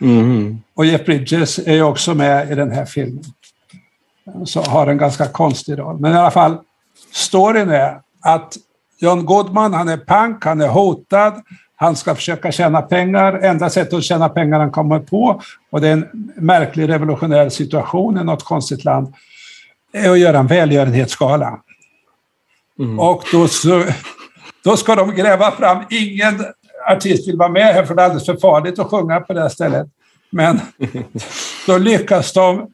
Mm. 0.00 0.58
Och 0.74 0.86
Jeff 0.86 1.04
Bridges 1.04 1.58
är 1.58 1.82
också 1.82 2.14
med 2.14 2.50
i 2.52 2.54
den 2.54 2.70
här 2.70 2.84
filmen. 2.84 3.24
Så 4.44 4.60
har 4.62 4.86
en 4.86 4.98
ganska 4.98 5.26
konstig 5.28 5.78
roll. 5.78 6.00
Men 6.00 6.12
i 6.12 6.16
alla 6.16 6.30
fall, 6.30 6.58
storyn 7.12 7.70
är 7.70 8.00
att 8.20 8.56
John 8.98 9.24
Goodman, 9.26 9.74
han 9.74 9.88
är 9.88 9.96
pank, 9.96 10.44
han 10.44 10.60
är 10.60 10.68
hotad, 10.68 11.42
han 11.76 11.96
ska 11.96 12.14
försöka 12.14 12.52
tjäna 12.52 12.82
pengar. 12.82 13.32
Enda 13.32 13.70
sättet 13.70 13.94
att 13.94 14.04
tjäna 14.04 14.28
pengar 14.28 14.60
han 14.60 14.70
kommer 14.70 14.98
på, 14.98 15.42
och 15.70 15.80
det 15.80 15.88
är 15.88 15.92
en 15.92 16.32
märklig 16.36 16.88
revolutionär 16.88 17.48
situation 17.48 18.18
i 18.18 18.24
något 18.24 18.44
konstigt 18.44 18.84
land, 18.84 19.14
är 19.92 20.10
att 20.10 20.18
göra 20.18 20.38
en 20.38 20.46
välgörenhetsgala. 20.46 21.60
Mm. 22.78 23.00
Och 23.00 23.24
då, 23.32 23.48
så, 23.48 23.84
då 24.64 24.76
ska 24.76 24.94
de 24.94 25.14
gräva 25.14 25.50
fram, 25.50 25.84
ingen 25.90 26.44
artist 26.90 27.28
vill 27.28 27.36
vara 27.36 27.48
med 27.48 27.74
här 27.74 27.84
för 27.84 27.94
det 27.94 28.02
är 28.02 28.04
alldeles 28.04 28.26
för 28.26 28.36
farligt 28.36 28.78
att 28.78 28.86
sjunga 28.86 29.20
på 29.20 29.32
det 29.32 29.40
här 29.40 29.48
stället. 29.48 29.86
Men 30.30 30.60
då 31.66 31.78
lyckas 31.78 32.32
de 32.32 32.70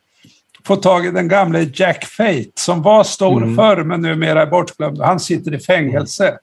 få 0.67 0.77
tag 0.77 1.07
i 1.07 1.11
den 1.11 1.29
gamle 1.29 1.71
Jack 1.75 2.05
Fate 2.05 2.51
som 2.55 2.83
var 2.83 3.05
stor 3.05 3.43
Mm. 3.43 3.57
förr 3.57 3.85
men 3.85 4.03
numera 4.03 4.43
är 4.43 4.47
bortglömd. 4.47 5.01
Han 5.01 5.21
sitter 5.21 5.55
i 5.55 5.59
fängelse. 5.59 6.39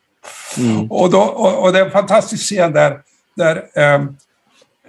Mm. 0.57 0.91
Och, 0.91 1.09
då, 1.09 1.19
och, 1.19 1.63
och 1.63 1.73
det 1.73 1.80
är 1.80 1.86
en 1.86 1.91
fantastisk 1.91 2.43
scen 2.43 2.73
där, 2.73 2.99
där 3.36 3.65
ehm, 3.75 4.01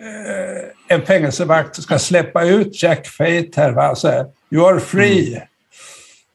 eh, 0.01 0.97
en 0.97 1.07
fängelsevakt 1.07 1.82
ska 1.82 1.99
släppa 1.99 2.45
ut 2.45 2.82
Jack 2.82 3.07
Fate 3.07 3.51
här. 3.57 3.70
Va? 3.70 3.95
Så 3.95 4.09
här, 4.09 4.26
you 4.51 4.68
are 4.68 4.80
free. 4.80 5.43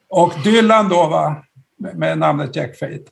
Och 0.08 0.32
Dylan 0.44 0.88
då, 0.88 1.06
va? 1.06 1.42
Med, 1.78 1.98
med 1.98 2.18
namnet 2.18 2.56
Jack 2.56 2.78
Fate. 2.78 3.04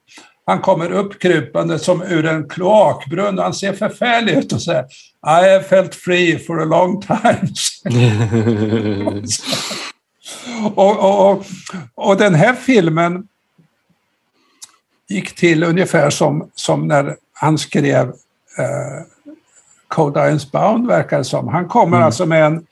Han 0.47 0.59
kommer 0.59 0.93
uppkrypande 0.93 1.79
som 1.79 2.03
ur 2.03 2.27
en 2.27 2.49
kloakbrunn 2.49 3.39
och 3.39 3.45
han 3.45 3.55
ser 3.55 3.73
förfärlig 3.73 4.33
ut 4.33 4.53
och 4.53 4.63
säger 4.63 4.85
I 5.27 5.51
have 5.51 5.63
felt 5.63 5.95
free 5.95 6.39
for 6.39 6.61
a 6.61 6.65
long 6.65 7.01
time. 7.01 7.49
och, 10.75 10.99
och, 10.99 11.31
och, 11.31 11.45
och 11.95 12.17
den 12.17 12.35
här 12.35 12.55
filmen 12.55 13.29
gick 15.09 15.35
till 15.35 15.65
ungefär 15.65 16.11
som, 16.11 16.51
som 16.55 16.89
när 16.89 17.17
han 17.33 17.59
skrev 17.59 18.09
eh, 18.59 19.03
Cold 19.89 20.17
Irons 20.17 20.53
Bound, 20.53 20.87
verkar 20.87 21.19
det 21.19 21.25
som. 21.25 21.49
Han 21.49 21.69
kommer 21.69 22.01
alltså 22.01 22.27
med 22.27 22.47
en, 22.47 22.67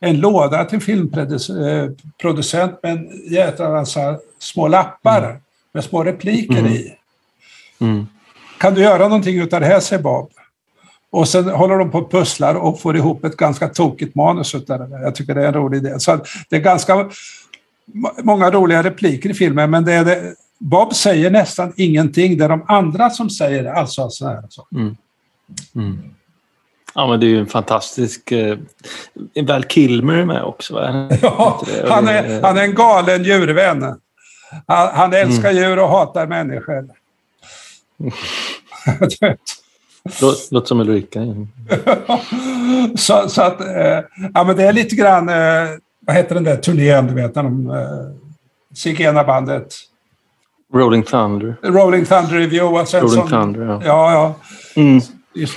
en 0.00 0.20
låda 0.20 0.64
till 0.64 0.80
filmproducent 0.80 2.82
med 2.82 2.92
en 2.92 3.10
jädra 3.30 3.70
massa 3.70 4.18
små 4.38 4.68
lappar 4.68 5.40
med 5.72 5.84
små 5.84 6.04
repliker 6.04 6.66
i. 6.66 6.94
Mm. 7.80 8.06
Kan 8.58 8.74
du 8.74 8.82
göra 8.82 9.08
någonting 9.08 9.40
utav 9.40 9.60
det 9.60 9.66
här, 9.66 9.80
säger 9.80 10.02
Bob. 10.02 10.30
Och 11.10 11.28
sen 11.28 11.48
håller 11.48 11.78
de 11.78 11.90
på 11.90 11.98
och 11.98 12.10
pusslar 12.10 12.54
och 12.54 12.80
får 12.80 12.96
ihop 12.96 13.24
ett 13.24 13.36
ganska 13.36 13.68
tokigt 13.68 14.14
manus 14.14 14.54
utav 14.54 14.78
det 14.78 14.86
där. 14.86 15.02
Jag 15.02 15.14
tycker 15.14 15.34
det 15.34 15.42
är 15.42 15.46
en 15.46 15.54
rolig 15.54 15.78
idé. 15.78 16.00
Så 16.00 16.18
det 16.48 16.56
är 16.56 16.60
ganska 16.60 17.10
må- 17.86 18.12
många 18.22 18.50
roliga 18.50 18.82
repliker 18.82 19.30
i 19.30 19.34
filmen, 19.34 19.70
men 19.70 19.84
det 19.84 19.92
är 19.92 20.04
det, 20.04 20.34
Bob 20.64 20.94
säger 20.94 21.30
nästan 21.30 21.72
ingenting, 21.76 22.38
det 22.38 22.44
är 22.44 22.48
de 22.48 22.64
andra 22.68 23.10
som 23.10 23.30
säger 23.30 23.62
det. 23.62 23.72
Alltså, 23.72 24.10
så 24.10 24.28
här, 24.28 24.42
så. 24.48 24.66
Ja, 26.94 27.06
men 27.06 27.20
det 27.20 27.26
är 27.26 27.28
ju 27.28 27.38
en 27.38 27.46
fantastisk... 27.46 28.32
Eh, 28.32 28.58
Val 29.46 29.64
Kilmer 29.64 30.24
med 30.24 30.42
också, 30.42 30.74
va? 30.74 31.08
Ja, 31.22 31.62
han, 31.88 32.08
är, 32.08 32.42
han 32.42 32.58
är 32.58 32.62
en 32.62 32.74
galen 32.74 33.24
djurvän. 33.24 33.82
Han, 34.66 34.88
han 34.94 35.12
älskar 35.12 35.52
djur 35.52 35.78
och 35.78 35.88
hatar 35.88 36.26
människor. 36.26 36.88
Låt, 40.20 40.50
låter 40.50 40.68
som 40.68 40.80
Ulrika. 40.80 41.20
så, 42.96 43.28
så 43.28 43.42
att, 43.42 43.60
eh, 43.60 44.00
ja 44.34 44.44
men 44.44 44.56
det 44.56 44.64
är 44.64 44.72
lite 44.72 44.96
grann, 44.96 45.28
eh, 45.28 45.68
vad 46.00 46.16
heter 46.16 46.34
den 46.34 46.44
där 46.44 46.56
turnén, 46.56 47.06
du 47.06 47.14
vet, 47.14 47.34
när 47.34 47.42
de, 47.42 47.70
eh, 47.70 47.76
Zigenarbandet, 48.74 49.74
Rolling 50.72 51.02
Thunder. 51.02 51.56
Rolling 51.62 52.04
Thunder 52.04 52.34
Review. 52.38 52.80
Och 52.80 52.88
sen 52.88 53.02
Rolling 53.02 53.26
Thunder, 53.28 53.60
ja. 53.64 53.80
Ja, 53.84 54.12
ja. 54.12 54.34
Mm. 54.82 55.00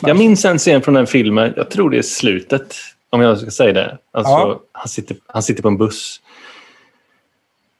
Jag 0.01 0.17
minns 0.17 0.45
en 0.45 0.57
scen 0.57 0.81
från 0.81 0.93
den 0.93 1.07
filmen, 1.07 1.53
jag 1.55 1.69
tror 1.69 1.89
det 1.89 1.97
är 1.97 2.01
slutet, 2.01 2.75
om 3.09 3.21
jag 3.21 3.37
ska 3.37 3.49
säga 3.51 3.73
det. 3.73 3.97
Alltså, 4.13 4.31
Ja. 4.31 4.59
han, 4.71 4.87
sitter, 4.87 5.17
han 5.27 5.43
sitter 5.43 5.61
på 5.61 5.67
en 5.67 5.77
buss. 5.77 6.21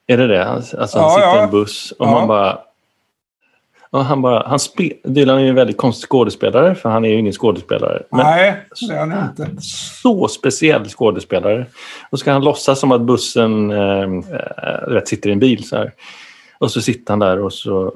Är 0.08 0.18
det 0.18 0.28
det? 0.28 0.46
Alltså, 0.48 0.78
han 0.78 0.88
Ja, 0.94 1.14
sitter 1.16 1.40
i 1.40 1.44
en 1.44 1.52
buss 1.52 1.92
och 2.00 2.08
man 2.08 2.28
bara... 2.28 2.60
Och 3.90 4.06
han 4.06 4.22
bara 4.22 4.48
han 4.48 4.60
spe, 4.60 4.94
Dylan 5.04 5.38
är 5.38 5.42
ju 5.44 5.50
en 5.50 5.56
väldigt 5.56 5.78
konstig 5.78 6.10
skådespelare, 6.10 6.76
för 6.76 6.90
han 6.90 7.06
är 7.06 7.10
ju 7.10 7.20
ingen 7.20 7.34
skådespelare. 7.34 8.04
Men 8.12 8.26
Nej, 8.26 8.64
det 8.88 8.94
är 8.94 9.00
han 9.06 9.30
inte. 9.30 9.62
så 9.62 10.28
speciell 10.28 10.90
skådespelare. 10.90 11.66
Och 12.10 12.20
ska 12.20 12.32
han 12.32 12.44
låtsas 12.44 12.80
som 12.80 12.92
att 12.92 13.02
bussen 13.02 13.70
vet, 14.88 15.08
sitter 15.08 15.30
i 15.30 15.34
en 15.34 15.40
bil 15.40 15.68
så 15.68 15.76
här. 15.78 15.92
Och 16.60 16.72
så 16.72 16.82
sitter 16.82 17.12
han 17.12 17.20
där 17.20 17.40
och 17.40 17.54
så... 17.54 17.94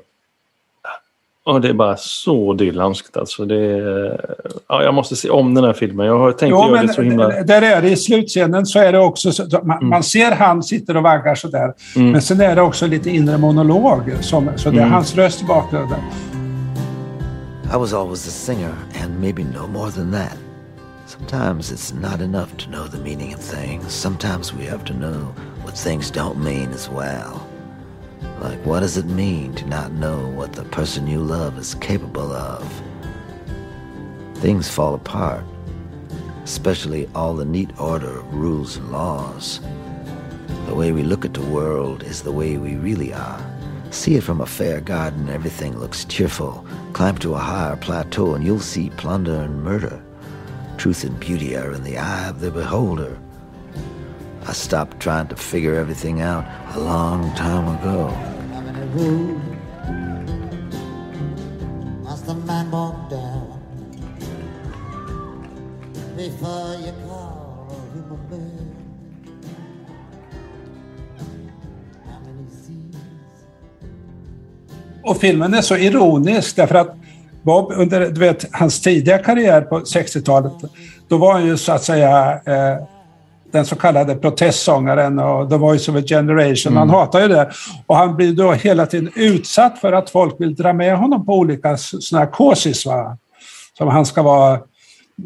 Och 1.43 1.61
det 1.61 1.69
är 1.69 1.73
bara 1.73 1.97
så 1.97 2.53
Dylanskt 2.53 3.17
alltså. 3.17 3.45
Det 3.45 3.55
är, 3.65 4.35
ja, 4.67 4.83
jag 4.83 4.93
måste 4.93 5.15
se 5.15 5.29
om 5.29 5.53
den 5.53 5.63
här 5.63 5.73
filmen. 5.73 6.05
Jag 6.05 6.17
har 6.19 6.31
tänkt 6.31 6.51
Jo, 6.51 6.59
göra 6.61 6.71
men 6.71 6.87
det 6.87 6.93
så 6.93 7.01
himla... 7.01 7.27
där 7.43 7.61
är 7.61 7.81
det 7.81 7.89
i 7.89 7.95
slutscenen 7.95 8.65
så 8.65 8.79
är 8.79 8.91
det 8.91 8.99
också, 8.99 9.31
så, 9.31 9.43
man, 9.63 9.77
Mm. 9.77 9.89
man 9.89 10.03
ser 10.03 10.31
han 10.31 10.63
sitter 10.63 10.97
och 10.97 11.03
vaggar 11.03 11.35
sådär. 11.35 11.73
Men 11.95 12.21
sen 12.21 12.41
är 12.41 12.55
det 12.55 12.61
också 12.61 12.87
lite 12.87 13.09
inre 13.09 13.37
monolog, 13.37 14.13
som, 14.21 14.49
så 14.55 14.69
det 14.69 14.77
är 14.77 14.81
Mm. 14.81 14.91
hans 14.93 15.15
röst 15.15 15.41
i 15.41 15.45
bakgrunden. 15.45 15.99
I 17.73 17.77
was 17.77 17.93
always 17.93 18.27
a 18.27 18.31
singer, 18.31 18.73
and 19.03 19.19
maybe 19.21 19.43
no 19.43 19.67
more 19.67 19.91
than 19.91 20.11
that. 20.11 20.37
Sometimes 21.07 21.71
it's 21.71 21.93
not 22.11 22.21
enough 22.21 22.49
to 22.57 22.65
know 22.71 22.85
the 22.87 22.97
meaning 22.97 23.35
of 23.35 23.41
things. 23.41 23.83
Sometimes 23.93 24.53
we 24.53 24.65
have 24.69 24.83
to 24.85 24.93
know 24.93 25.15
what 25.65 25.75
things 25.83 26.11
don't 26.11 26.37
mean 26.43 26.69
as 26.75 26.89
well. 26.89 27.41
Like, 28.41 28.65
what 28.65 28.79
does 28.79 28.97
it 28.97 29.05
mean 29.05 29.53
to 29.53 29.67
not 29.67 29.91
know 29.91 30.27
what 30.29 30.53
the 30.53 30.63
person 30.63 31.05
you 31.05 31.19
love 31.19 31.59
is 31.59 31.75
capable 31.75 32.33
of? 32.33 32.81
Things 34.37 34.67
fall 34.67 34.95
apart, 34.95 35.45
especially 36.43 37.07
all 37.13 37.35
the 37.35 37.45
neat 37.45 37.69
order 37.79 38.17
of 38.17 38.33
rules 38.33 38.77
and 38.77 38.91
laws. 38.91 39.59
The 40.65 40.73
way 40.73 40.91
we 40.91 41.03
look 41.03 41.23
at 41.23 41.35
the 41.35 41.45
world 41.45 42.01
is 42.01 42.23
the 42.23 42.31
way 42.31 42.57
we 42.57 42.77
really 42.77 43.13
are. 43.13 43.45
See 43.91 44.15
it 44.15 44.23
from 44.23 44.41
a 44.41 44.47
fair 44.47 44.81
garden, 44.81 45.29
everything 45.29 45.77
looks 45.77 46.05
cheerful. 46.05 46.65
Climb 46.93 47.19
to 47.19 47.35
a 47.35 47.37
higher 47.37 47.75
plateau 47.75 48.33
and 48.33 48.43
you'll 48.43 48.59
see 48.59 48.89
plunder 48.89 49.35
and 49.35 49.63
murder. 49.63 50.03
Truth 50.77 51.03
and 51.03 51.19
beauty 51.19 51.55
are 51.55 51.73
in 51.73 51.83
the 51.83 51.99
eye 51.99 52.27
of 52.27 52.39
the 52.39 52.49
beholder. 52.49 53.20
I 54.47 54.53
stopped 54.53 54.99
trying 54.99 55.27
to 55.27 55.35
figure 55.35 55.75
everything 55.75 56.21
out 56.21 56.45
a 56.75 56.79
long 56.79 57.31
time 57.35 57.67
ago. 57.77 58.07
How 58.53 58.61
many 58.61 58.85
roads 58.95 59.41
must 62.03 62.27
a 62.27 62.33
man 62.33 62.71
walk 62.71 63.09
down 63.09 63.61
before 66.17 66.75
you 66.85 66.93
call 67.07 67.69
him 67.93 68.11
a 68.11 68.17
man? 68.29 68.75
How 72.05 72.19
many 72.19 72.49
seas? 72.49 73.01
Och 75.03 75.17
filmen 75.17 75.53
är 75.53 75.61
så 75.61 75.77
ironisk 75.77 76.55
därför 76.55 76.75
att 76.75 76.95
Bob, 77.43 77.71
under 77.75 77.99
du 77.99 78.19
vet, 78.19 78.45
hans 78.51 78.81
tidiga 78.81 79.17
karriär 79.17 79.61
på 79.61 79.79
60-talet, 79.79 80.53
då 81.07 81.17
var 81.17 81.33
han 81.33 81.45
ju 81.45 81.57
så 81.57 81.71
att 81.71 81.83
säga 81.83 82.41
eh, 82.45 82.83
den 83.51 83.65
så 83.65 83.75
kallade 83.75 84.15
protestsångaren 84.15 85.19
och 85.19 85.49
The 85.49 85.57
Voice 85.57 85.89
of 85.89 85.95
a 85.95 86.01
Generation. 86.07 86.77
Han 86.77 86.89
hatar 86.89 87.21
ju 87.21 87.27
det. 87.27 87.51
Och 87.87 87.95
han 87.95 88.15
blir 88.15 88.33
då 88.33 88.51
hela 88.51 88.85
tiden 88.85 89.11
utsatt 89.15 89.79
för 89.79 89.93
att 89.93 90.09
folk 90.09 90.35
vill 90.41 90.55
dra 90.55 90.73
med 90.73 90.97
honom 90.97 91.25
på 91.25 91.33
olika 91.33 91.77
sådana 91.77 92.25
här 92.25 92.31
kåsis. 92.31 92.85
Va? 92.85 93.17
Som 93.77 93.87
han 93.87 94.05
ska 94.05 94.21
vara 94.21 94.53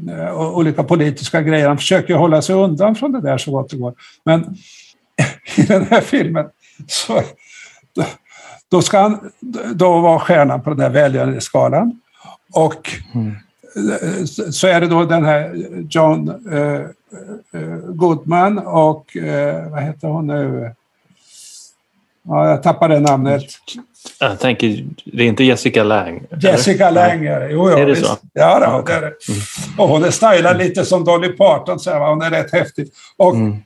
eh, 0.09 0.57
olika 0.57 0.83
politiska 0.83 1.41
grejer. 1.41 1.67
Han 1.67 1.77
försöker 1.77 2.13
ju 2.13 2.19
hålla 2.19 2.41
sig 2.41 2.55
undan 2.55 2.95
från 2.95 3.11
det 3.11 3.21
där 3.21 3.37
så 3.37 3.51
gott 3.51 3.69
det 3.69 3.77
går. 3.77 3.93
Men 4.25 4.57
i 5.55 5.61
den 5.61 5.85
här 5.89 6.01
filmen 6.01 6.45
så 6.87 7.21
då 8.71 8.81
ska 8.81 8.99
han 8.99 9.31
då 9.73 9.99
vara 9.99 10.19
stjärnan 10.19 10.61
på 10.61 10.69
den 10.69 10.79
här 10.79 10.89
välgörenhetsskalan. 10.89 11.99
Och 12.53 12.89
eh, 13.15 14.25
så 14.51 14.67
är 14.67 14.81
det 14.81 14.87
då 14.87 15.05
den 15.05 15.25
här 15.25 15.55
John 15.89 16.29
eh, 16.29 16.81
Goodman 17.95 18.57
och 18.57 19.17
eh, 19.17 19.69
vad 19.71 19.83
heter 19.83 20.07
hon 20.07 20.27
nu? 20.27 20.73
Ja, 22.27 22.49
jag 22.49 22.63
tappade 22.63 22.99
namnet. 22.99 23.43
Jag 24.19 24.39
tänker, 24.39 24.85
det 25.05 25.23
är 25.23 25.27
inte 25.27 25.43
Jessica 25.43 25.83
Lang? 25.83 26.21
eller? 26.31 26.43
Jessica 26.51 26.89
Lange. 26.89 27.31
är 27.35 27.39
det. 27.39 27.51
Jo, 27.51 27.67
Är 27.67 27.79
det 27.79 27.85
visst. 27.85 28.05
så? 28.05 28.17
Ja, 28.33 28.59
då, 28.59 28.65
Ja, 28.65 28.79
okej. 28.79 28.95
det 29.01 29.05
är 29.07 29.09
det. 29.11 29.15
Och 29.83 29.89
hon 29.89 30.03
är 30.03 30.11
stylad 30.11 30.57
lite 30.57 30.85
som 30.85 31.03
Dolly 31.03 31.29
Parton, 31.29 31.79
så 31.79 31.91
här, 31.91 31.99
hon 32.09 32.21
är 32.21 32.29
rätt 32.29 32.51
häftig. 32.51 32.87
Och 33.17 33.35
Mm. 33.35 33.57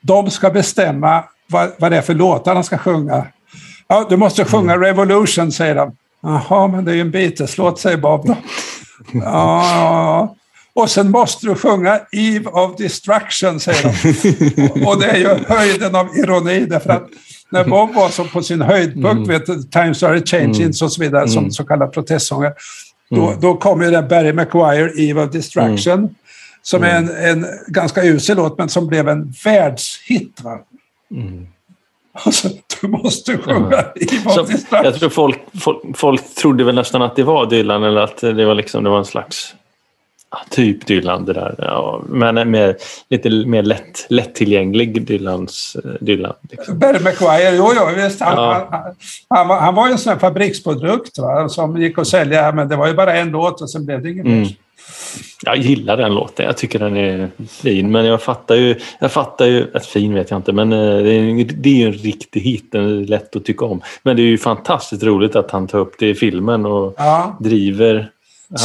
de 0.00 0.30
ska 0.30 0.50
bestämma 0.50 1.24
vad, 1.46 1.70
vad 1.78 1.90
det 1.92 1.96
är 1.96 2.02
för 2.02 2.14
låtar 2.14 2.54
han 2.54 2.64
ska 2.64 2.78
sjunga. 2.78 3.26
Ja, 3.88 4.06
du 4.08 4.16
måste 4.16 4.44
sjunga 4.44 4.72
Mm. 4.72 4.84
Revolution, 4.84 5.52
säger 5.52 5.74
de. 5.74 5.96
Jaha, 6.22 6.66
men 6.66 6.84
det 6.84 6.90
är 6.92 6.94
ju 6.94 7.00
en 7.00 7.10
Beatles-låt, 7.10 7.78
säger 7.78 7.96
Bob. 7.96 8.34
Ja, 9.12 10.34
och 10.74 10.90
sen 10.90 11.10
måste 11.10 11.46
du 11.46 11.54
sjunga 11.54 12.00
Eve 12.12 12.50
of 12.50 12.76
Destruction, 12.76 13.60
säger 13.60 13.82
de. 13.82 14.86
Och 14.86 15.00
det 15.00 15.06
är 15.06 15.16
ju 15.16 15.28
höjden 15.28 15.94
av 15.94 16.16
ironi, 16.16 16.66
därför 16.66 16.90
att 16.90 17.08
när 17.50 17.64
Bob 17.64 17.94
var 17.94 18.08
som 18.08 18.28
på 18.28 18.42
sin 18.42 18.60
höjdpunkt, 18.60 19.30
vet 19.30 19.46
du, 19.46 19.62
Times 19.62 20.02
are 20.02 20.22
changing 20.26 20.68
och 20.68 20.92
så 20.92 21.00
vidare, 21.00 21.28
som 21.28 21.50
så 21.50 21.64
kallad 21.64 21.92
protestsångare, 21.92 22.52
då, 23.10 23.34
då 23.40 23.54
kom 23.56 23.82
ju 23.82 23.90
den 23.90 24.08
Barry 24.08 24.32
Maguire, 24.32 24.90
Eve 24.96 25.24
of 25.24 25.30
Destruction, 25.30 26.14
som 26.62 26.82
är 26.82 26.96
en, 26.96 27.10
en 27.10 27.46
ganska 27.66 28.04
usel 28.04 28.36
låt, 28.36 28.58
men 28.58 28.68
som 28.68 28.86
blev 28.86 29.08
en 29.08 29.32
världshit. 29.44 30.40
Alltså, 32.12 32.48
du 32.80 32.88
måste 32.88 33.38
sjunga 33.38 33.84
Eve 33.94 34.30
Så, 34.30 34.46
jag 34.70 34.94
tror 34.94 35.10
folk, 35.10 35.40
folk, 35.60 35.96
folk 35.96 36.34
trodde 36.34 36.64
väl 36.64 36.74
nästan 36.74 37.02
att 37.02 37.16
det 37.16 37.22
var 37.22 37.46
Dylan 37.46 37.84
eller 37.84 38.00
att 38.00 38.16
det 38.16 38.44
var, 38.44 38.54
liksom, 38.54 38.84
det 38.84 38.90
var 38.90 38.98
en 38.98 39.04
slags 39.04 39.54
ja, 39.54 39.63
typ 40.50 40.86
Dylan 40.86 41.24
det 41.24 41.32
där. 41.32 41.54
Ja, 41.58 42.02
men 42.08 42.50
mer, 42.50 42.76
lite 43.10 43.30
mer 43.30 43.62
lätt, 43.62 44.06
lättillgänglig 44.08 45.06
Dylans, 45.06 45.76
eh, 45.84 45.90
Dylan. 46.00 46.34
Liksom. 46.50 46.78
Barry 46.78 47.00
Maguire, 47.00 47.56
jo, 47.56 47.72
jo 47.76 48.02
visst. 48.02 48.20
Han, 48.20 48.36
Ja. 48.36 48.68
han, 48.70 48.94
han, 49.28 49.48
var, 49.48 49.56
han 49.60 49.74
var 49.74 49.86
ju 49.86 49.92
en 49.92 49.98
sån 49.98 50.12
här 50.12 50.18
fabriksprodukt 50.20 51.18
va, 51.18 51.48
som 51.48 51.80
gick 51.82 51.98
att 51.98 52.06
sälja, 52.06 52.52
men 52.52 52.68
det 52.68 52.76
var 52.76 52.86
ju 52.86 52.94
bara 52.94 53.14
en 53.16 53.30
låt 53.30 53.60
och 53.62 53.70
sen 53.70 53.86
blev 53.86 54.02
det 54.02 54.10
inget 54.10 54.26
Mm. 54.26 54.38
mer. 54.40 54.54
Jag 55.44 55.56
gillar 55.56 55.96
den 55.96 56.14
låten. 56.14 56.46
Jag 56.46 56.56
tycker 56.56 56.78
den 56.78 56.96
är 56.96 57.30
fin. 57.48 57.90
Men 57.92 58.04
jag 58.04 58.22
fattar 58.22 58.54
ju... 58.54 58.76
Jag 59.00 59.12
fattar 59.12 59.46
ju 59.46 59.70
att 59.74 59.86
fin 59.86 60.14
vet 60.14 60.30
jag 60.30 60.38
inte, 60.38 60.52
men 60.52 60.72
eh, 60.72 60.78
det 60.78 61.10
är, 61.12 61.44
det 61.54 61.68
är 61.68 61.74
ju 61.74 61.86
en 61.86 61.92
riktig 61.92 62.40
hit. 62.40 62.72
Den 62.72 62.84
är 62.84 63.04
lätt 63.06 63.36
att 63.36 63.44
tycka 63.44 63.64
om. 63.64 63.80
Men 64.02 64.16
det 64.16 64.22
är 64.22 64.26
ju 64.26 64.38
fantastiskt 64.38 65.02
roligt 65.02 65.36
att 65.36 65.50
han 65.50 65.66
tar 65.66 65.78
upp 65.78 65.94
det 65.98 66.08
i 66.08 66.14
filmen 66.14 66.66
och 66.66 66.94
Ja. 66.96 67.36
driver... 67.40 68.10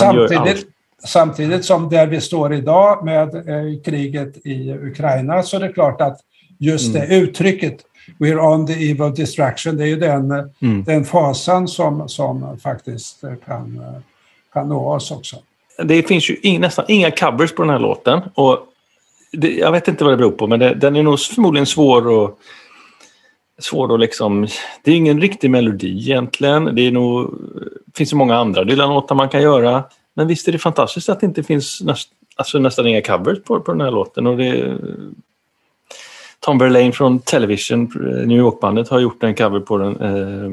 Han 0.02 0.16
gör 0.16 0.22
allt. 0.24 0.34
Samtidigt, 0.34 0.68
samtidigt 1.06 1.66
som 1.66 1.90
där 1.90 2.08
vi 2.08 2.22
står 2.22 2.54
idag 2.54 3.06
med 3.06 3.36
eh, 3.36 3.82
kriget 3.86 4.46
i 4.46 4.72
Ukraina 4.74 5.44
så 5.44 5.56
är 5.58 5.62
det 5.62 5.74
klart 5.74 6.02
att 6.02 6.20
just 6.60 6.96
Mm. 6.96 7.10
det 7.10 7.16
uttrycket 7.16 7.78
We're 8.20 8.40
on 8.54 8.68
the 8.68 8.74
eve 8.92 9.04
of 9.04 9.16
destruction, 9.16 9.78
det 9.78 9.84
är 9.84 9.88
ju 9.88 9.96
den, 9.96 10.32
eh, 10.32 10.44
Mm. 10.62 10.84
den 10.84 11.06
fasan 11.06 11.68
som, 11.68 12.10
som 12.10 12.58
faktiskt 12.64 13.24
eh, 13.24 13.34
kan, 13.46 13.80
eh, 13.80 14.02
kan 14.54 14.70
nå 14.70 14.94
oss 14.94 15.12
också. 15.12 15.36
Det 15.84 16.04
finns 16.08 16.30
ju 16.30 16.36
in, 16.42 16.62
nästan 16.62 16.86
inga 16.88 17.12
covers 17.12 17.52
på 17.56 17.62
den 17.62 17.70
här 17.72 17.80
låten. 17.80 18.22
Och 18.34 18.60
det, 19.32 19.52
jag 19.54 19.72
vet 19.72 19.88
inte 19.88 20.04
vad 20.04 20.14
det 20.14 20.18
beror 20.18 20.32
på, 20.32 20.48
men 20.48 20.60
det, 20.60 20.74
den 20.74 20.96
är 20.96 21.04
nog 21.04 21.20
förmodligen 21.20 21.66
svår 21.66 22.24
att... 22.26 22.36
Svår 23.62 23.94
att 23.94 24.00
liksom... 24.00 24.48
Det 24.84 24.92
är 24.92 24.96
ingen 24.96 25.22
riktig 25.22 25.52
melodi 25.52 25.98
egentligen. 25.98 26.76
Det 26.76 26.88
är 26.88 26.92
nog, 26.92 27.34
finns 27.96 28.14
ju 28.14 28.18
många 28.18 28.36
andra 28.36 28.64
Dylan-låtar 28.64 29.16
man 29.16 29.30
kan 29.30 29.42
göra. 29.42 29.84
Men 30.20 30.28
visst 30.28 30.48
är 30.48 30.52
det 30.52 30.58
fantastiskt 30.60 31.10
att 31.10 31.20
det 31.20 31.26
inte 31.26 31.44
finns 31.44 31.82
näst, 31.82 32.10
alltså 32.36 32.60
nästan 32.60 32.88
inga 32.88 33.02
covers 33.02 33.38
på, 33.44 33.60
på 33.60 33.72
den 33.72 33.82
här 33.82 33.92
låten. 33.92 34.28
Och 34.28 34.38
det, 34.38 34.78
Tom 36.40 36.58
Verlaine 36.58 36.92
från 36.94 37.20
Television, 37.20 37.82
eh, 37.96 38.28
New 38.28 38.38
York-bandet, 38.38 38.90
har 38.90 39.00
gjort 39.00 39.24
en 39.24 39.36
cover 39.36 39.60
på 39.60 39.78
den. 39.78 39.96
eh, 40.02 40.52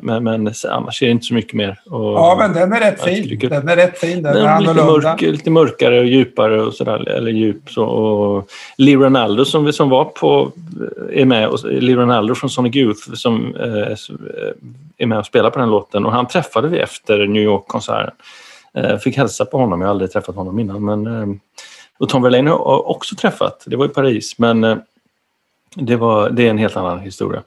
Men, 0.00 0.24
men 0.24 0.52
annars 0.70 1.02
är 1.02 1.06
det 1.06 1.12
inte 1.12 1.24
så 1.26 1.34
mycket 1.34 1.52
mer. 1.54 1.80
Och, 1.90 2.00
Ja, 2.14 2.36
men 2.38 2.52
den 2.52 2.72
är 2.72 2.80
rätt 2.80 3.02
fin. 3.02 3.38
Den 3.48 3.68
är 3.68 3.76
rätt 3.76 3.98
fin. 3.98 4.22
Den 4.22 4.34
den 4.36 4.46
är 4.46 4.60
lite, 4.60 4.74
mörk, 4.84 5.20
lite 5.20 5.50
mörkare 5.50 5.98
och 6.00 6.06
djupare 6.06 6.62
och 6.62 6.74
sådär. 6.74 7.08
Eller 7.08 7.30
djup. 7.30 7.70
Så, 7.70 7.84
och 7.84 8.50
Lee 8.78 8.96
Ronaldo 8.96 9.44
som, 9.44 9.64
vi- 9.64 9.72
som 9.72 9.88
var 9.88 10.04
på, 10.04 10.52
är 11.12 11.24
med. 11.24 11.48
Och, 11.48 11.64
Lee 11.64 11.96
Ronaldo 11.96 12.34
från 12.34 12.50
Sonic 12.50 12.76
Youth 12.76 13.14
som 13.14 13.54
eh, 13.56 13.64
eh, 13.78 13.96
är 14.98 15.06
med 15.06 15.18
och 15.18 15.26
spelar 15.26 15.50
på 15.50 15.58
den 15.58 15.70
låten. 15.70 16.06
Och 16.06 16.12
han 16.12 16.28
träffade 16.28 16.68
vi 16.68 16.78
efter 16.78 17.26
New 17.26 17.42
York-konserten. 17.42 18.14
Eh, 18.74 18.98
fick 18.98 19.16
hälsa 19.16 19.44
på 19.44 19.58
honom. 19.58 19.80
Jag 19.80 19.88
har 19.88 19.90
aldrig 19.90 20.12
träffat 20.12 20.36
honom 20.36 20.58
innan. 20.58 20.84
Men, 20.84 21.06
eh, 21.06 21.36
och 21.98 22.08
Tom 22.08 22.22
Verlaine 22.22 22.46
har 22.46 22.58
jag 22.58 22.90
också 22.90 23.16
träffat. 23.16 23.64
Det 23.66 23.76
var 23.76 23.86
i 23.86 23.88
Paris. 23.88 24.38
Men 24.38 24.64
eh, 24.64 24.76
det, 25.74 25.96
var, 25.96 26.30
det 26.30 26.46
är 26.46 26.50
en 26.50 26.58
helt 26.58 26.76
annan 26.76 26.98
historia. 26.98 27.42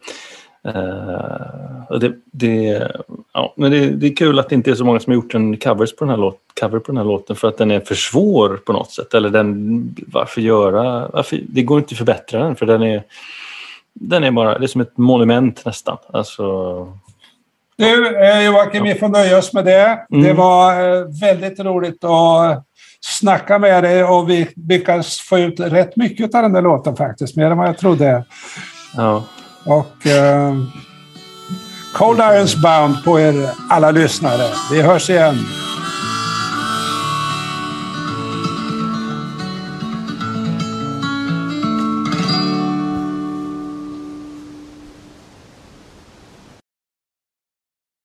Det, 2.00 2.14
det, 2.26 2.88
ja, 3.34 3.54
men 3.58 3.72
det, 3.72 3.90
det 3.90 4.08
är 4.08 4.16
kul 4.16 4.40
att 4.40 4.50
det 4.50 4.56
inte 4.56 4.72
är 4.72 4.76
så 4.76 4.86
många 4.86 5.00
som 5.00 5.12
har 5.12 5.16
gjort 5.16 5.34
en 5.34 5.58
covers 5.58 5.96
på 5.96 6.06
den 6.06 6.10
här 6.10 6.18
låt, 6.18 6.40
cover 6.60 6.80
på 6.80 6.92
den 6.92 6.98
här 6.98 7.04
låten 7.04 7.36
för 7.36 7.48
att 7.48 7.58
den 7.58 7.72
är 7.72 7.80
för 7.80 7.96
svår 7.96 8.60
på 8.66 8.74
något 8.74 8.92
sätt. 8.92 9.14
Eller 9.14 9.30
den, 9.30 9.96
varför 10.08 10.42
göra... 10.42 11.08
Varför, 11.14 11.40
det 11.50 11.62
går 11.62 11.80
inte 11.80 11.94
att 11.94 11.98
förbättra 11.98 12.44
den 12.44 12.56
för 12.56 12.66
den 12.66 12.84
är, 12.84 13.04
den 13.94 14.24
är 14.24 14.32
bara... 14.32 14.60
Det 14.60 14.66
är 14.66 14.68
som 14.68 14.82
ett 14.82 14.98
monument 14.98 15.66
nästan. 15.66 15.98
Alltså, 16.14 16.44
du, 17.78 18.18
eh, 18.18 18.46
Joakim, 18.46 18.84
vi 18.84 18.96
får 18.96 19.10
nöja 19.10 19.38
oss 19.38 19.54
med 19.54 19.66
det. 19.66 20.00
Mm. 20.12 20.24
Det 20.24 20.34
var 20.34 20.74
eh, 20.74 21.04
väldigt 21.22 21.60
roligt 21.60 22.04
att 22.04 22.64
snacka 23.02 23.60
med 23.60 23.84
dig 23.84 24.04
och 24.04 24.30
vi 24.30 24.50
lyckas 24.70 25.20
få 25.20 25.38
ut 25.40 25.60
rätt 25.60 25.96
mycket 25.96 26.36
av 26.36 26.42
den 26.42 26.54
där 26.54 26.62
låten 26.62 26.96
faktiskt. 26.96 27.36
Mer 27.36 27.52
än 27.52 27.58
vad 27.58 27.68
jag 27.68 27.78
trodde. 27.78 28.26
ja. 28.96 29.24
Och 29.66 30.08
eh, 30.08 30.56
Cold 31.94 32.20
Irons 32.20 32.56
Bound 32.56 33.04
på 33.06 33.20
er 33.20 33.50
alla 33.70 33.92
lyssnare. 33.92 34.50
Vi 34.72 34.82
hörs 34.82 35.10
igen. 35.10 35.36